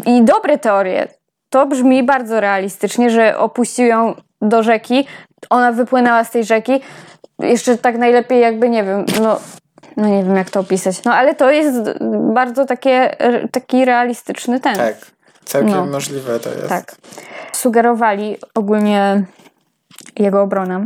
I 0.06 0.24
dobre 0.24 0.58
teorie. 0.58 1.08
To 1.50 1.66
brzmi 1.66 2.04
bardzo 2.04 2.40
realistycznie, 2.40 3.10
że 3.10 3.38
opuścił 3.38 3.86
ją 3.86 4.16
do 4.42 4.64
rzeki, 4.64 5.08
ona 5.50 5.72
wypłynęła 5.72 6.24
z 6.24 6.32
tej 6.32 6.44
rzeki. 6.44 6.82
Jeszcze 7.40 7.78
tak 7.78 7.98
najlepiej 7.98 8.42
jakby, 8.42 8.70
nie 8.70 8.84
wiem, 8.84 9.06
no 9.22 9.40
no 10.00 10.08
nie 10.08 10.24
wiem 10.24 10.36
jak 10.36 10.50
to 10.50 10.60
opisać. 10.60 11.04
No 11.04 11.14
ale 11.14 11.36
to 11.36 11.52
jest 11.52 11.78
bardzo 12.34 12.66
takie, 12.66 13.16
taki 13.52 13.86
realistyczny 13.86 14.60
ten. 14.60 14.76
Tak, 14.76 14.96
całkiem 15.50 15.72
no. 15.72 15.86
możliwe 15.86 16.40
to 16.40 16.50
jest. 16.50 16.70
Tak. 16.70 16.96
Sugerowali 17.54 18.38
ogólnie 18.56 19.24
jego 20.20 20.42
obrona, 20.42 20.86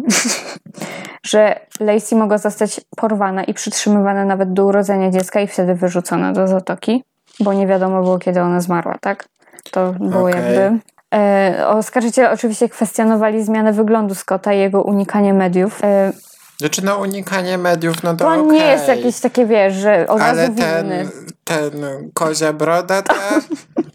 że 1.31 1.59
Lacey 1.79 2.17
mogła 2.17 2.37
zostać 2.37 2.81
porwana 2.95 3.43
i 3.43 3.53
przytrzymywana 3.53 4.25
nawet 4.25 4.53
do 4.53 4.65
urodzenia 4.65 5.11
dziecka 5.11 5.41
i 5.41 5.47
wtedy 5.47 5.75
wyrzucona 5.75 6.33
do 6.33 6.47
zatoki, 6.47 7.03
bo 7.39 7.53
nie 7.53 7.67
wiadomo 7.67 8.01
było 8.01 8.19
kiedy 8.19 8.41
ona 8.41 8.61
zmarła, 8.61 8.97
tak? 9.01 9.25
To 9.71 9.93
było 9.93 10.21
okay. 10.21 10.41
jakby 10.41 10.79
E, 11.13 11.67
oskarżyciele 11.67 12.31
oczywiście 12.31 12.69
kwestionowali 12.69 13.43
zmianę 13.43 13.73
wyglądu 13.73 14.15
Scotta 14.15 14.53
i 14.53 14.59
jego 14.59 14.81
unikanie 14.81 15.33
mediów. 15.33 15.83
E, 15.83 16.13
znaczy 16.57 16.85
no 16.85 16.97
unikanie 16.97 17.57
mediów, 17.57 18.03
no 18.03 18.11
to 18.15 18.17
To 18.17 18.29
okay. 18.29 18.45
nie 18.45 18.65
jest 18.65 18.87
jakieś 18.87 19.19
takie, 19.19 19.45
wiesz, 19.45 19.73
że 19.73 20.07
od 20.07 20.21
Ale 20.21 20.41
razu 20.41 20.61
ten, 20.61 20.89
winny. 20.89 21.09
ten 21.43 21.71
kozia 22.13 22.53
broda, 22.53 23.01
te, 23.01 23.13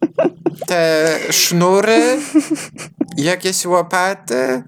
te 0.67 1.09
sznury, 1.31 2.19
jakieś 3.17 3.67
łopaty, 3.67 4.63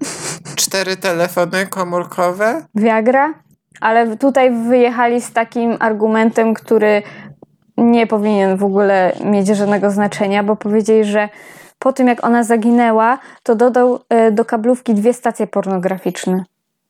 cztery 0.55 0.97
telefony 0.97 1.67
komórkowe. 1.67 2.65
Viagra? 2.75 3.33
Ale 3.81 4.17
tutaj 4.17 4.51
wyjechali 4.51 5.21
z 5.21 5.31
takim 5.31 5.77
argumentem, 5.79 6.53
który 6.53 7.03
nie 7.77 8.07
powinien 8.07 8.57
w 8.57 8.63
ogóle 8.63 9.15
mieć 9.23 9.47
żadnego 9.47 9.91
znaczenia, 9.91 10.43
bo 10.43 10.55
powiedzieli, 10.55 11.05
że 11.05 11.29
po 11.79 11.93
tym 11.93 12.07
jak 12.07 12.23
ona 12.23 12.43
zaginęła, 12.43 13.19
to 13.43 13.55
dodał 13.55 13.99
e, 14.09 14.31
do 14.31 14.45
kablówki 14.45 14.93
dwie 14.93 15.13
stacje 15.13 15.47
pornograficzne. 15.47 16.43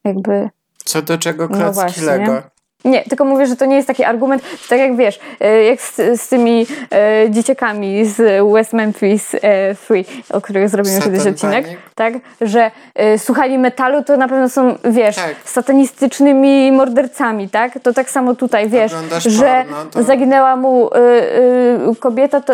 Jakby 0.03 0.49
co 0.85 1.01
do 1.01 1.17
czego 1.17 1.47
no 1.47 1.57
klocki 1.57 2.01
no 2.01 2.07
Lego? 2.07 2.41
Nie, 2.85 3.03
tylko 3.03 3.25
mówię, 3.25 3.47
że 3.47 3.55
to 3.55 3.65
nie 3.65 3.75
jest 3.75 3.87
taki 3.87 4.03
argument, 4.03 4.43
tak 4.69 4.79
jak 4.79 4.95
wiesz, 4.95 5.19
e, 5.39 5.63
jak 5.63 5.81
z, 5.81 5.95
z 6.21 6.27
tymi 6.27 6.67
e, 6.91 7.29
dzieciakami 7.29 8.05
z 8.05 8.45
West 8.53 8.73
Memphis 8.73 9.35
e, 9.41 9.75
Free, 9.75 10.05
o 10.29 10.41
których 10.41 10.69
zrobimy 10.69 10.95
Satan 10.95 11.11
kiedyś 11.11 11.27
odcinek, 11.27 11.65
Panic. 11.65 11.79
tak, 11.95 12.13
że 12.41 12.71
e, 12.95 13.19
słuchali 13.19 13.57
metalu, 13.57 14.03
to 14.03 14.17
na 14.17 14.27
pewno 14.27 14.49
są, 14.49 14.75
wiesz, 14.83 15.15
tak. 15.15 15.35
satanistycznymi 15.45 16.71
mordercami, 16.71 17.49
tak? 17.49 17.79
To 17.83 17.93
tak 17.93 18.09
samo 18.09 18.35
tutaj, 18.35 18.69
wiesz, 18.69 18.91
że 19.25 19.65
porno, 19.67 19.85
to... 19.91 20.03
zaginęła 20.03 20.55
mu 20.55 20.89
e, 20.93 20.97
e, 20.97 21.95
kobieta, 21.99 22.41
to, 22.41 22.53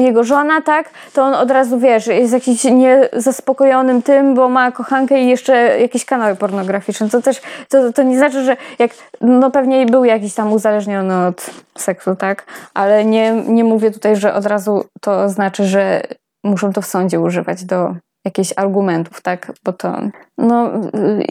jego 0.00 0.24
żona, 0.24 0.60
tak? 0.60 0.90
To 1.12 1.22
on 1.22 1.34
od 1.34 1.50
razu, 1.50 1.78
wiesz, 1.78 2.06
jest 2.06 2.32
jakiś 2.32 2.64
niezaspokojonym 2.64 4.02
tym, 4.02 4.34
bo 4.34 4.48
ma 4.48 4.72
kochankę 4.72 5.20
i 5.20 5.28
jeszcze 5.28 5.80
jakieś 5.80 6.04
kanały 6.04 6.36
pornograficzne. 6.36 7.08
To 7.08 7.22
też, 7.22 7.40
to, 7.68 7.92
to 7.92 8.02
nie 8.02 8.18
znaczy, 8.18 8.44
że 8.44 8.56
jak, 8.78 8.90
no 9.20 9.45
no 9.46 9.50
pewnie 9.50 9.86
był 9.86 10.04
jakiś 10.04 10.34
tam 10.34 10.52
uzależniony 10.52 11.26
od 11.26 11.50
seksu, 11.78 12.16
tak? 12.16 12.44
Ale 12.74 13.04
nie, 13.04 13.32
nie 13.32 13.64
mówię 13.64 13.90
tutaj, 13.90 14.16
że 14.16 14.34
od 14.34 14.46
razu 14.46 14.84
to 15.00 15.28
znaczy, 15.28 15.64
że 15.64 16.02
muszą 16.44 16.72
to 16.72 16.82
w 16.82 16.86
sądzie 16.86 17.20
używać 17.20 17.64
do 17.64 17.94
jakichś 18.24 18.52
argumentów, 18.56 19.22
tak? 19.22 19.52
Bo 19.64 19.72
to, 19.72 19.96
no, 20.38 20.70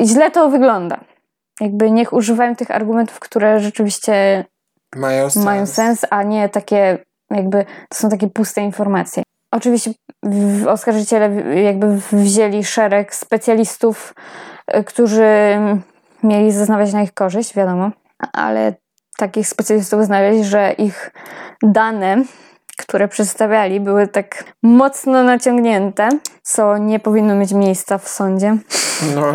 źle 0.03 0.31
to 0.31 0.49
wygląda. 0.49 0.99
Jakby 1.61 1.91
niech 1.91 2.13
używają 2.13 2.55
tych 2.55 2.71
argumentów, 2.71 3.19
które 3.19 3.59
rzeczywiście 3.59 4.45
mają 4.95 5.29
sens, 5.29 5.45
mają 5.45 5.65
sens 5.65 6.05
a 6.09 6.23
nie 6.23 6.49
takie, 6.49 6.97
jakby, 7.31 7.65
to 7.89 7.97
są 7.97 8.09
takie 8.09 8.27
puste 8.27 8.61
informacje. 8.61 9.23
Oczywiście 9.51 9.91
oskarżyciele 10.67 11.61
jakby 11.63 11.97
wzięli 12.11 12.63
szereg 12.63 13.15
specjalistów, 13.15 14.13
y, 14.75 14.83
którzy 14.83 15.25
mieli 16.23 16.51
zeznawać 16.51 16.93
na 16.93 17.01
ich 17.01 17.13
korzyść, 17.13 17.55
wiadomo 17.55 17.91
ale 18.33 18.73
takich 19.17 19.47
specjalistów 19.47 20.05
znaleźli, 20.05 20.45
że 20.45 20.71
ich 20.71 21.11
dane, 21.63 22.23
które 22.77 23.07
przedstawiali, 23.07 23.79
były 23.79 24.07
tak 24.07 24.43
mocno 24.63 25.23
naciągnięte, 25.23 26.09
co 26.43 26.77
nie 26.77 26.99
powinno 26.99 27.35
mieć 27.35 27.51
miejsca 27.51 27.97
w 27.97 28.07
sądzie. 28.07 28.57
No. 29.15 29.25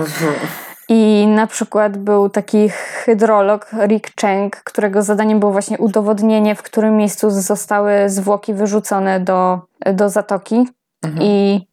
I 0.88 1.26
na 1.26 1.46
przykład 1.46 1.98
był 1.98 2.28
taki 2.28 2.68
hydrolog 2.68 3.70
Rick 3.86 4.20
Cheng, 4.20 4.56
którego 4.56 5.02
zadaniem 5.02 5.40
było 5.40 5.52
właśnie 5.52 5.78
udowodnienie, 5.78 6.54
w 6.54 6.62
którym 6.62 6.96
miejscu 6.96 7.30
zostały 7.30 7.92
zwłoki 8.06 8.54
wyrzucone 8.54 9.20
do, 9.20 9.60
do 9.92 10.08
zatoki. 10.08 10.68
Mhm. 11.02 11.22
I 11.22 11.66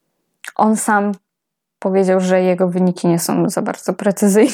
on 0.56 0.78
sam 0.78 1.12
powiedział, 1.80 2.20
że 2.20 2.42
jego 2.42 2.68
wyniki 2.68 3.08
nie 3.08 3.20
są 3.20 3.50
za 3.50 3.62
bardzo 3.62 3.94
precyzyjne. 3.94 4.54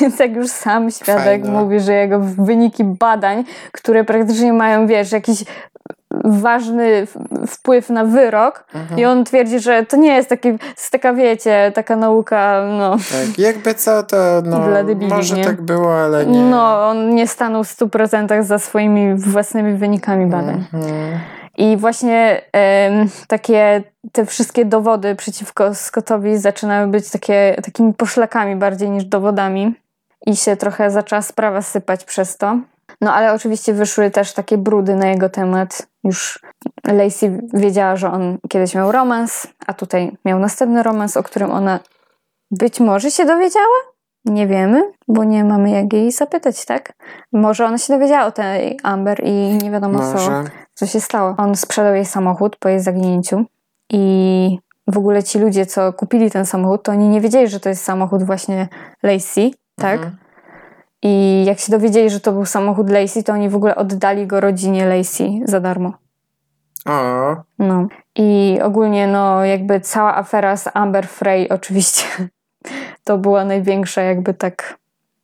Więc 0.00 0.18
jak 0.24 0.36
już 0.36 0.48
sam 0.48 0.90
świadek 0.90 1.42
Fajne. 1.42 1.60
mówi, 1.60 1.80
że 1.80 1.92
jego 1.92 2.20
wyniki 2.20 2.84
badań, 2.84 3.44
które 3.72 4.04
praktycznie 4.04 4.52
mają, 4.52 4.86
wiesz, 4.86 5.12
jakiś 5.12 5.44
ważny 6.24 7.06
wpływ 7.46 7.90
na 7.90 8.04
wyrok 8.04 8.64
mhm. 8.74 9.00
i 9.00 9.04
on 9.04 9.24
twierdzi, 9.24 9.60
że 9.60 9.86
to 9.86 9.96
nie 9.96 10.14
jest 10.14 10.28
taki, 10.28 10.48
jest 10.48 10.90
taka 10.90 11.12
wiecie, 11.12 11.72
taka 11.74 11.96
nauka, 11.96 12.64
no. 12.78 12.90
Tak, 12.90 13.38
jakby 13.38 13.74
co, 13.74 14.02
to 14.02 14.16
no, 14.44 14.60
może 15.08 15.36
tak 15.36 15.62
było, 15.62 15.94
ale 15.94 16.26
nie. 16.26 16.42
No, 16.42 16.88
on 16.88 17.14
nie 17.14 17.26
stanął 17.26 17.64
w 17.64 17.76
100% 17.76 18.42
za 18.42 18.58
swoimi 18.58 19.14
własnymi 19.14 19.74
wynikami 19.74 20.26
badań. 20.26 20.64
Mhm. 20.74 21.18
I 21.58 21.76
właśnie 21.76 22.42
takie 23.28 23.82
te 24.12 24.26
wszystkie 24.26 24.64
dowody 24.64 25.14
przeciwko 25.14 25.74
Scottowi 25.74 26.38
zaczynały 26.38 26.86
być 26.86 27.10
takie, 27.10 27.56
takimi 27.64 27.94
poszlakami 27.94 28.56
bardziej 28.56 28.90
niż 28.90 29.04
dowodami. 29.04 29.74
I 30.26 30.36
się 30.36 30.56
trochę 30.56 30.90
zaczęła 30.90 31.22
sprawa 31.22 31.62
sypać 31.62 32.04
przez 32.04 32.36
to. 32.36 32.58
No 33.00 33.14
ale 33.14 33.32
oczywiście 33.32 33.72
wyszły 33.72 34.10
też 34.10 34.32
takie 34.32 34.58
brudy 34.58 34.94
na 34.94 35.06
jego 35.06 35.28
temat. 35.28 35.86
Już 36.04 36.40
Lacey 36.86 37.40
wiedziała, 37.54 37.96
że 37.96 38.12
on 38.12 38.38
kiedyś 38.48 38.74
miał 38.74 38.92
romans, 38.92 39.46
a 39.66 39.74
tutaj 39.74 40.16
miał 40.24 40.38
następny 40.38 40.82
romans, 40.82 41.16
o 41.16 41.22
którym 41.22 41.50
ona 41.50 41.80
być 42.50 42.80
może 42.80 43.10
się 43.10 43.24
dowiedziała? 43.24 43.76
Nie 44.24 44.46
wiemy, 44.46 44.92
bo 45.08 45.24
nie 45.24 45.44
mamy 45.44 45.70
jak 45.70 45.92
jej 45.92 46.12
zapytać, 46.12 46.64
tak? 46.64 46.92
Może 47.32 47.66
ona 47.66 47.78
się 47.78 47.94
dowiedziała 47.94 48.26
o 48.26 48.32
tej 48.32 48.78
Amber 48.82 49.20
i 49.24 49.32
nie 49.62 49.70
wiadomo 49.70 49.98
co, 49.98 50.18
co 50.74 50.86
się 50.86 51.00
stało. 51.00 51.34
On 51.38 51.56
sprzedał 51.56 51.94
jej 51.94 52.06
samochód 52.06 52.56
po 52.56 52.68
jej 52.68 52.80
zaginięciu 52.80 53.44
i 53.92 54.58
w 54.86 54.98
ogóle 54.98 55.22
ci 55.22 55.38
ludzie, 55.38 55.66
co 55.66 55.92
kupili 55.92 56.30
ten 56.30 56.46
samochód, 56.46 56.82
to 56.82 56.92
oni 56.92 57.08
nie 57.08 57.20
wiedzieli, 57.20 57.48
że 57.48 57.60
to 57.60 57.68
jest 57.68 57.84
samochód 57.84 58.22
właśnie 58.22 58.68
Lacey, 59.02 59.54
tak? 59.80 59.96
Mhm. 59.96 60.16
I 61.02 61.44
jak 61.46 61.58
się 61.58 61.72
dowiedzieli, 61.72 62.10
że 62.10 62.20
to 62.20 62.32
był 62.32 62.44
samochód 62.44 62.90
Lacey, 62.90 63.24
to 63.24 63.32
oni 63.32 63.48
w 63.48 63.56
ogóle 63.56 63.76
oddali 63.76 64.26
go 64.26 64.40
rodzinie 64.40 64.86
Lacey 64.86 65.42
za 65.44 65.60
darmo. 65.60 65.92
A. 66.84 67.36
No. 67.58 67.88
I 68.16 68.58
ogólnie, 68.62 69.06
no, 69.06 69.44
jakby 69.44 69.80
cała 69.80 70.16
afera 70.16 70.56
z 70.56 70.68
Amber 70.74 71.08
Frey 71.08 71.48
oczywiście 71.48 72.04
to 73.04 73.18
była 73.18 73.44
największa, 73.44 74.02
jakby 74.02 74.34
tak 74.34 74.79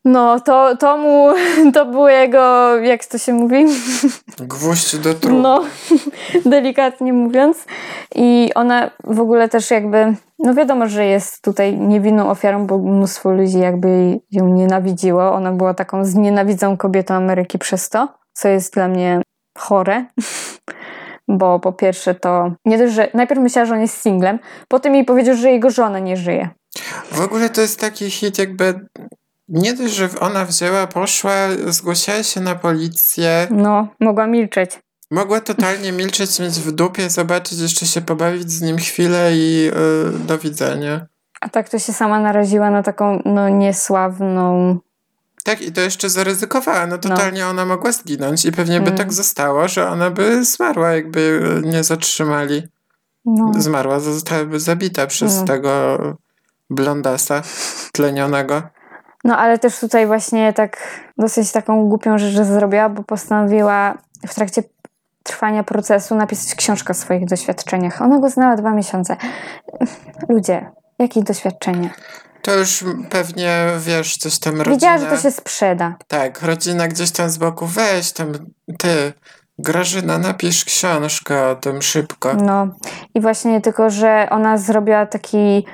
no, 0.07 0.41
to, 0.41 0.77
to 0.77 0.99
mu, 0.99 1.29
to 1.75 1.87
było 1.87 2.09
jego, 2.09 2.77
jak 2.77 3.05
to 3.05 3.19
się 3.19 3.33
mówi? 3.33 3.65
Gwóźdź 4.39 4.97
do 4.97 5.15
trupu. 5.15 5.37
No, 5.37 5.65
delikatnie 6.45 7.13
mówiąc. 7.13 7.65
I 8.15 8.51
ona 8.55 8.91
w 9.05 9.21
ogóle 9.21 9.49
też 9.49 9.71
jakby, 9.71 10.15
no 10.39 10.55
wiadomo, 10.55 10.89
że 10.89 11.07
jest 11.07 11.43
tutaj 11.43 11.79
niewinną 11.79 12.31
ofiarą, 12.31 12.67
bo 12.67 12.79
mnóstwo 12.79 13.31
ludzi 13.31 13.59
jakby 13.59 14.21
ją 14.31 14.49
nienawidziło. 14.49 15.33
Ona 15.33 15.53
była 15.53 15.75
taką 15.75 16.05
znienawidzą 16.05 16.77
kobietą 16.77 17.15
Ameryki 17.15 17.59
przez 17.59 17.89
to, 17.89 18.09
co 18.33 18.49
jest 18.49 18.75
dla 18.75 18.89
mnie 18.89 19.23
chore. 19.59 20.05
Bo 21.29 21.61
po 21.61 21.73
pierwsze 21.73 22.15
to, 22.15 22.53
nie 22.65 22.79
dość, 22.79 22.95
że 22.95 23.09
najpierw 23.15 23.41
myślała, 23.41 23.67
że 23.67 23.75
on 23.75 23.81
jest 23.81 24.03
singlem, 24.03 24.39
potem 24.69 24.95
jej 24.95 25.05
powiedział, 25.05 25.37
że 25.37 25.51
jego 25.51 25.71
żona 25.71 25.99
nie 25.99 26.17
żyje. 26.17 26.49
W 27.13 27.21
ogóle 27.21 27.51
to 27.51 27.61
jest 27.61 27.81
taki 27.81 28.11
hit 28.11 28.39
jakby 28.39 28.81
nie 29.49 29.75
dość, 29.75 29.95
że 29.95 30.09
ona 30.21 30.45
wzięła, 30.45 30.87
poszła, 30.87 31.33
zgłosiła 31.67 32.23
się 32.23 32.41
na 32.41 32.55
policję. 32.55 33.49
No, 33.51 33.89
mogła 34.01 34.27
milczeć. 34.27 34.71
Mogła 35.11 35.41
totalnie 35.41 35.93
milczeć, 35.93 36.39
mieć 36.39 36.53
w 36.53 36.73
dupie, 36.73 37.11
zobaczyć, 37.11 37.59
jeszcze 37.59 37.87
się 37.87 38.01
pobawić 38.01 38.51
z 38.51 38.63
nim 38.63 38.77
chwilę 38.77 39.31
i 39.35 39.63
yy, 39.65 39.73
do 40.27 40.39
widzenia. 40.39 41.07
A 41.41 41.49
tak 41.49 41.69
to 41.69 41.79
się 41.79 41.93
sama 41.93 42.21
naraziła 42.21 42.71
na 42.71 42.83
taką 42.83 43.23
no, 43.25 43.49
niesławną. 43.49 44.79
Tak, 45.45 45.63
i 45.63 45.73
to 45.73 45.81
jeszcze 45.81 46.11
zaryzykowała. 46.11 46.87
No 46.87 46.99
totalnie 46.99 47.41
no. 47.41 47.49
ona 47.49 47.65
mogła 47.65 47.93
zginąć 47.93 48.45
i 48.45 48.53
pewnie 48.53 48.81
by 48.81 48.87
mm. 48.87 48.99
tak 48.99 49.13
zostało, 49.13 49.69
że 49.69 49.89
ona 49.89 50.11
by 50.11 50.45
zmarła, 50.45 50.93
jakby 50.93 51.41
nie 51.65 51.85
zatrzymali. 51.85 52.63
No. 53.25 53.53
Zmarła, 53.59 54.01
zostałaby 54.01 54.61
zabita 54.61 55.07
przez 55.07 55.37
no. 55.37 55.45
tego 55.45 55.99
blondasa 56.71 57.43
tlenionego. 57.93 58.63
No 59.25 59.39
ale 59.39 59.59
też 59.59 59.81
tutaj 59.81 60.07
właśnie 60.07 60.53
tak 60.53 61.03
dosyć 61.19 61.53
taką 61.53 61.89
głupią 61.89 62.19
rzecz 62.19 62.47
zrobiła, 62.47 62.89
bo 62.89 63.03
postanowiła 63.03 63.99
w 64.27 64.35
trakcie 64.35 64.63
trwania 65.23 65.65
procesu 65.65 66.15
napisać 66.15 66.55
książkę 66.55 66.91
o 66.91 66.95
swoich 66.95 67.27
doświadczeniach. 67.27 68.03
Ona 68.03 68.19
go 68.19 68.31
znała 68.31 68.57
dwa 68.57 68.71
miesiące. 68.71 69.17
Ludzie, 70.29 70.71
jakie 70.99 71.23
doświadczenia? 71.23 71.91
To 72.43 72.55
już 72.55 72.85
pewnie, 73.11 73.67
wiesz, 73.79 74.17
coś 74.17 74.39
tam 74.39 74.55
rodzina... 74.55 74.75
Wiedziała, 74.75 74.99
że 74.99 75.07
to 75.07 75.23
się 75.23 75.31
sprzeda. 75.31 75.95
Tak, 76.09 76.43
rodzina 76.43 76.89
gdzieś 76.89 77.11
tam 77.11 77.31
z 77.31 77.39
boku, 77.39 77.67
weź 77.67 78.13
tam, 78.13 78.33
ty, 78.79 79.13
Grażyna, 79.59 80.19
napisz 80.19 80.65
książkę 80.65 81.49
o 81.49 81.55
tym 81.55 81.83
szybko. 81.83 82.35
No 82.35 82.69
i 83.15 83.21
właśnie 83.21 83.61
tylko, 83.61 83.91
że 83.91 84.29
ona 84.31 84.59
zrobiła 84.59 85.07
taki 85.07 85.67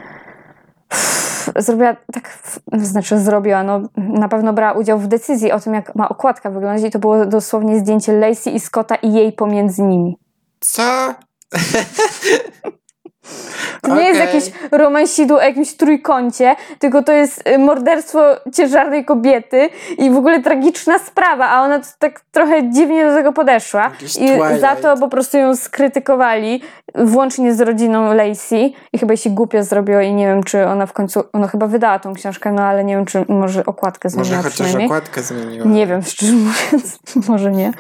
zrobiła 1.57 1.97
tak, 2.12 2.38
znaczy 2.72 3.18
zrobiła, 3.18 3.62
no 3.62 3.80
na 3.97 4.28
pewno 4.28 4.53
brała 4.53 4.72
udział 4.72 4.99
w 4.99 5.07
decyzji 5.07 5.53
o 5.53 5.61
tym, 5.61 5.74
jak 5.74 5.95
ma 5.95 6.09
okładka 6.09 6.51
wyglądać 6.51 6.84
i 6.84 6.90
to 6.90 6.99
było 6.99 7.26
dosłownie 7.26 7.78
zdjęcie 7.78 8.12
Lacey 8.12 8.55
i 8.55 8.61
Scotta 8.61 8.95
i 8.95 9.12
jej 9.12 9.32
pomiędzy 9.32 9.82
nimi. 9.82 10.16
Co? 10.61 11.14
To 13.83 13.89
nie 13.89 13.95
okay. 13.95 14.05
jest 14.05 14.20
jakieś 14.20 14.45
romansidło 14.70 15.39
o 15.39 15.43
jakimś 15.43 15.73
trójkącie, 15.75 16.57
tylko 16.79 17.03
to 17.03 17.12
jest 17.12 17.49
y, 17.49 17.59
morderstwo 17.59 18.20
ciężarnej 18.55 19.05
kobiety 19.05 19.68
i 19.99 20.11
w 20.11 20.16
ogóle 20.16 20.43
tragiczna 20.43 20.99
sprawa, 20.99 21.49
a 21.49 21.62
ona 21.62 21.81
tak 21.99 22.20
trochę 22.33 22.70
dziwnie 22.70 23.11
do 23.11 23.14
tego 23.14 23.33
podeszła. 23.33 23.91
I 24.20 24.61
za 24.61 24.77
to 24.77 24.97
po 24.97 25.09
prostu 25.09 25.39
ją 25.39 25.57
skrytykowali, 25.57 26.62
włącznie 26.95 27.55
z 27.55 27.61
rodziną 27.61 28.14
Lacey 28.14 28.75
i 28.93 28.99
chyba 28.99 29.16
się 29.16 29.31
głupio 29.31 29.64
zrobiło 29.64 30.01
i 30.01 30.14
nie 30.14 30.27
wiem, 30.27 30.43
czy 30.43 30.66
ona 30.66 30.87
w 30.87 30.93
końcu, 30.93 31.25
ona 31.33 31.49
chyba 31.49 31.66
wydała 31.66 31.99
tą 31.99 32.14
książkę, 32.14 32.53
no 32.53 32.62
ale 32.62 32.85
nie 32.85 32.97
wiem, 32.97 33.05
czy 33.05 33.25
może 33.29 33.66
okładkę 33.66 34.09
zmieniła 34.09 34.37
Może 34.37 34.51
chociaż 34.51 34.75
okładkę 34.75 35.23
zmieniła. 35.23 35.66
Nie 35.66 35.87
wiem, 35.87 36.03
szczerze 36.03 36.33
mówiąc, 36.33 36.99
może 37.29 37.53
nie. 37.53 37.73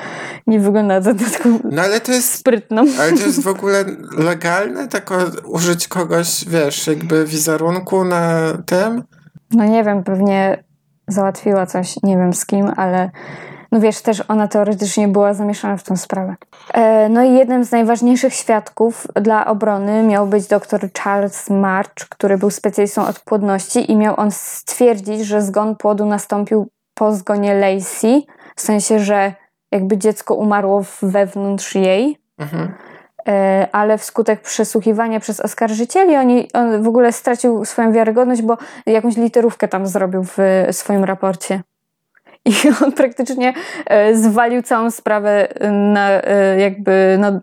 Nie 0.46 0.60
wygląda 0.60 1.00
to 1.00 1.10
taką 1.14 1.58
no, 1.64 1.82
ale 1.82 2.00
to 2.00 2.12
jest, 2.12 2.34
sprytną. 2.34 2.84
Ale 3.00 3.12
to 3.12 3.26
jest 3.26 3.42
w 3.42 3.48
ogóle 3.48 3.84
legalne, 4.18 4.88
tak 4.88 5.10
użyć 5.44 5.88
kogoś, 5.88 6.44
wiesz, 6.48 6.86
jakby 6.86 7.26
wizerunku 7.26 8.04
na 8.04 8.38
tym? 8.66 9.02
No 9.50 9.64
nie 9.64 9.84
wiem, 9.84 10.04
pewnie 10.04 10.64
załatwiła 11.08 11.66
coś, 11.66 12.02
nie 12.02 12.16
wiem 12.16 12.32
z 12.32 12.46
kim, 12.46 12.70
ale 12.76 13.10
no 13.72 13.80
wiesz, 13.80 14.02
też 14.02 14.22
ona 14.28 14.48
teoretycznie 14.48 15.08
była 15.08 15.34
zamieszana 15.34 15.76
w 15.76 15.82
tę 15.82 15.96
sprawę. 15.96 16.36
E, 16.74 17.08
no 17.08 17.22
i 17.22 17.32
jednym 17.32 17.64
z 17.64 17.70
najważniejszych 17.70 18.34
świadków 18.34 19.06
dla 19.14 19.46
obrony 19.46 20.02
miał 20.02 20.26
być 20.26 20.46
dr 20.46 20.92
Charles 20.92 21.50
March, 21.50 22.08
który 22.08 22.38
był 22.38 22.50
specjalistą 22.50 23.06
od 23.06 23.20
płodności 23.20 23.92
i 23.92 23.96
miał 23.96 24.20
on 24.20 24.30
stwierdzić, 24.30 25.20
że 25.20 25.42
zgon 25.42 25.76
płodu 25.76 26.06
nastąpił 26.06 26.68
po 26.94 27.14
zgonie 27.14 27.54
Lacey, 27.54 28.26
w 28.56 28.60
sensie, 28.60 28.98
że 28.98 29.34
jakby 29.72 29.98
dziecko 29.98 30.34
umarło 30.34 30.84
wewnątrz 31.02 31.74
jej. 31.74 32.18
Mhm. 32.38 32.72
E, 33.28 33.68
ale 33.72 33.98
wskutek 33.98 34.40
przesłuchiwania 34.40 35.20
przez 35.20 35.40
oskarżycieli 35.40 36.16
oni, 36.16 36.48
on 36.52 36.82
w 36.82 36.88
ogóle 36.88 37.12
stracił 37.12 37.64
swoją 37.64 37.92
wiarygodność, 37.92 38.42
bo 38.42 38.58
jakąś 38.86 39.16
literówkę 39.16 39.68
tam 39.68 39.86
zrobił 39.86 40.24
w 40.24 40.38
swoim 40.70 41.04
raporcie. 41.04 41.62
I 42.44 42.52
on 42.84 42.92
praktycznie 42.92 43.54
e, 43.86 44.14
zwalił 44.14 44.62
całą 44.62 44.90
sprawę 44.90 45.48
na, 45.70 46.10
e, 46.10 46.60
jakby 46.60 47.16
na, 47.20 47.40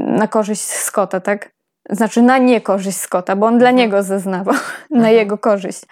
na 0.00 0.28
korzyść 0.28 0.62
Scotta, 0.62 1.20
tak? 1.20 1.50
Znaczy 1.90 2.22
na 2.22 2.38
niekorzyść 2.38 2.98
Scotta, 2.98 3.36
bo 3.36 3.46
on 3.46 3.58
dla 3.58 3.68
mhm. 3.68 3.76
niego 3.76 4.02
zeznawał, 4.02 4.54
na 4.90 4.96
mhm. 4.96 5.14
jego 5.14 5.38
korzyść. 5.38 5.82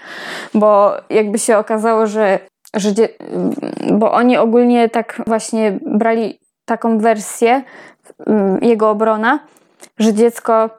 Bo 0.54 0.92
jakby 1.10 1.38
się 1.38 1.58
okazało, 1.58 2.06
że, 2.06 2.38
że 2.74 2.90
bo 3.92 4.12
oni 4.12 4.36
ogólnie 4.36 4.88
tak 4.88 5.22
właśnie 5.26 5.78
brali 5.86 6.38
taką 6.64 6.98
wersję, 6.98 7.62
jego 8.60 8.90
obrona, 8.90 9.38
że 9.98 10.14
dziecko 10.14 10.70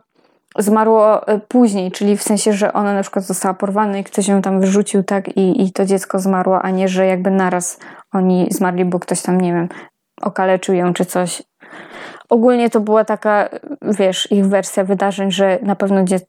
zmarło 0.58 1.28
e, 1.28 1.40
później, 1.40 1.92
czyli 1.92 2.18
w 2.18 2.24
sensie, 2.24 2.54
że 2.54 2.74
ona 2.74 2.94
na 2.94 3.02
przykład 3.02 3.26
została 3.26 3.54
porwana 3.54 3.98
i 3.98 4.04
ktoś 4.04 4.28
ją 4.28 4.42
tam 4.42 4.62
wyrzucił, 4.62 5.04
tak, 5.04 5.38
i, 5.38 5.64
i 5.66 5.72
to 5.72 5.86
dziecko 5.86 6.20
zmarło, 6.20 6.62
a 6.62 6.70
nie, 6.70 6.88
że 6.88 7.06
jakby 7.06 7.32
naraz 7.32 7.80
oni 8.14 8.48
zmarli, 8.52 8.86
bo 8.86 9.00
ktoś 9.00 9.22
tam, 9.22 9.42
nie 9.42 9.54
wiem, 9.54 9.70
okaleczył 10.22 10.76
ją 10.76 10.94
czy 10.94 11.06
coś. 11.06 11.44
Ogólnie 12.30 12.70
to 12.70 12.80
była 12.80 13.06
taka, 13.06 13.50
wiesz, 13.82 14.32
ich 14.32 14.48
wersja 14.48 14.84
wydarzeń, 14.84 15.32
że 15.32 15.60
na 15.62 15.76
pewno 15.76 16.04
dzie 16.04 16.20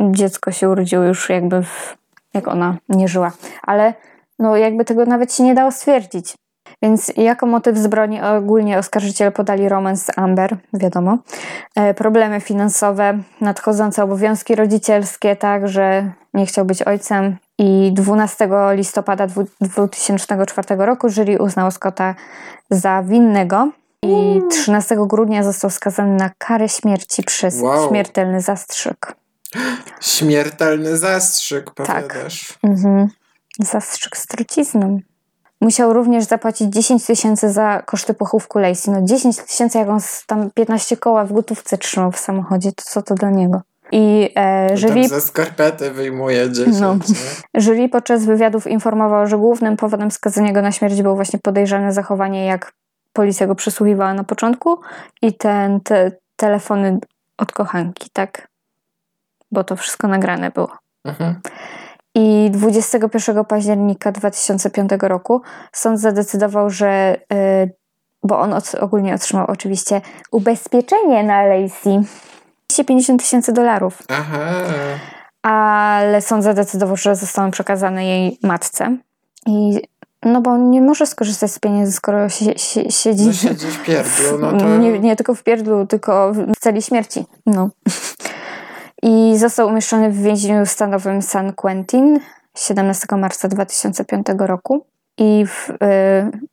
dziecko 0.00 0.52
się 0.52 0.68
urodziło 0.68 1.04
już 1.04 1.30
jakby 1.30 1.62
w, 1.62 1.96
jak 2.34 2.48
ona 2.48 2.76
nie 2.88 3.08
żyła. 3.08 3.32
Ale 3.62 3.94
no 4.38 4.56
jakby 4.56 4.84
tego 4.84 5.06
nawet 5.06 5.34
się 5.34 5.42
nie 5.42 5.54
dało 5.54 5.72
stwierdzić. 5.72 6.34
Więc 6.82 7.12
jako 7.16 7.46
motyw 7.46 7.78
zbrodni 7.78 8.22
ogólnie 8.22 8.78
oskarżyciele 8.78 9.30
podali 9.30 9.68
romans 9.68 10.04
z 10.04 10.18
Amber, 10.18 10.56
wiadomo. 10.72 11.18
E, 11.74 11.94
problemy 11.94 12.40
finansowe, 12.40 13.18
nadchodzące 13.40 14.04
obowiązki 14.04 14.54
rodzicielskie, 14.54 15.36
tak, 15.36 15.68
że 15.68 16.12
nie 16.34 16.46
chciał 16.46 16.64
być 16.64 16.82
ojcem. 16.82 17.36
I 17.58 17.92
12 17.92 18.48
listopada 18.72 19.26
2004 19.60 20.76
roku 20.78 21.08
jury 21.08 21.38
uznał 21.38 21.70
Scotta 21.70 22.14
za 22.70 23.02
winnego. 23.02 23.70
I 24.02 24.42
13 24.50 24.96
grudnia 25.06 25.42
został 25.42 25.70
skazany 25.70 26.16
na 26.16 26.30
karę 26.38 26.68
śmierci 26.68 27.22
przez 27.22 27.60
wow. 27.60 27.88
śmiertelny 27.88 28.40
zastrzyk. 28.40 29.14
Śmiertelny 30.00 30.96
zastrzyk, 30.96 31.70
powiadasz. 31.70 32.48
Tak. 32.48 32.70
Mhm. 32.70 33.08
Zastrzyk 33.58 34.16
z 34.16 34.26
trucizną. 34.26 35.00
Musiał 35.60 35.92
również 35.92 36.24
zapłacić 36.24 36.72
10 36.72 37.06
tysięcy 37.06 37.52
za 37.52 37.82
koszty 37.86 38.14
pochówku 38.14 38.58
Lacey. 38.58 38.94
No 38.94 39.02
10 39.02 39.36
tysięcy, 39.36 39.78
jak 39.78 39.88
on 39.88 39.98
tam 40.26 40.50
15 40.50 40.96
koła 40.96 41.24
w 41.24 41.32
gotówce 41.32 41.78
trzymał 41.78 42.12
w 42.12 42.18
samochodzie, 42.18 42.72
to 42.72 42.82
co 42.86 43.02
to 43.02 43.14
dla 43.14 43.30
niego? 43.30 43.60
I 43.92 44.30
e, 44.36 44.76
jury... 44.76 45.08
ze 45.08 45.20
skarpety 45.20 45.90
wyjmuje 45.90 46.52
10. 46.52 46.80
No. 46.80 46.96
Jury 47.54 47.88
podczas 47.88 48.24
wywiadów 48.24 48.66
informował, 48.66 49.26
że 49.26 49.38
głównym 49.38 49.76
powodem 49.76 50.10
skazania 50.10 50.52
go 50.52 50.62
na 50.62 50.72
śmierć 50.72 51.02
było 51.02 51.14
właśnie 51.14 51.38
podejrzane 51.38 51.92
zachowanie, 51.92 52.46
jak 52.46 52.72
policja 53.12 53.46
go 53.46 53.54
przesłuchiwała 53.54 54.14
na 54.14 54.24
początku 54.24 54.80
i 55.22 55.34
ten 55.34 55.80
te, 55.80 56.12
telefony 56.36 56.98
od 57.38 57.52
kochanki, 57.52 58.10
tak? 58.12 58.48
Bo 59.52 59.64
to 59.64 59.76
wszystko 59.76 60.08
nagrane 60.08 60.50
było. 60.50 60.72
Mhm. 61.04 61.40
I 62.18 62.50
21 62.50 63.44
października 63.44 64.12
2005 64.12 64.90
roku 65.00 65.42
sąd 65.72 66.00
zadecydował, 66.00 66.70
że, 66.70 67.16
y, 67.32 67.70
bo 68.22 68.38
on 68.38 68.54
ogólnie 68.80 69.14
otrzymał 69.14 69.46
oczywiście 69.48 70.00
ubezpieczenie 70.30 71.24
na 71.24 71.42
Lacey 71.42 72.00
250 72.68 73.22
tysięcy 73.22 73.52
dolarów. 73.52 74.02
Aha. 74.08 74.38
Ale 75.42 76.22
sąd 76.22 76.44
zadecydował, 76.44 76.96
że 76.96 77.16
zostaną 77.16 77.50
przekazane 77.50 78.06
jej 78.06 78.38
matce. 78.42 78.96
I 79.46 79.80
no 80.22 80.40
bo 80.40 80.56
nie 80.56 80.80
może 80.80 81.06
skorzystać 81.06 81.52
z 81.52 81.58
pieniędzy, 81.58 81.92
skoro 81.92 82.28
si, 82.28 82.44
si, 82.56 82.92
siedzi... 82.92 83.26
No 83.26 83.32
siedzi 83.32 83.66
w 83.66 83.84
pierdlu, 83.84 84.38
no 84.40 84.52
to... 84.58 84.78
Nie, 84.78 84.98
nie 84.98 85.16
tylko 85.16 85.34
w 85.34 85.42
pierdlu, 85.42 85.86
tylko 85.86 86.32
w 86.32 86.60
celi 86.60 86.82
śmierci. 86.82 87.24
No 87.46 87.68
i 89.02 89.38
został 89.38 89.68
umieszczony 89.68 90.10
w 90.10 90.22
więzieniu 90.22 90.66
stanowym 90.66 91.22
San 91.22 91.52
Quentin 91.52 92.20
17 92.56 93.06
marca 93.16 93.48
2005 93.48 94.26
roku. 94.38 94.86
I 95.18 95.46
w 95.46 95.70
y, 95.70 95.76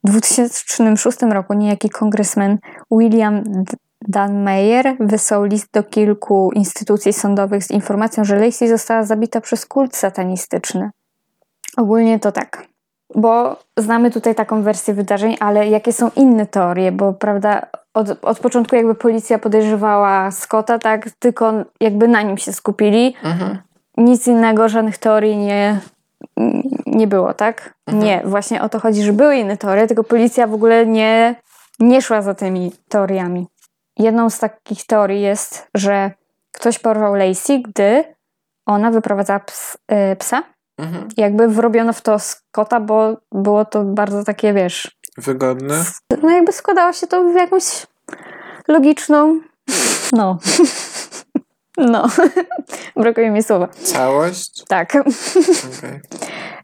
2006 0.04 1.22
roku 1.22 1.54
niejaki 1.54 1.89
kongresmen 1.89 2.58
William 2.91 3.43
Mayer 4.43 4.96
wysłał 5.00 5.43
list 5.43 5.68
do 5.74 5.84
kilku 5.84 6.52
instytucji 6.56 7.14
sądowych 7.14 7.64
z 7.64 7.72
informacją, 7.72 8.24
że 8.24 8.36
Lacey 8.36 8.68
została 8.68 9.04
zabita 9.04 9.41
przez 9.41 9.66
kult 9.66 9.96
satanistyczny. 9.96 10.89
Ogólnie 11.78 12.20
to 12.20 12.32
tak. 12.32 12.75
Bo 13.16 13.59
znamy 13.78 14.11
tutaj 14.11 14.36
taką 14.36 14.61
wersję 14.61 14.93
wydarzeń, 14.93 15.38
ale 15.39 15.68
jakie 15.68 15.93
są 15.93 16.11
inne 16.16 16.45
teorie? 16.45 16.91
Bo 16.91 17.13
prawda, 17.13 17.61
od, 17.93 18.07
od 18.22 18.39
początku 18.39 18.76
jakby 18.76 18.95
policja 18.95 19.39
podejrzewała 19.39 20.32
Scotta, 20.32 20.80
tak, 20.80 21.09
tylko 21.20 21.53
jakby 21.80 22.07
na 22.07 22.22
nim 22.22 22.38
się 22.38 22.53
skupili. 22.53 23.16
Mhm. 23.24 23.57
nic 23.97 24.28
innego, 24.28 24.70
żadnych 24.70 24.97
teorii 24.97 25.38
nie, 25.38 25.80
nie 26.86 27.07
było, 27.07 27.34
tak? 27.34 27.74
Mhm. 27.88 28.05
Nie, 28.05 28.22
właśnie 28.26 28.61
o 28.61 28.70
to 28.70 28.80
chodzi, 28.80 29.03
że 29.03 29.13
były 29.13 29.36
inne 29.36 29.57
teorie, 29.57 29.88
tylko 29.88 30.03
policja 30.03 30.47
w 30.47 30.53
ogóle 30.53 30.86
nie, 30.86 31.36
nie 31.80 32.01
szła 32.01 32.22
za 32.22 32.34
tymi 32.34 32.72
teoriami. 32.89 33.47
Jedną 33.97 34.30
z 34.30 34.39
takich 34.39 34.86
teorii 34.86 35.22
jest, 35.22 35.68
że 35.76 36.11
ktoś 36.51 36.80
porwał 36.80 37.16
Lacey, 37.16 37.61
gdy 37.61 38.03
ona 38.66 38.91
wyprowadzała 38.91 39.39
ps, 39.39 39.78
y, 40.11 40.16
psa. 40.16 40.43
Mhm. 40.78 41.08
Jakby 41.18 41.48
wrobiono 41.48 41.94
w 41.94 42.02
to 42.02 42.20
Scotta, 42.20 42.80
bo 42.80 43.18
było 43.32 43.66
to 43.66 43.84
bardzo 43.84 44.24
takie, 44.24 44.54
wiesz... 44.54 44.98
Wygodne? 45.18 45.84
No 46.24 46.30
jakby 46.30 46.52
składało 46.52 46.94
się 46.94 47.08
to 47.08 47.24
w 47.24 47.36
jakąś 47.36 47.88
logiczną... 48.68 49.40
No. 50.14 50.38
No. 51.78 52.08
Brakuje 53.04 53.32
mi 53.32 53.44
słowa. 53.44 53.68
Całość? 53.68 54.64
Tak. 54.68 54.94
Okay. 54.96 56.02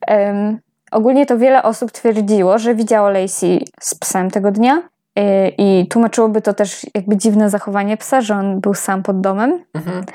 um, 0.08 0.60
ogólnie 0.92 1.26
to 1.26 1.38
wiele 1.38 1.64
osób 1.64 1.92
twierdziło, 1.92 2.60
że 2.60 2.76
widziało 2.76 3.10
Lacey 3.10 3.66
z 3.82 3.96
psem 3.96 4.32
tego 4.32 4.52
dnia 4.52 4.90
i, 5.16 5.82
i 5.82 5.88
tłumaczyłoby 5.88 6.42
to 6.42 6.54
też 6.54 6.86
jakby 6.96 7.18
dziwne 7.18 7.50
zachowanie 7.50 7.98
psa, 7.98 8.22
że 8.22 8.36
on 8.36 8.60
był 8.60 8.74
sam 8.74 9.04
pod 9.04 9.22
domem. 9.22 9.64
Mhm. 9.74 10.06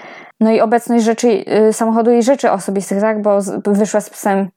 No 0.41 0.51
i 0.51 0.61
obecność 0.61 1.05
rzeczy, 1.05 1.45
y, 1.69 1.73
samochodu 1.73 2.13
i 2.13 2.23
rzeczy 2.23 2.51
osobistych, 2.51 3.01
tak? 3.01 3.23
Bo 3.23 3.39
wyszła 3.65 4.01
z 4.01 4.11
psem 4.11 4.49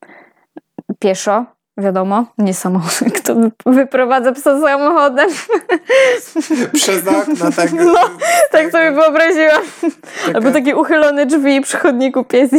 pieszo, 0.99 1.45
wiadomo, 1.77 2.25
nie 2.37 2.53
samochód, 2.53 3.13
kto 3.23 3.35
wyprowadza 3.65 4.31
psa 4.31 4.61
samochodem. 4.61 5.29
Przez 6.73 7.07
okno, 7.07 7.51
tak. 7.55 7.71
No, 7.93 7.93
tak 8.51 8.71
sobie 8.71 8.91
wyobraziłam. 8.91 9.61
Taka... 9.81 10.37
Albo 10.37 10.51
takie 10.51 10.75
uchylone 10.75 11.25
drzwi 11.25 11.61
przy 11.61 11.77
chodniku 11.77 12.23
pies 12.23 12.51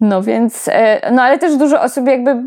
No 0.00 0.22
więc, 0.22 0.68
e, 0.68 1.10
no 1.12 1.22
ale 1.22 1.38
też 1.38 1.56
dużo 1.56 1.80
osób 1.82 2.06
jakby 2.06 2.42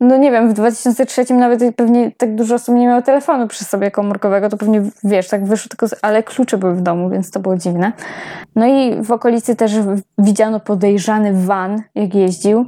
no 0.00 0.16
nie 0.16 0.30
wiem, 0.30 0.50
w 0.50 0.52
2003 0.52 1.34
nawet 1.34 1.76
pewnie 1.76 2.10
tak 2.16 2.34
dużo 2.34 2.54
osób 2.54 2.74
nie 2.74 2.86
miało 2.86 3.02
telefonu 3.02 3.48
przy 3.48 3.64
sobie 3.64 3.90
komórkowego, 3.90 4.48
to 4.48 4.56
pewnie 4.56 4.82
wiesz, 5.04 5.28
tak 5.28 5.44
wyszło 5.44 5.68
tylko, 5.68 5.88
z, 5.88 5.94
ale 6.02 6.22
klucze 6.22 6.58
były 6.58 6.74
w 6.74 6.80
domu, 6.80 7.10
więc 7.10 7.30
to 7.30 7.40
było 7.40 7.56
dziwne. 7.56 7.92
No 8.56 8.66
i 8.66 9.02
w 9.02 9.12
okolicy 9.12 9.56
też 9.56 9.72
widziano 10.18 10.60
podejrzany 10.60 11.46
van, 11.46 11.82
jak 11.94 12.14
jeździł, 12.14 12.64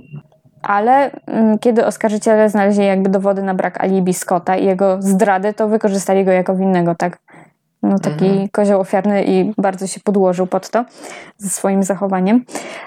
ale 0.63 1.11
mm, 1.27 1.59
kiedy 1.59 1.87
oskarżyciele 1.87 2.51
znaleźli 2.51 2.87
jakby 2.87 3.11
dowody 3.11 3.43
na 3.43 3.55
brak 3.55 3.81
alibi 3.81 4.15
Scotta 4.15 4.57
i 4.57 4.67
jego 4.67 5.03
zdrady, 5.03 5.55
to 5.55 5.69
wykorzystali 5.69 6.25
go 6.25 6.31
jako 6.31 6.57
winnego, 6.57 6.95
tak? 6.95 7.19
No 7.83 7.99
taki 7.99 8.27
mhm. 8.27 8.49
kozioł 8.49 8.81
ofiarny 8.81 9.25
i 9.25 9.53
bardzo 9.59 9.87
się 9.87 10.01
podłożył 10.01 10.47
pod 10.47 10.71
to 10.71 10.85
ze 11.37 11.49
swoim 11.51 11.83
zachowaniem. 11.83 12.45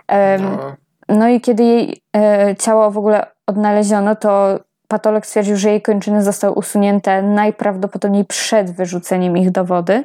Um, 0.10 0.42
no. 0.42 0.76
No. 1.16 1.28
i 1.28 1.42
kiedy 1.42 1.64
jej 1.64 2.02
e, 2.16 2.56
ciało 2.60 2.92
w 2.92 2.98
ogóle 2.98 3.26
odnaleziono, 3.48 4.16
to 4.16 4.60
patolog 4.88 5.26
stwierdził, 5.26 5.58
że 5.58 5.70
jej 5.70 5.82
kończyny 5.82 6.24
zostały 6.24 6.54
usunięte 6.54 7.22
najprawdopodobniej 7.22 8.26
przed 8.26 8.72
wyrzuceniem 8.72 9.38
ich 9.38 9.52
do 9.52 9.66
wody. 9.66 10.04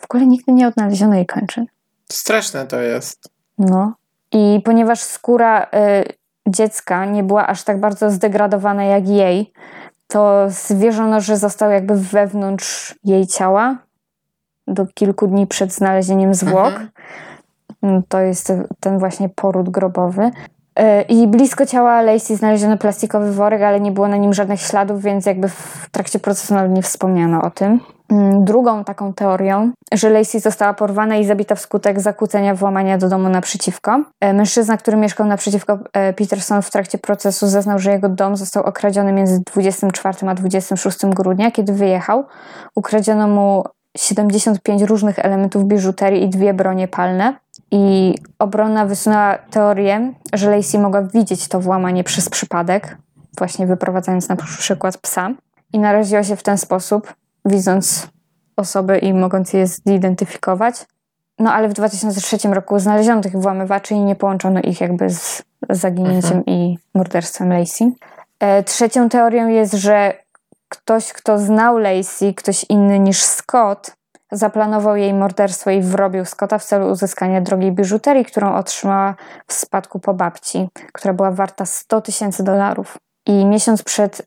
W 0.00 0.04
ogóle 0.04 0.26
nigdy 0.26 0.52
nie 0.52 0.68
odnaleziono 0.68 1.14
jej 1.14 1.26
kończyn. 1.26 1.66
Straszne 2.12 2.66
to 2.66 2.80
jest. 2.80 3.28
No. 3.58 3.94
I 4.32 4.60
ponieważ 4.64 5.00
skóra 5.00 5.62
y, 5.62 5.68
dziecka 6.48 7.04
nie 7.04 7.22
była 7.22 7.46
aż 7.46 7.62
tak 7.62 7.80
bardzo 7.80 8.10
zdegradowana 8.10 8.84
jak 8.84 9.08
jej, 9.08 9.52
to 10.08 10.46
zwierzono, 10.48 11.20
że 11.20 11.36
został 11.36 11.70
jakby 11.70 11.94
wewnątrz 11.94 12.94
jej 13.04 13.26
ciała 13.26 13.78
do 14.66 14.86
kilku 14.86 15.26
dni 15.26 15.46
przed 15.46 15.72
znalezieniem 15.72 16.34
zwłok. 16.34 16.66
Mhm. 16.66 16.88
To 18.08 18.20
jest 18.20 18.52
ten 18.80 18.98
właśnie 18.98 19.28
poród 19.28 19.70
grobowy. 19.70 20.30
E, 20.78 21.02
I 21.02 21.26
blisko 21.26 21.66
ciała 21.66 22.02
Lacey 22.02 22.36
znaleziono 22.36 22.76
plastikowy 22.78 23.32
worek, 23.32 23.62
ale 23.62 23.80
nie 23.80 23.92
było 23.92 24.08
na 24.08 24.16
nim 24.16 24.34
żadnych 24.34 24.60
śladów, 24.60 25.02
więc 25.02 25.26
jakby 25.26 25.48
w 25.48 25.88
trakcie 25.92 26.18
procesu 26.18 26.54
nawet 26.54 26.72
nie 26.72 26.82
wspomniano 26.82 27.42
o 27.42 27.50
tym. 27.50 27.80
Mm, 28.12 28.44
drugą 28.44 28.84
taką 28.84 29.12
teorią, 29.12 29.72
że 29.92 30.10
Lacey 30.10 30.40
została 30.40 30.74
porwana 30.74 31.16
i 31.16 31.24
zabita 31.24 31.54
wskutek 31.54 32.00
zakłócenia 32.00 32.54
włamania 32.54 32.98
do 32.98 33.08
domu 33.08 33.28
naprzeciwko. 33.28 34.02
E, 34.20 34.32
mężczyzna, 34.32 34.76
który 34.76 34.96
mieszkał 34.96 35.26
naprzeciwko 35.26 35.78
e, 35.92 36.12
Peterson 36.12 36.62
w 36.62 36.70
trakcie 36.70 36.98
procesu 36.98 37.46
zeznał, 37.46 37.78
że 37.78 37.90
jego 37.90 38.08
dom 38.08 38.36
został 38.36 38.64
okradziony 38.64 39.12
między 39.12 39.40
24 39.52 40.28
a 40.28 40.34
26 40.34 40.98
grudnia, 41.06 41.50
kiedy 41.50 41.72
wyjechał. 41.72 42.24
Ukradziono 42.74 43.28
mu 43.28 43.64
75 43.96 44.82
różnych 44.82 45.18
elementów 45.18 45.64
biżuterii 45.64 46.24
i 46.24 46.28
dwie 46.28 46.54
bronie 46.54 46.88
palne. 46.88 47.34
I 47.70 48.14
obrona 48.38 48.86
wysunęła 48.86 49.38
teorię, 49.38 50.12
że 50.32 50.50
Lacey 50.50 50.78
mogła 50.80 51.02
widzieć 51.02 51.48
to 51.48 51.60
włamanie 51.60 52.04
przez 52.04 52.28
przypadek, 52.28 52.96
właśnie 53.38 53.66
wyprowadzając 53.66 54.28
na 54.28 54.36
przykład 54.36 54.98
psa. 54.98 55.30
I 55.72 55.78
naraziła 55.78 56.24
się 56.24 56.36
w 56.36 56.42
ten 56.42 56.58
sposób, 56.58 57.14
widząc 57.44 58.08
osoby 58.56 58.98
i 58.98 59.14
mogąc 59.14 59.52
je 59.52 59.66
zidentyfikować. 59.66 60.86
No 61.38 61.52
ale 61.52 61.68
w 61.68 61.72
2003 61.72 62.48
roku 62.48 62.78
znaleziono 62.78 63.20
tych 63.20 63.36
włamywaczy 63.36 63.94
i 63.94 64.00
nie 64.00 64.16
połączono 64.16 64.60
ich 64.60 64.80
jakby 64.80 65.10
z 65.10 65.42
zaginięciem 65.70 66.38
mhm. 66.38 66.44
i 66.46 66.78
morderstwem 66.94 67.52
Lacey. 67.52 67.92
E, 68.40 68.62
trzecią 68.62 69.08
teorią 69.08 69.48
jest, 69.48 69.74
że 69.74 70.12
ktoś, 70.68 71.12
kto 71.12 71.38
znał 71.38 71.78
Lacey, 71.78 72.34
ktoś 72.34 72.66
inny 72.68 72.98
niż 72.98 73.22
Scott, 73.22 73.96
Zaplanował 74.32 74.96
jej 74.96 75.14
morderstwo 75.14 75.70
i 75.70 75.80
wrobił 75.80 76.24
Scotta 76.24 76.58
w 76.58 76.64
celu 76.64 76.90
uzyskania 76.90 77.40
drogiej 77.40 77.72
biżuterii, 77.72 78.24
którą 78.24 78.54
otrzymała 78.54 79.14
w 79.46 79.52
spadku 79.52 79.98
po 79.98 80.14
babci, 80.14 80.68
która 80.92 81.14
była 81.14 81.30
warta 81.30 81.66
100 81.66 82.00
tysięcy 82.00 82.44
dolarów. 82.44 82.98
I 83.26 83.46
miesiąc 83.46 83.82
przed 83.82 84.20
y, 84.20 84.24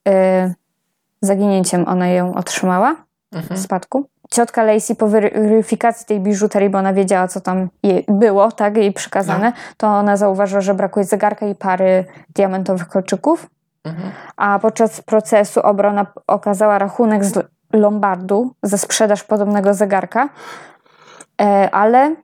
zaginięciem 1.21 1.87
ona 1.87 2.07
ją 2.07 2.33
otrzymała 2.33 2.95
mhm. 3.31 3.59
w 3.59 3.63
spadku. 3.63 4.05
Ciotka 4.31 4.63
Lacey 4.63 4.95
po 4.95 5.07
weryfikacji 5.07 6.05
tej 6.05 6.19
biżuterii, 6.19 6.69
bo 6.69 6.77
ona 6.77 6.93
wiedziała, 6.93 7.27
co 7.27 7.41
tam 7.41 7.69
było, 8.07 8.51
tak, 8.51 8.77
jej 8.77 8.93
przykazane, 8.93 9.45
no. 9.45 9.73
to 9.77 9.87
ona 9.87 10.17
zauważyła, 10.17 10.61
że 10.61 10.73
brakuje 10.73 11.05
zegarka 11.05 11.45
i 11.45 11.55
pary 11.55 12.05
diamentowych 12.35 12.87
kolczyków. 12.87 13.49
Mhm. 13.83 14.11
A 14.37 14.59
podczas 14.59 15.01
procesu 15.01 15.59
obrona 15.59 16.05
okazała 16.27 16.79
rachunek 16.79 17.25
z 17.25 17.33
Lombardu 17.73 18.53
za 18.63 18.77
sprzedaż 18.77 19.23
podobnego 19.23 19.73
zegarka, 19.73 20.29
e, 21.41 21.69
ale 21.71 22.15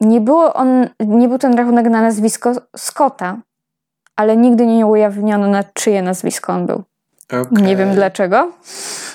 nie, 0.00 0.20
było 0.20 0.54
on, 0.54 0.88
nie 1.00 1.28
był 1.28 1.38
ten 1.38 1.54
rachunek 1.54 1.86
na 1.86 2.02
nazwisko 2.02 2.52
Scotta, 2.76 3.36
ale 4.16 4.36
nigdy 4.36 4.66
nie 4.66 4.86
ujawniono 4.86 5.48
na 5.48 5.64
czyje 5.64 6.02
nazwisko 6.02 6.52
on 6.52 6.66
był. 6.66 6.82
Okay. 7.28 7.62
Nie 7.62 7.76
wiem 7.76 7.94
dlaczego. 7.94 8.52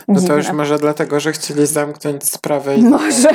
No 0.08 0.22
to 0.22 0.36
już 0.36 0.52
może 0.52 0.80
dlatego, 0.80 1.20
że 1.20 1.32
chcieli 1.32 1.68
zamknąć 1.68 2.24
sprawę 2.24 2.76
i 2.76 2.84
może. 2.84 3.30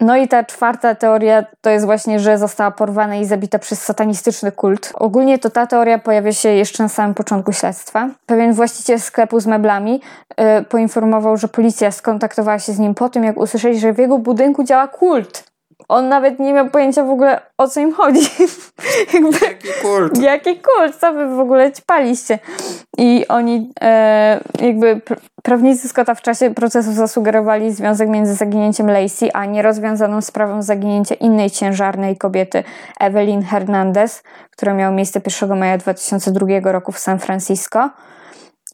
No 0.00 0.16
i 0.16 0.28
ta 0.28 0.44
czwarta 0.44 0.94
teoria 0.94 1.44
to 1.60 1.70
jest 1.70 1.84
właśnie, 1.84 2.20
że 2.20 2.38
została 2.38 2.70
porwana 2.70 3.16
i 3.16 3.24
zabita 3.24 3.58
przez 3.58 3.82
satanistyczny 3.82 4.52
kult. 4.52 4.92
Ogólnie 4.94 5.38
to 5.38 5.50
ta 5.50 5.66
teoria 5.66 5.98
pojawia 5.98 6.32
się 6.32 6.48
jeszcze 6.48 6.82
na 6.82 6.88
samym 6.88 7.14
początku 7.14 7.52
śledztwa. 7.52 8.08
Pewien 8.26 8.52
właściciel 8.52 9.00
sklepu 9.00 9.40
z 9.40 9.46
meblami 9.46 10.00
yy, 10.38 10.64
poinformował, 10.64 11.36
że 11.36 11.48
policja 11.48 11.90
skontaktowała 11.90 12.58
się 12.58 12.72
z 12.72 12.78
nim 12.78 12.94
po 12.94 13.08
tym, 13.08 13.24
jak 13.24 13.36
usłyszeli, 13.36 13.80
że 13.80 13.92
w 13.92 13.98
jego 13.98 14.18
budynku 14.18 14.64
działa 14.64 14.88
kult 14.88 15.49
on 15.90 16.08
nawet 16.08 16.38
nie 16.38 16.52
miał 16.52 16.70
pojęcia 16.70 17.04
w 17.04 17.10
ogóle 17.10 17.40
o 17.58 17.68
co 17.68 17.80
im 17.80 17.92
chodzi. 17.92 18.20
Jakby, 19.14 19.38
jaki 19.46 19.68
kult? 19.82 20.18
Jaki 20.18 20.60
kult? 20.60 20.96
Co 20.96 21.12
wy 21.12 21.26
w 21.26 21.40
ogóle 21.40 21.72
ćpaliście? 21.72 22.38
I 22.98 23.24
oni 23.28 23.72
e, 23.80 24.40
jakby 24.60 25.00
prawnicy 25.42 25.88
Scotta 25.88 26.14
w 26.14 26.22
czasie 26.22 26.54
procesu 26.54 26.92
zasugerowali 26.92 27.72
związek 27.72 28.08
między 28.08 28.34
zaginięciem 28.34 28.90
Lacey 28.90 29.30
a 29.32 29.44
nierozwiązaną 29.44 30.20
sprawą 30.20 30.62
zaginięcia 30.62 31.14
innej 31.14 31.50
ciężarnej 31.50 32.16
kobiety, 32.16 32.64
Evelyn 33.00 33.42
Hernandez, 33.42 34.22
która 34.50 34.74
miała 34.74 34.92
miejsce 34.92 35.20
1 35.42 35.58
maja 35.58 35.78
2002 35.78 36.72
roku 36.72 36.92
w 36.92 36.98
San 36.98 37.18
Francisco. 37.18 37.90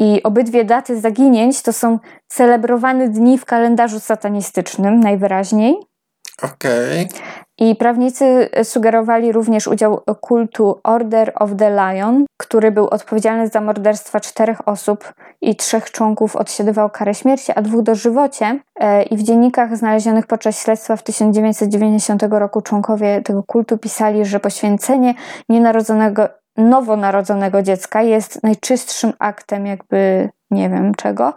I 0.01 0.23
obydwie 0.23 0.65
daty 0.65 1.01
zaginięć 1.01 1.63
to 1.63 1.73
są 1.73 1.99
celebrowane 2.29 3.09
dni 3.09 3.39
w 3.39 3.45
kalendarzu 3.45 4.01
satanistycznym 4.01 5.01
najwyraźniej. 5.01 5.96
Okej. 6.43 7.07
Okay. 7.07 7.47
I 7.59 7.77
prawnicy 7.77 8.49
sugerowali 8.63 9.33
również 9.33 9.67
udział 9.67 10.01
kultu 10.21 10.81
Order 10.85 11.33
of 11.35 11.51
the 11.59 11.71
Lion, 11.71 12.25
który 12.37 12.73
był 12.73 12.89
odpowiedzialny 12.89 13.49
za 13.49 13.61
morderstwa 13.61 14.21
czterech 14.21 14.69
osób 14.69 15.13
i 15.41 15.57
trzech 15.57 15.91
członków 15.91 16.37
odsiadywał 16.37 16.91
karę 16.91 17.15
śmierci, 17.15 17.53
a 17.55 17.63
dwóch 17.63 17.83
dożywocie. 17.83 18.61
E, 18.81 19.03
I 19.03 19.17
w 19.17 19.23
dziennikach 19.23 19.77
znalezionych 19.77 20.27
podczas 20.27 20.63
śledztwa 20.63 20.97
w 20.97 21.03
1990 21.03 22.23
roku 22.31 22.63
członkowie 22.63 23.23
tego 23.23 23.43
kultu 23.43 23.79
pisali, 23.79 24.25
że 24.25 24.41
poświęcenie 24.41 25.15
nienarodzonego, 25.49 26.29
nowonarodzonego 26.57 27.63
dziecka 27.63 28.03
jest 28.03 28.43
najczystszym 28.43 29.13
aktem 29.19 29.67
jakby 29.67 30.29
nie 30.51 30.71
wiem 30.71 30.95
czego 30.95 31.35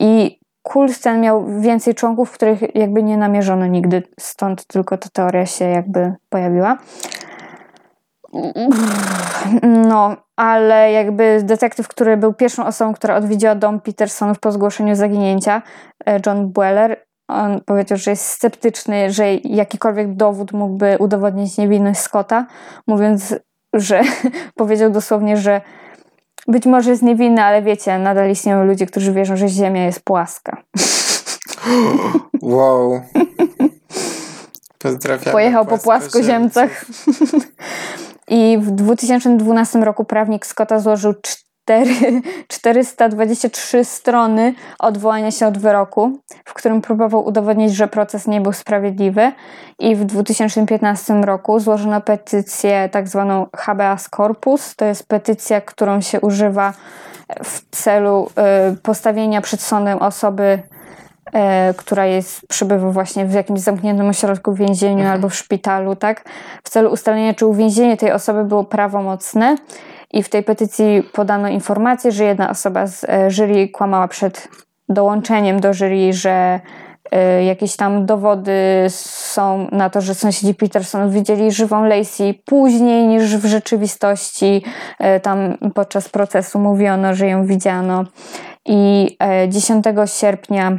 i 0.00 0.39
kult 0.70 1.00
ten 1.00 1.20
miał 1.20 1.60
więcej 1.60 1.94
członków, 1.94 2.30
których 2.32 2.74
jakby 2.74 3.02
nie 3.02 3.16
namierzono 3.16 3.66
nigdy, 3.66 4.02
stąd 4.20 4.66
tylko 4.66 4.98
ta 4.98 5.08
teoria 5.12 5.46
się 5.46 5.64
jakby 5.64 6.14
pojawiła. 6.28 6.78
No, 9.62 10.16
ale 10.36 10.92
jakby 10.92 11.40
detektyw, 11.42 11.88
który 11.88 12.16
był 12.16 12.34
pierwszą 12.34 12.66
osobą, 12.66 12.94
która 12.94 13.16
odwiedziła 13.16 13.54
dom 13.54 13.80
Petersonów 13.80 14.40
po 14.40 14.52
zgłoszeniu 14.52 14.94
zaginięcia, 14.94 15.62
e, 16.06 16.20
John 16.26 16.52
Bueller, 16.52 17.04
on 17.28 17.60
powiedział, 17.60 17.98
że 17.98 18.10
jest 18.10 18.26
sceptyczny, 18.26 19.10
że 19.10 19.34
jakikolwiek 19.34 20.14
dowód 20.14 20.52
mógłby 20.52 20.96
udowodnić 20.98 21.58
niewinność 21.58 22.00
Scotta, 22.00 22.46
mówiąc, 22.86 23.34
że 23.74 24.02
powiedział 24.60 24.90
dosłownie, 24.90 25.36
że 25.36 25.60
być 26.48 26.66
może 26.66 26.90
jest 26.90 27.02
niewinny, 27.02 27.42
ale 27.42 27.62
wiecie, 27.62 27.98
nadal 27.98 28.30
istnieją 28.30 28.64
ludzie, 28.64 28.86
którzy 28.86 29.12
wierzą, 29.12 29.36
że 29.36 29.48
Ziemia 29.48 29.84
jest 29.84 30.00
płaska. 30.00 30.62
Wow. 32.42 33.00
Pozdrawiam. 34.78 35.32
Pojechał 35.32 35.66
po 35.66 35.78
płaskoziemcach. 35.78 36.84
I 38.28 38.58
w 38.60 38.70
2012 38.70 39.78
roku 39.78 40.04
prawnik 40.04 40.46
Scotta 40.46 40.80
złożył 40.80 41.14
4, 41.14 41.49
423 42.48 43.84
strony 43.84 44.54
odwołania 44.78 45.30
się 45.30 45.46
od 45.46 45.58
wyroku, 45.58 46.18
w 46.44 46.54
którym 46.54 46.80
próbował 46.80 47.26
udowodnić, 47.26 47.74
że 47.74 47.88
proces 47.88 48.26
nie 48.26 48.40
był 48.40 48.52
sprawiedliwy. 48.52 49.32
I 49.78 49.96
w 49.96 50.04
2015 50.04 51.14
roku 51.14 51.60
złożono 51.60 52.00
petycję 52.00 52.88
tak 52.92 53.08
zwaną 53.08 53.46
habeas 53.56 54.08
corpus. 54.16 54.76
To 54.76 54.84
jest 54.84 55.08
petycja, 55.08 55.60
którą 55.60 56.00
się 56.00 56.20
używa 56.20 56.72
w 57.44 57.76
celu 57.76 58.30
y, 58.72 58.76
postawienia 58.76 59.40
przed 59.40 59.60
sądem 59.60 59.98
osoby 59.98 60.62
e, 61.32 61.74
która 61.76 62.06
jest, 62.06 62.46
przebywa 62.48 62.90
właśnie 62.90 63.26
w 63.26 63.32
jakimś 63.32 63.60
zamkniętym 63.60 64.08
ośrodku 64.08 64.52
w 64.52 64.58
więzieniu 64.58 64.98
mhm. 64.98 65.12
albo 65.12 65.28
w 65.28 65.34
szpitalu, 65.34 65.96
tak? 65.96 66.24
W 66.64 66.70
celu 66.70 66.92
ustalenia, 66.92 67.34
czy 67.34 67.46
uwięzienie 67.46 67.96
tej 67.96 68.12
osoby 68.12 68.44
było 68.44 68.64
prawomocne. 68.64 69.56
I 70.12 70.22
w 70.22 70.28
tej 70.28 70.42
petycji 70.42 71.02
podano 71.12 71.48
informację, 71.48 72.12
że 72.12 72.24
jedna 72.24 72.50
osoba 72.50 72.86
z 72.86 73.04
e, 73.04 73.30
jury 73.30 73.68
kłamała 73.68 74.08
przed 74.08 74.48
dołączeniem 74.88 75.60
do 75.60 75.74
jury, 75.74 76.12
że 76.12 76.60
e, 77.10 77.44
jakieś 77.44 77.76
tam 77.76 78.06
dowody 78.06 78.86
są 78.88 79.68
na 79.72 79.90
to, 79.90 80.00
że 80.00 80.14
sąsiedzi 80.14 80.54
Peterson 80.54 81.10
widzieli 81.10 81.52
żywą 81.52 81.84
Lacey 81.84 82.42
później 82.44 83.06
niż 83.06 83.36
w 83.36 83.46
rzeczywistości. 83.46 84.62
E, 84.98 85.20
tam 85.20 85.56
podczas 85.74 86.08
procesu 86.08 86.58
mówiono, 86.58 87.14
że 87.14 87.26
ją 87.26 87.46
widziano. 87.46 88.04
I 88.66 89.16
10 89.48 89.84
sierpnia 90.06 90.78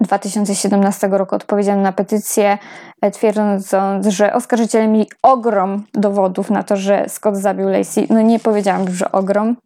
2017 0.00 1.08
roku 1.08 1.34
odpowiedziano 1.34 1.82
na 1.82 1.92
petycję, 1.92 2.58
e, 3.02 3.10
twierdząc, 3.10 3.74
że 4.08 4.32
oskarżyciele 4.32 4.88
mieli 4.88 5.10
ogrom 5.22 5.84
dowodów 5.94 6.50
na 6.50 6.62
to, 6.62 6.76
że 6.76 7.04
Scott 7.08 7.36
zabił 7.36 7.68
Lacey. 7.68 8.06
No 8.10 8.20
nie 8.20 8.38
powiedziałam, 8.38 8.90
że 8.90 9.12
ogrom. 9.12 9.56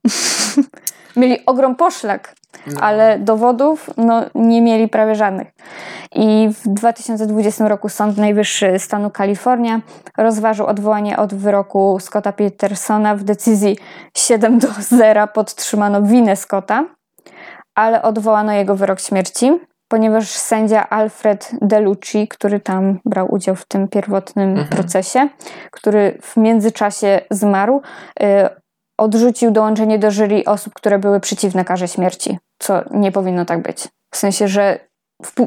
mieli 1.17 1.47
ogrom 1.47 1.77
poszlak, 1.77 2.35
no. 2.67 2.81
ale 2.81 3.19
dowodów 3.19 3.91
no, 3.97 4.23
nie 4.35 4.63
mieli 4.63 4.89
prawie 4.89 5.15
żadnych. 5.15 5.49
I 6.15 6.49
w 6.65 6.69
2020 6.69 7.69
roku 7.69 7.89
Sąd 7.89 8.17
Najwyższy 8.17 8.79
stanu 8.79 9.11
Kalifornia 9.11 9.81
rozważył 10.19 10.67
odwołanie 10.67 11.17
od 11.17 11.35
wyroku 11.35 11.99
Scotta 12.01 12.33
Petersona 12.33 13.17
w 13.17 13.25
decyzji 13.25 13.79
7 14.17 14.59
do 14.59 14.69
0 14.79 15.27
podtrzymano 15.27 16.03
winę 16.03 16.37
Scotta, 16.37 16.85
ale 17.75 18.03
odwołano 18.03 18.53
jego 18.53 18.77
wyrok 18.77 19.01
śmierci 19.01 19.70
ponieważ 19.91 20.29
sędzia 20.29 20.89
Alfred 20.89 21.51
Delucci, 21.63 22.29
który 22.29 22.61
tam 22.61 22.99
brał 23.05 23.35
udział 23.35 23.57
w 23.57 23.65
tym 23.65 23.89
pierwotnym 23.89 24.51
mhm. 24.51 24.69
procesie, 24.69 25.29
który 25.71 26.19
w 26.23 26.37
międzyczasie 26.37 27.21
zmarł, 27.31 27.83
y, 28.23 28.25
odrzucił 28.99 29.51
dołączenie 29.51 29.99
do 29.99 30.11
jury 30.11 30.43
osób, 30.47 30.75
które 30.75 30.99
były 30.99 31.21
przeciwne 31.21 31.65
karze 31.65 31.89
śmierci, 31.89 32.39
co 32.59 32.83
nie 32.91 33.13
powinno 33.13 33.45
tak 33.45 33.63
być. 33.63 33.89
W 34.15 34.17
sensie, 34.17 34.49
że 34.49 34.79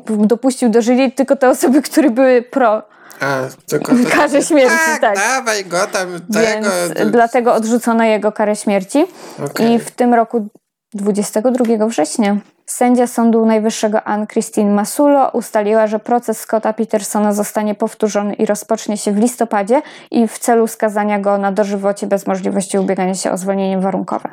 dopuścił 0.08 0.70
do 0.70 0.82
jury 0.82 1.12
tylko 1.12 1.36
te 1.36 1.50
osoby, 1.50 1.82
które 1.82 2.10
były 2.10 2.42
pro 2.42 2.84
a, 3.20 3.40
tylko 3.68 3.92
to 3.92 4.10
karze 4.10 4.42
śmierci, 4.42 4.78
tak, 4.86 5.02
tak. 5.02 5.16
Dawaj 5.16 5.66
go 5.66 5.88
tam 5.88 6.08
tego. 6.34 6.70
Więc 6.96 7.12
dlatego 7.12 7.54
odrzucono 7.54 8.04
jego 8.04 8.32
karę 8.32 8.56
śmierci. 8.56 9.06
Okay. 9.46 9.70
I 9.70 9.80
w 9.80 9.92
tym 9.92 10.14
roku 10.14 10.48
22 10.96 11.88
września 11.88 12.38
Sędzia 12.66 13.08
Sądu 13.08 13.46
Najwyższego 13.46 14.04
Ann 14.04 14.28
Christine 14.28 14.72
Masulo 14.72 15.30
ustaliła, 15.30 15.88
że 15.88 16.00
proces 16.00 16.40
Scotta 16.40 16.74
Petersona 16.74 17.34
zostanie 17.34 17.76
powtórzony 17.76 18.34
i 18.34 18.46
rozpocznie 18.46 18.98
się 18.98 19.12
w 19.12 19.18
listopadzie 19.18 19.82
i 20.12 20.28
w 20.28 20.40
celu 20.40 20.68
skazania 20.68 21.20
go 21.20 21.38
na 21.38 21.52
dożywocie 21.52 22.08
bez 22.08 22.28
możliwości 22.28 22.78
ubiegania 22.78 23.14
się 23.14 23.32
o 23.32 23.38
zwolnienie 23.38 23.80
warunkowe. 23.80 24.30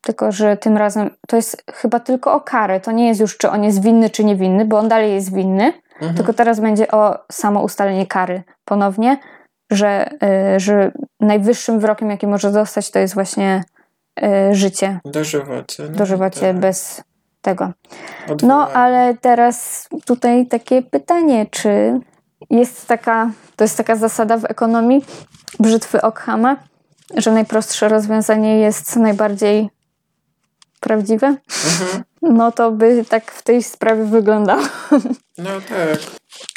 Tylko, 0.00 0.32
że 0.32 0.56
tym 0.56 0.76
razem 0.76 1.10
to 1.28 1.36
jest 1.36 1.64
chyba 1.72 2.00
tylko 2.00 2.34
o 2.34 2.40
karę. 2.40 2.80
To 2.80 2.92
nie 2.92 3.08
jest 3.08 3.20
już, 3.20 3.36
czy 3.36 3.50
on 3.50 3.64
jest 3.64 3.82
winny, 3.82 4.10
czy 4.10 4.24
niewinny, 4.24 4.64
bo 4.64 4.78
on 4.78 4.88
dalej 4.88 5.14
jest 5.14 5.34
winny. 5.34 5.72
Mhm. 5.94 6.14
Tylko 6.14 6.32
teraz 6.32 6.60
będzie 6.60 6.90
o 6.90 7.18
samo 7.32 7.62
ustalenie 7.62 8.06
kary 8.06 8.42
ponownie, 8.64 9.18
że, 9.70 10.10
yy, 10.52 10.60
że 10.60 10.92
najwyższym 11.20 11.80
wyrokiem, 11.80 12.10
jaki 12.10 12.26
może 12.26 12.52
dostać, 12.52 12.90
to 12.90 12.98
jest 12.98 13.14
właśnie 13.14 13.64
życie. 14.52 15.00
Dożywocie. 15.04 15.82
No, 15.82 15.96
Dożywocie 15.96 16.40
tak. 16.40 16.58
bez 16.58 17.02
tego. 17.42 17.72
No, 18.42 18.68
ale 18.68 19.14
teraz 19.20 19.88
tutaj 20.04 20.46
takie 20.46 20.82
pytanie, 20.82 21.46
czy 21.50 22.00
jest 22.50 22.86
taka, 22.86 23.30
to 23.56 23.64
jest 23.64 23.76
taka 23.76 23.96
zasada 23.96 24.38
w 24.38 24.44
ekonomii 24.44 25.04
brzytwy 25.60 26.02
Ockhama, 26.02 26.56
że 27.16 27.32
najprostsze 27.32 27.88
rozwiązanie 27.88 28.58
jest 28.58 28.96
najbardziej 28.96 29.70
prawdziwe? 30.80 31.26
Mhm. 31.26 32.04
No 32.22 32.52
to 32.52 32.70
by 32.70 33.04
tak 33.08 33.32
w 33.32 33.42
tej 33.42 33.62
sprawie 33.62 34.04
wyglądało. 34.04 34.62
No 35.38 35.50
tak. 35.68 35.98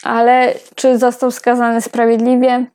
Ale 0.03 0.53
czy 0.75 0.97
został 0.97 1.31
skazany 1.31 1.81
sprawiedliwie? 1.81 2.65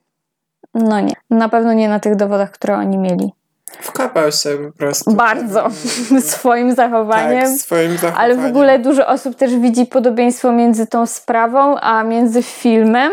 No 0.73 0.99
nie. 0.99 1.13
Na 1.29 1.49
pewno 1.49 1.73
nie 1.73 1.89
na 1.89 1.99
tych 1.99 2.15
dowodach, 2.15 2.51
które 2.51 2.77
oni 2.77 2.97
mieli. 2.97 3.33
Wkapał 3.81 4.31
się 4.31 4.49
po 4.71 4.77
prostu. 4.77 5.13
Bardzo. 5.13 5.67
swoim 6.21 6.75
zachowaniem. 6.75 7.43
Tak, 7.43 7.59
swoim 7.59 7.91
zachowaniem. 7.91 8.19
Ale 8.19 8.35
w 8.35 8.45
ogóle 8.45 8.79
dużo 8.79 9.07
osób 9.07 9.35
też 9.35 9.55
widzi 9.55 9.85
podobieństwo 9.85 10.51
między 10.51 10.87
tą 10.87 11.05
sprawą, 11.05 11.77
a 11.79 12.03
między 12.03 12.43
filmem 12.43 13.11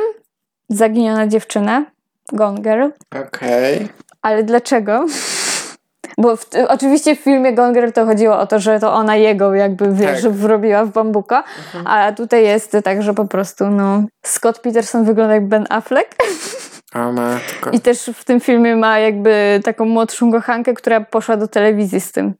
Zaginiona 0.70 1.26
dziewczyna, 1.26 1.84
Gone 2.32 2.60
Girl. 2.60 2.88
Okej. 3.26 3.76
Okay. 3.76 3.88
Ale 4.22 4.42
dlaczego? 4.42 5.06
Bo 6.18 6.36
w, 6.36 6.46
oczywiście 6.68 7.16
w 7.16 7.20
filmie 7.20 7.52
Gone 7.52 7.72
Girl 7.72 7.90
to 7.90 8.06
chodziło 8.06 8.38
o 8.38 8.46
to, 8.46 8.58
że 8.58 8.80
to 8.80 8.92
ona 8.92 9.16
jego 9.16 9.54
jakby, 9.54 9.92
wiesz, 9.92 10.22
tak. 10.22 10.32
wrobiła 10.32 10.84
w 10.84 10.92
bambuka, 10.92 11.44
mhm. 11.66 11.86
a 11.86 12.12
tutaj 12.12 12.44
jest 12.44 12.76
tak, 12.84 13.02
że 13.02 13.14
po 13.14 13.24
prostu 13.24 13.66
no 13.66 14.02
Scott 14.22 14.58
Peterson 14.58 15.04
wygląda 15.04 15.34
jak 15.34 15.46
Ben 15.46 15.66
Affleck. 15.70 16.16
O 16.94 17.12
matko. 17.12 17.70
I 17.70 17.80
też 17.80 18.10
w 18.14 18.24
tym 18.24 18.40
filmie 18.40 18.76
ma 18.76 18.98
jakby 18.98 19.60
taką 19.64 19.84
młodszą 19.84 20.32
kochankę, 20.32 20.74
która 20.74 21.00
poszła 21.00 21.36
do 21.36 21.48
telewizji 21.48 22.00
z 22.00 22.12
tym. 22.12 22.34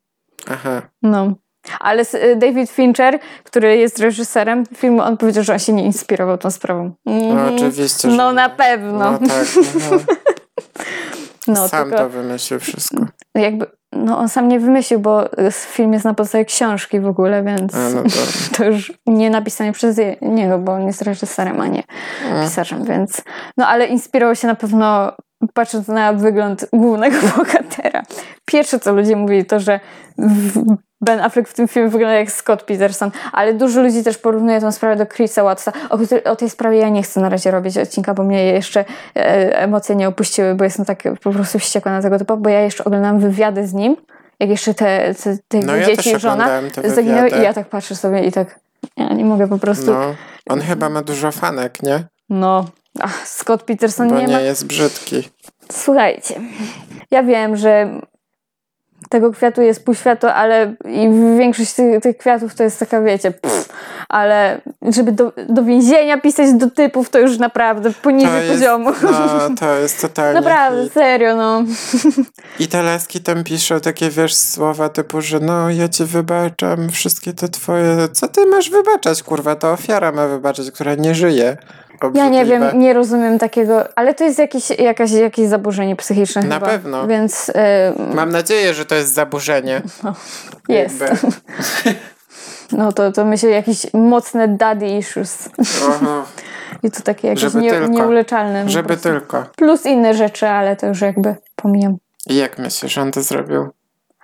Aha. 0.50 0.82
No. 1.02 1.34
Ale 1.80 2.04
David 2.36 2.70
Fincher, 2.70 3.18
który 3.44 3.76
jest 3.76 3.98
reżyserem 3.98 4.66
filmu, 4.76 5.02
on 5.02 5.16
powiedział, 5.16 5.44
że 5.44 5.52
on 5.52 5.58
się 5.58 5.72
nie 5.72 5.84
inspirował 5.84 6.38
tą 6.38 6.50
sprawą. 6.50 6.92
Mm. 7.06 7.36
No 7.36 7.54
oczywiście. 7.54 8.08
No 8.08 8.32
na 8.32 8.48
pewno. 8.48 9.12
No 9.12 9.18
tak. 9.18 9.46
No. 9.90 9.98
no 11.54 11.68
Sam 11.68 11.84
tylko, 11.84 11.98
to 11.98 12.08
wymyślił 12.08 12.60
wszystko. 12.60 13.06
Jakby 13.34 13.66
no 13.92 14.18
on 14.18 14.28
sam 14.28 14.48
nie 14.48 14.60
wymyślił, 14.60 15.00
bo 15.00 15.28
film 15.52 15.92
jest 15.92 16.04
na 16.04 16.14
podstawie 16.14 16.44
książki 16.44 17.00
w 17.00 17.06
ogóle, 17.06 17.42
więc 17.42 17.74
a, 17.74 17.90
no 17.90 18.02
to... 18.02 18.08
to... 18.56 18.64
już 18.64 18.92
nie 19.06 19.30
napisane 19.30 19.72
przez 19.72 20.00
niego, 20.22 20.58
bo 20.58 20.72
on 20.72 20.86
jest 20.86 21.02
reżyserem, 21.02 21.60
a 21.60 21.66
nie 21.66 21.82
a. 22.32 22.42
pisarzem, 22.42 22.84
więc 22.84 23.22
no 23.56 23.66
ale 23.66 23.86
inspirował 23.86 24.36
się 24.36 24.48
na 24.48 24.54
pewno 24.54 25.12
patrząc 25.54 25.88
na 25.88 26.12
wygląd 26.12 26.66
głównego 26.72 27.16
bohatera. 27.36 28.02
Pierwsze 28.44 28.80
co 28.80 28.92
ludzie 28.92 29.16
mówili 29.16 29.44
to, 29.44 29.60
że 29.60 29.80
Ben 31.00 31.20
Affleck 31.20 31.48
w 31.48 31.54
tym 31.54 31.68
filmie 31.68 31.88
wygląda 31.88 32.14
jak 32.14 32.30
Scott 32.30 32.62
Peterson, 32.62 33.10
ale 33.32 33.54
dużo 33.54 33.82
ludzi 33.82 34.04
też 34.04 34.18
porównuje 34.18 34.60
tę 34.60 34.72
sprawę 34.72 34.96
do 34.96 35.06
Chrisa 35.06 35.44
Wattsa. 35.44 35.72
O, 35.90 35.98
o, 36.30 36.36
tej 36.36 36.50
sprawie 36.50 36.78
ja 36.78 36.88
nie 36.88 37.02
chcę 37.02 37.20
na 37.20 37.28
razie 37.28 37.50
robić 37.50 37.78
odcinka, 37.78 38.14
bo 38.14 38.24
mnie 38.24 38.44
jeszcze 38.44 38.84
e, 39.16 39.62
emocje 39.62 39.96
nie 39.96 40.08
opuściły, 40.08 40.54
bo 40.54 40.64
jestem 40.64 40.84
tak 40.84 41.02
po 41.22 41.32
prostu 41.32 41.58
wściekła 41.58 41.92
na 41.92 42.02
tego 42.02 42.18
typu, 42.18 42.36
bo 42.36 42.48
ja 42.48 42.60
jeszcze 42.60 42.84
oglądam 42.84 43.20
wywiady 43.20 43.66
z 43.66 43.74
nim, 43.74 43.96
jak 44.40 44.50
jeszcze 44.50 44.74
te, 44.74 45.14
te, 45.14 45.38
te 45.48 45.58
no 45.58 45.80
dzieci 45.80 46.10
ja 46.10 46.16
i 46.16 46.20
żona 46.20 46.60
zaginęły 46.84 47.28
i 47.28 47.42
ja 47.42 47.54
tak 47.54 47.68
patrzę 47.68 47.96
sobie 47.96 48.24
i 48.24 48.32
tak 48.32 48.60
ja 48.96 49.08
nie 49.08 49.24
mogę 49.24 49.48
po 49.48 49.58
prostu... 49.58 49.86
No, 49.86 50.14
on 50.48 50.60
chyba 50.60 50.88
ma 50.88 51.02
dużo 51.02 51.32
fanek, 51.32 51.82
nie? 51.82 52.04
No, 52.30 52.66
Ach, 53.00 53.28
Scott 53.28 53.62
Peterson 53.62 54.08
bo 54.08 54.18
nie, 54.18 54.26
nie 54.26 54.34
ma... 54.34 54.40
jest 54.40 54.66
brzydki. 54.66 55.28
Słuchajcie, 55.72 56.40
ja 57.10 57.22
wiem, 57.22 57.56
że 57.56 58.00
tego 59.08 59.32
kwiatu 59.32 59.62
jest 59.62 59.84
pół 59.84 59.94
światu, 59.94 60.26
ale 60.26 60.74
i 60.84 61.08
większość 61.38 61.72
tych, 61.72 62.02
tych 62.02 62.16
kwiatów 62.18 62.54
to 62.54 62.62
jest 62.62 62.78
taka, 62.78 63.00
wiecie, 63.00 63.30
pff, 63.30 63.68
ale 64.08 64.60
żeby 64.82 65.12
do, 65.12 65.32
do 65.48 65.64
więzienia 65.64 66.18
pisać 66.20 66.52
do 66.52 66.70
typów, 66.70 67.10
to 67.10 67.18
już 67.18 67.38
naprawdę 67.38 67.90
poniżej 68.02 68.30
To 68.30 68.38
jest- 68.38 68.52
poziomu. 68.54 68.90
No, 69.02 69.50
to 69.60 69.74
jest 69.74 70.00
totalnie 70.02 70.40
Naprawdę, 70.40 70.84
hit. 70.84 70.92
serio, 70.92 71.36
no. 71.36 71.62
I 72.58 72.68
te 72.68 72.82
laski 72.82 73.20
tam 73.20 73.44
piszą 73.44 73.80
takie, 73.80 74.10
wiesz, 74.10 74.34
słowa 74.34 74.88
typu, 74.88 75.20
że 75.20 75.40
no, 75.40 75.70
ja 75.70 75.88
ci 75.88 76.04
wybaczam 76.04 76.88
wszystkie 76.90 77.32
te 77.32 77.48
twoje... 77.48 78.08
Co 78.12 78.28
ty 78.28 78.46
masz 78.46 78.70
wybaczać, 78.70 79.22
kurwa? 79.22 79.54
To 79.56 79.72
ofiara 79.72 80.12
ma 80.12 80.26
wybaczyć, 80.28 80.70
która 80.70 80.94
nie 80.94 81.14
żyje. 81.14 81.56
Ja 82.14 82.28
nie 82.28 82.44
wiem, 82.44 82.78
nie 82.78 82.92
rozumiem 82.92 83.38
takiego, 83.38 83.98
ale 83.98 84.14
to 84.14 84.24
jest 84.24 84.38
jakieś, 84.38 84.70
jakaś, 84.70 85.10
jakieś 85.10 85.48
zaburzenie 85.48 85.96
psychiczne 85.96 86.42
Na 86.42 86.54
chyba. 86.54 86.66
pewno. 86.66 87.06
Więc 87.06 87.52
Mam 88.14 88.30
nadzieję, 88.30 88.74
że 88.74 88.84
to 88.86 88.94
jest 88.94 89.14
zaburzenie. 89.14 89.82
jest. 90.68 91.00
Jakby. 91.00 91.16
No 92.72 92.92
to, 92.92 93.12
to 93.12 93.24
myślę 93.24 93.50
jakieś 93.50 93.86
mocne 93.94 94.48
daddy 94.48 94.86
issues. 94.88 95.48
I 96.82 96.90
to 96.90 97.00
takie 97.02 97.28
jakieś 97.28 97.54
nie, 97.54 97.70
tylko. 97.70 97.88
nieuleczalne. 97.88 98.68
żeby 98.68 98.96
tylko. 98.96 99.44
Plus 99.56 99.86
inne 99.86 100.14
rzeczy, 100.14 100.48
ale 100.48 100.76
to 100.76 100.86
już 100.86 101.00
jakby 101.00 101.34
pomijam. 101.56 101.96
I 102.26 102.36
jak 102.36 102.58
myślisz, 102.58 102.98
on 102.98 103.12
to 103.12 103.22
zrobił? 103.22 103.68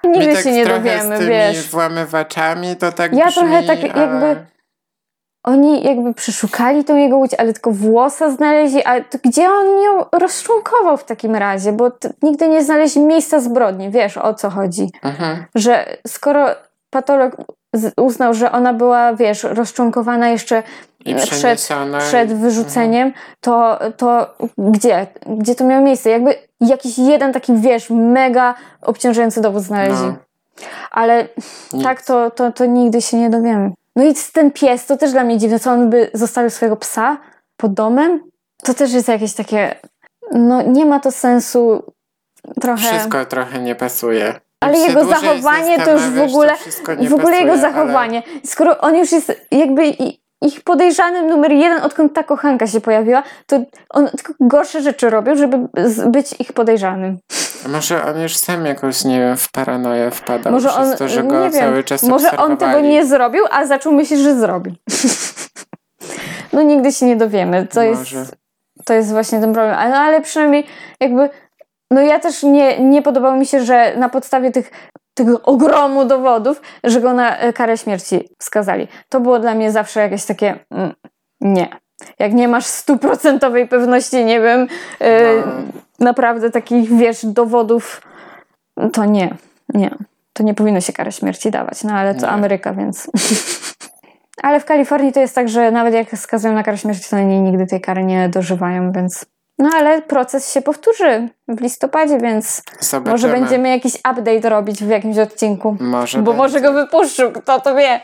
Nigdy 0.04 0.26
Mi 0.28 0.34
tak 0.34 0.44
się 0.44 0.52
nie 0.52 0.66
dowiemy, 0.66 1.16
z 1.16 1.18
tymi 1.18 1.30
wiesz. 1.30 1.70
włamywaczami 1.70 2.76
to 2.76 2.92
tak 2.92 3.12
Ja 3.12 3.26
brzmi, 3.26 3.42
trochę 3.42 3.62
tak 3.62 3.78
ale... 3.96 4.02
jakby- 4.02 4.46
Oni 5.46 5.82
jakby 5.84 6.14
przeszukali 6.14 6.84
tą 6.84 6.96
jego 6.96 7.16
łódź, 7.16 7.34
ale 7.38 7.52
tylko 7.52 7.70
włosa 7.70 8.30
znaleźli, 8.30 8.84
a 8.84 9.00
gdzie 9.24 9.50
on 9.50 9.66
ją 9.66 10.04
rozczłonkował 10.12 10.96
w 10.96 11.04
takim 11.04 11.36
razie? 11.36 11.72
Bo 11.72 11.90
nigdy 12.22 12.48
nie 12.48 12.64
znaleźli 12.64 13.02
miejsca 13.02 13.40
zbrodni, 13.40 13.90
wiesz 13.90 14.16
o 14.16 14.34
co 14.34 14.50
chodzi. 14.50 14.90
Mhm. 15.02 15.44
Że 15.54 15.96
skoro 16.06 16.46
patolog 16.90 17.36
uznał, 17.96 18.34
że 18.34 18.52
ona 18.52 18.72
była, 18.72 19.14
wiesz, 19.14 19.42
rozczłonkowana 19.42 20.28
jeszcze 20.28 20.62
I 21.04 21.14
Przed- 21.14 21.58
przed 21.98 22.32
wyrzuceniem, 22.32 23.12
to, 23.40 23.78
to 23.96 24.34
gdzie? 24.58 25.06
Gdzie 25.26 25.54
to 25.54 25.64
miało 25.64 25.84
miejsce? 25.84 26.10
Jakby 26.10 26.34
jakiś 26.60 26.98
jeden 26.98 27.32
taki, 27.32 27.56
wiesz, 27.56 27.90
mega 27.90 28.54
obciążający 28.82 29.40
dowód 29.40 29.62
znaleźli. 29.62 30.06
No, 30.06 30.16
Ale 30.90 31.28
nic. 31.72 31.84
tak, 31.84 32.02
to, 32.02 32.30
to, 32.30 32.52
to 32.52 32.66
nigdy 32.66 33.02
się 33.02 33.16
nie 33.16 33.30
dowiemy. 33.30 33.70
No 33.96 34.04
i 34.04 34.14
ten 34.32 34.50
pies, 34.50 34.86
to 34.86 34.96
też 34.96 35.12
dla 35.12 35.24
mnie 35.24 35.38
dziwne, 35.38 35.60
co 35.60 35.70
on 35.70 35.90
by 35.90 36.10
zostawił 36.14 36.50
swojego 36.50 36.76
psa 36.76 37.18
pod 37.56 37.74
domem? 37.74 38.20
To 38.62 38.74
też 38.74 38.92
jest 38.92 39.08
jakieś 39.08 39.34
takie, 39.34 39.74
no 40.32 40.62
nie 40.62 40.86
ma 40.86 41.00
to 41.00 41.12
sensu 41.12 41.82
trochę. 42.60 42.82
Wszystko 42.82 43.24
trochę 43.24 43.60
nie 43.60 43.74
pasuje. 43.74 44.34
Ale 44.60 44.78
jego 44.78 45.04
zachowanie 45.04 45.78
to 45.78 45.92
już 45.92 46.02
w 46.02 46.20
ogóle, 46.20 46.54
w 46.86 47.12
ogóle 47.12 47.18
pasuje, 47.18 47.38
jego 47.38 47.52
ale- 47.52 47.60
zachowanie. 47.60 48.22
Skoro 48.44 48.78
on 48.78 48.96
już 48.96 49.12
jest 49.12 49.32
jakby 49.50 49.92
ich 50.42 50.60
podejrzanym 50.64 51.26
numer 51.26 51.52
jeden, 51.52 51.82
odkąd 51.82 52.14
ta 52.14 52.22
kochanka 52.22 52.66
się 52.66 52.80
pojawiła, 52.80 53.22
to 53.46 53.60
on 53.90 54.08
tylko 54.08 54.34
gorsze 54.40 54.82
rzeczy 54.82 55.10
robił, 55.10 55.36
żeby 55.36 55.58
być 56.06 56.34
ich 56.40 56.52
podejrzanym. 56.52 57.18
Może 57.68 58.04
on 58.04 58.20
już 58.20 58.36
sam 58.36 58.66
jakoś, 58.66 59.04
nie 59.04 59.20
wiem, 59.20 59.36
w 59.36 59.50
paranoję 59.50 60.10
wpadał 60.10 60.52
Może 60.52 60.68
przez 60.68 60.80
on, 60.80 60.96
to, 60.96 61.08
że 61.08 61.24
go 61.24 61.42
wiem, 61.42 61.52
cały 61.52 61.84
czas 61.84 62.02
może 62.02 62.36
on 62.36 62.56
tego 62.56 62.80
nie 62.80 63.06
zrobił, 63.06 63.44
a 63.50 63.66
zaczął 63.66 63.92
myśleć, 63.92 64.20
że 64.20 64.38
zrobi. 64.38 64.80
no 66.52 66.62
nigdy 66.62 66.92
się 66.92 67.06
nie 67.06 67.16
dowiemy. 67.16 67.66
To 67.66 67.82
Może. 67.82 68.18
jest, 68.18 68.36
to 68.84 68.94
jest 68.94 69.10
właśnie 69.10 69.40
ten 69.40 69.52
problem. 69.52 69.74
Ale, 69.78 69.90
no, 69.90 69.96
ale 69.96 70.20
przynajmniej 70.20 70.66
jakby, 71.00 71.30
no 71.90 72.00
ja 72.00 72.18
też 72.18 72.42
nie, 72.42 72.78
nie 72.80 73.02
podobało 73.02 73.36
mi 73.36 73.46
się, 73.46 73.64
że 73.64 73.96
na 73.96 74.08
podstawie 74.08 74.50
tych 74.50 74.70
tego 75.14 75.42
ogromu 75.42 76.04
dowodów, 76.04 76.62
że 76.84 77.00
go 77.00 77.12
na 77.12 77.38
e, 77.38 77.52
karę 77.52 77.78
śmierci 77.78 78.28
skazali. 78.42 78.88
To 79.08 79.20
było 79.20 79.38
dla 79.38 79.54
mnie 79.54 79.72
zawsze 79.72 80.00
jakieś 80.00 80.24
takie 80.24 80.58
mm, 80.70 80.92
nie. 81.40 81.68
Jak 82.18 82.32
nie 82.32 82.48
masz 82.48 82.66
stuprocentowej 82.66 83.68
pewności, 83.68 84.24
nie 84.24 84.40
wiem, 84.40 84.68
e, 85.00 85.36
No. 85.36 85.85
Naprawdę 86.00 86.50
takich, 86.50 86.96
wiesz, 86.96 87.26
dowodów, 87.26 88.02
to 88.92 89.04
nie, 89.04 89.34
nie. 89.74 89.90
To 90.32 90.42
nie 90.42 90.54
powinno 90.54 90.80
się 90.80 90.92
karę 90.92 91.12
śmierci 91.12 91.50
dawać, 91.50 91.84
no 91.84 91.92
ale 91.92 92.14
to 92.14 92.20
Nie. 92.20 92.28
Ameryka, 92.28 92.74
więc... 92.74 93.10
ale 94.42 94.60
w 94.60 94.64
Kalifornii 94.64 95.12
to 95.12 95.20
jest 95.20 95.34
tak, 95.34 95.48
że 95.48 95.70
nawet 95.70 95.94
jak 95.94 96.18
skazują 96.18 96.54
na 96.54 96.62
karę 96.62 96.78
śmierci, 96.78 97.10
to 97.10 97.16
oni 97.16 97.40
nigdy 97.40 97.66
tej 97.66 97.80
kary 97.80 98.04
nie 98.04 98.28
dożywają, 98.28 98.92
więc... 98.92 99.26
No 99.58 99.70
ale 99.74 100.02
proces 100.02 100.52
się 100.52 100.62
powtórzy 100.62 101.28
w 101.48 101.60
listopadzie, 101.60 102.18
więc 102.18 102.62
Zobaczymy. 102.80 103.12
może 103.12 103.28
będziemy 103.28 103.68
jakiś 103.68 103.96
update 103.96 104.48
robić 104.48 104.84
w 104.84 104.88
jakimś 104.88 105.18
odcinku. 105.18 105.76
Może 105.80 106.18
Bo 106.18 106.24
będzie. 106.24 106.38
może 106.38 106.60
go 106.60 106.72
wypuszczą, 106.72 107.32
kto 107.32 107.60
to 107.60 107.74
wie. 107.74 108.00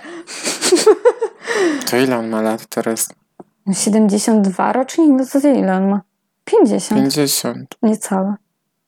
To 1.90 1.96
ile 1.96 2.18
on 2.18 2.28
ma 2.28 2.42
lat 2.42 2.66
teraz? 2.66 3.08
72 3.84 4.72
rocznik? 4.72 5.08
No 5.10 5.40
to 5.40 5.48
ile 5.48 5.76
on 5.76 5.88
ma? 5.88 6.00
50, 6.44 7.00
50. 7.00 7.74
niecałe. 7.82 8.34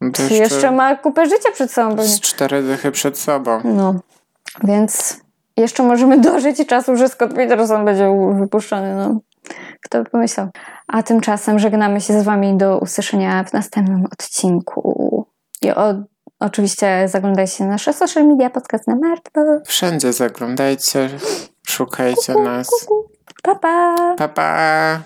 No 0.01 0.11
to 0.11 0.23
Jeszcze, 0.23 0.37
jeszcze 0.37 0.71
ma 0.71 0.97
kupę 0.97 1.27
życia 1.27 1.51
przed 1.53 1.73
sobą 1.73 2.03
z 2.03 2.21
cztery 2.21 2.63
dychy 2.63 2.93
przed 2.93 3.19
sobą. 3.19 3.61
No, 3.65 3.95
więc 4.65 5.21
jeszcze 5.57 5.83
możemy 5.83 6.21
dożyć 6.31 6.67
czasu, 6.67 6.97
że 6.97 7.09
Scott 7.09 7.35
Peterson 7.35 7.85
będzie 7.85 8.17
wypuszczony. 8.41 8.95
No. 8.95 9.21
Kto 9.83 10.03
by 10.03 10.11
pomyślał? 10.11 10.49
A 10.87 11.03
tymczasem 11.03 11.59
żegnamy 11.59 12.01
się 12.01 12.21
z 12.21 12.25
Wami 12.25 12.57
do 12.57 12.79
usłyszenia 12.79 13.45
w 13.45 13.53
następnym 13.53 14.05
odcinku. 14.13 15.27
I 15.63 15.71
o, 15.71 15.95
oczywiście 16.41 17.09
zaglądajcie 17.09 17.65
na 17.65 17.71
nasze 17.71 17.93
social 17.93 18.27
media, 18.27 18.51
podcast 18.51 18.87
na 18.87 18.97
martwo. 18.97 19.41
Wszędzie 19.67 20.13
zaglądajcie, 20.13 21.11
szukajcie 21.67 22.35
nas. 22.35 22.69
Pa, 23.43 23.55
pa! 23.55 24.15
Pa, 24.19 24.29
pa! 24.29 25.01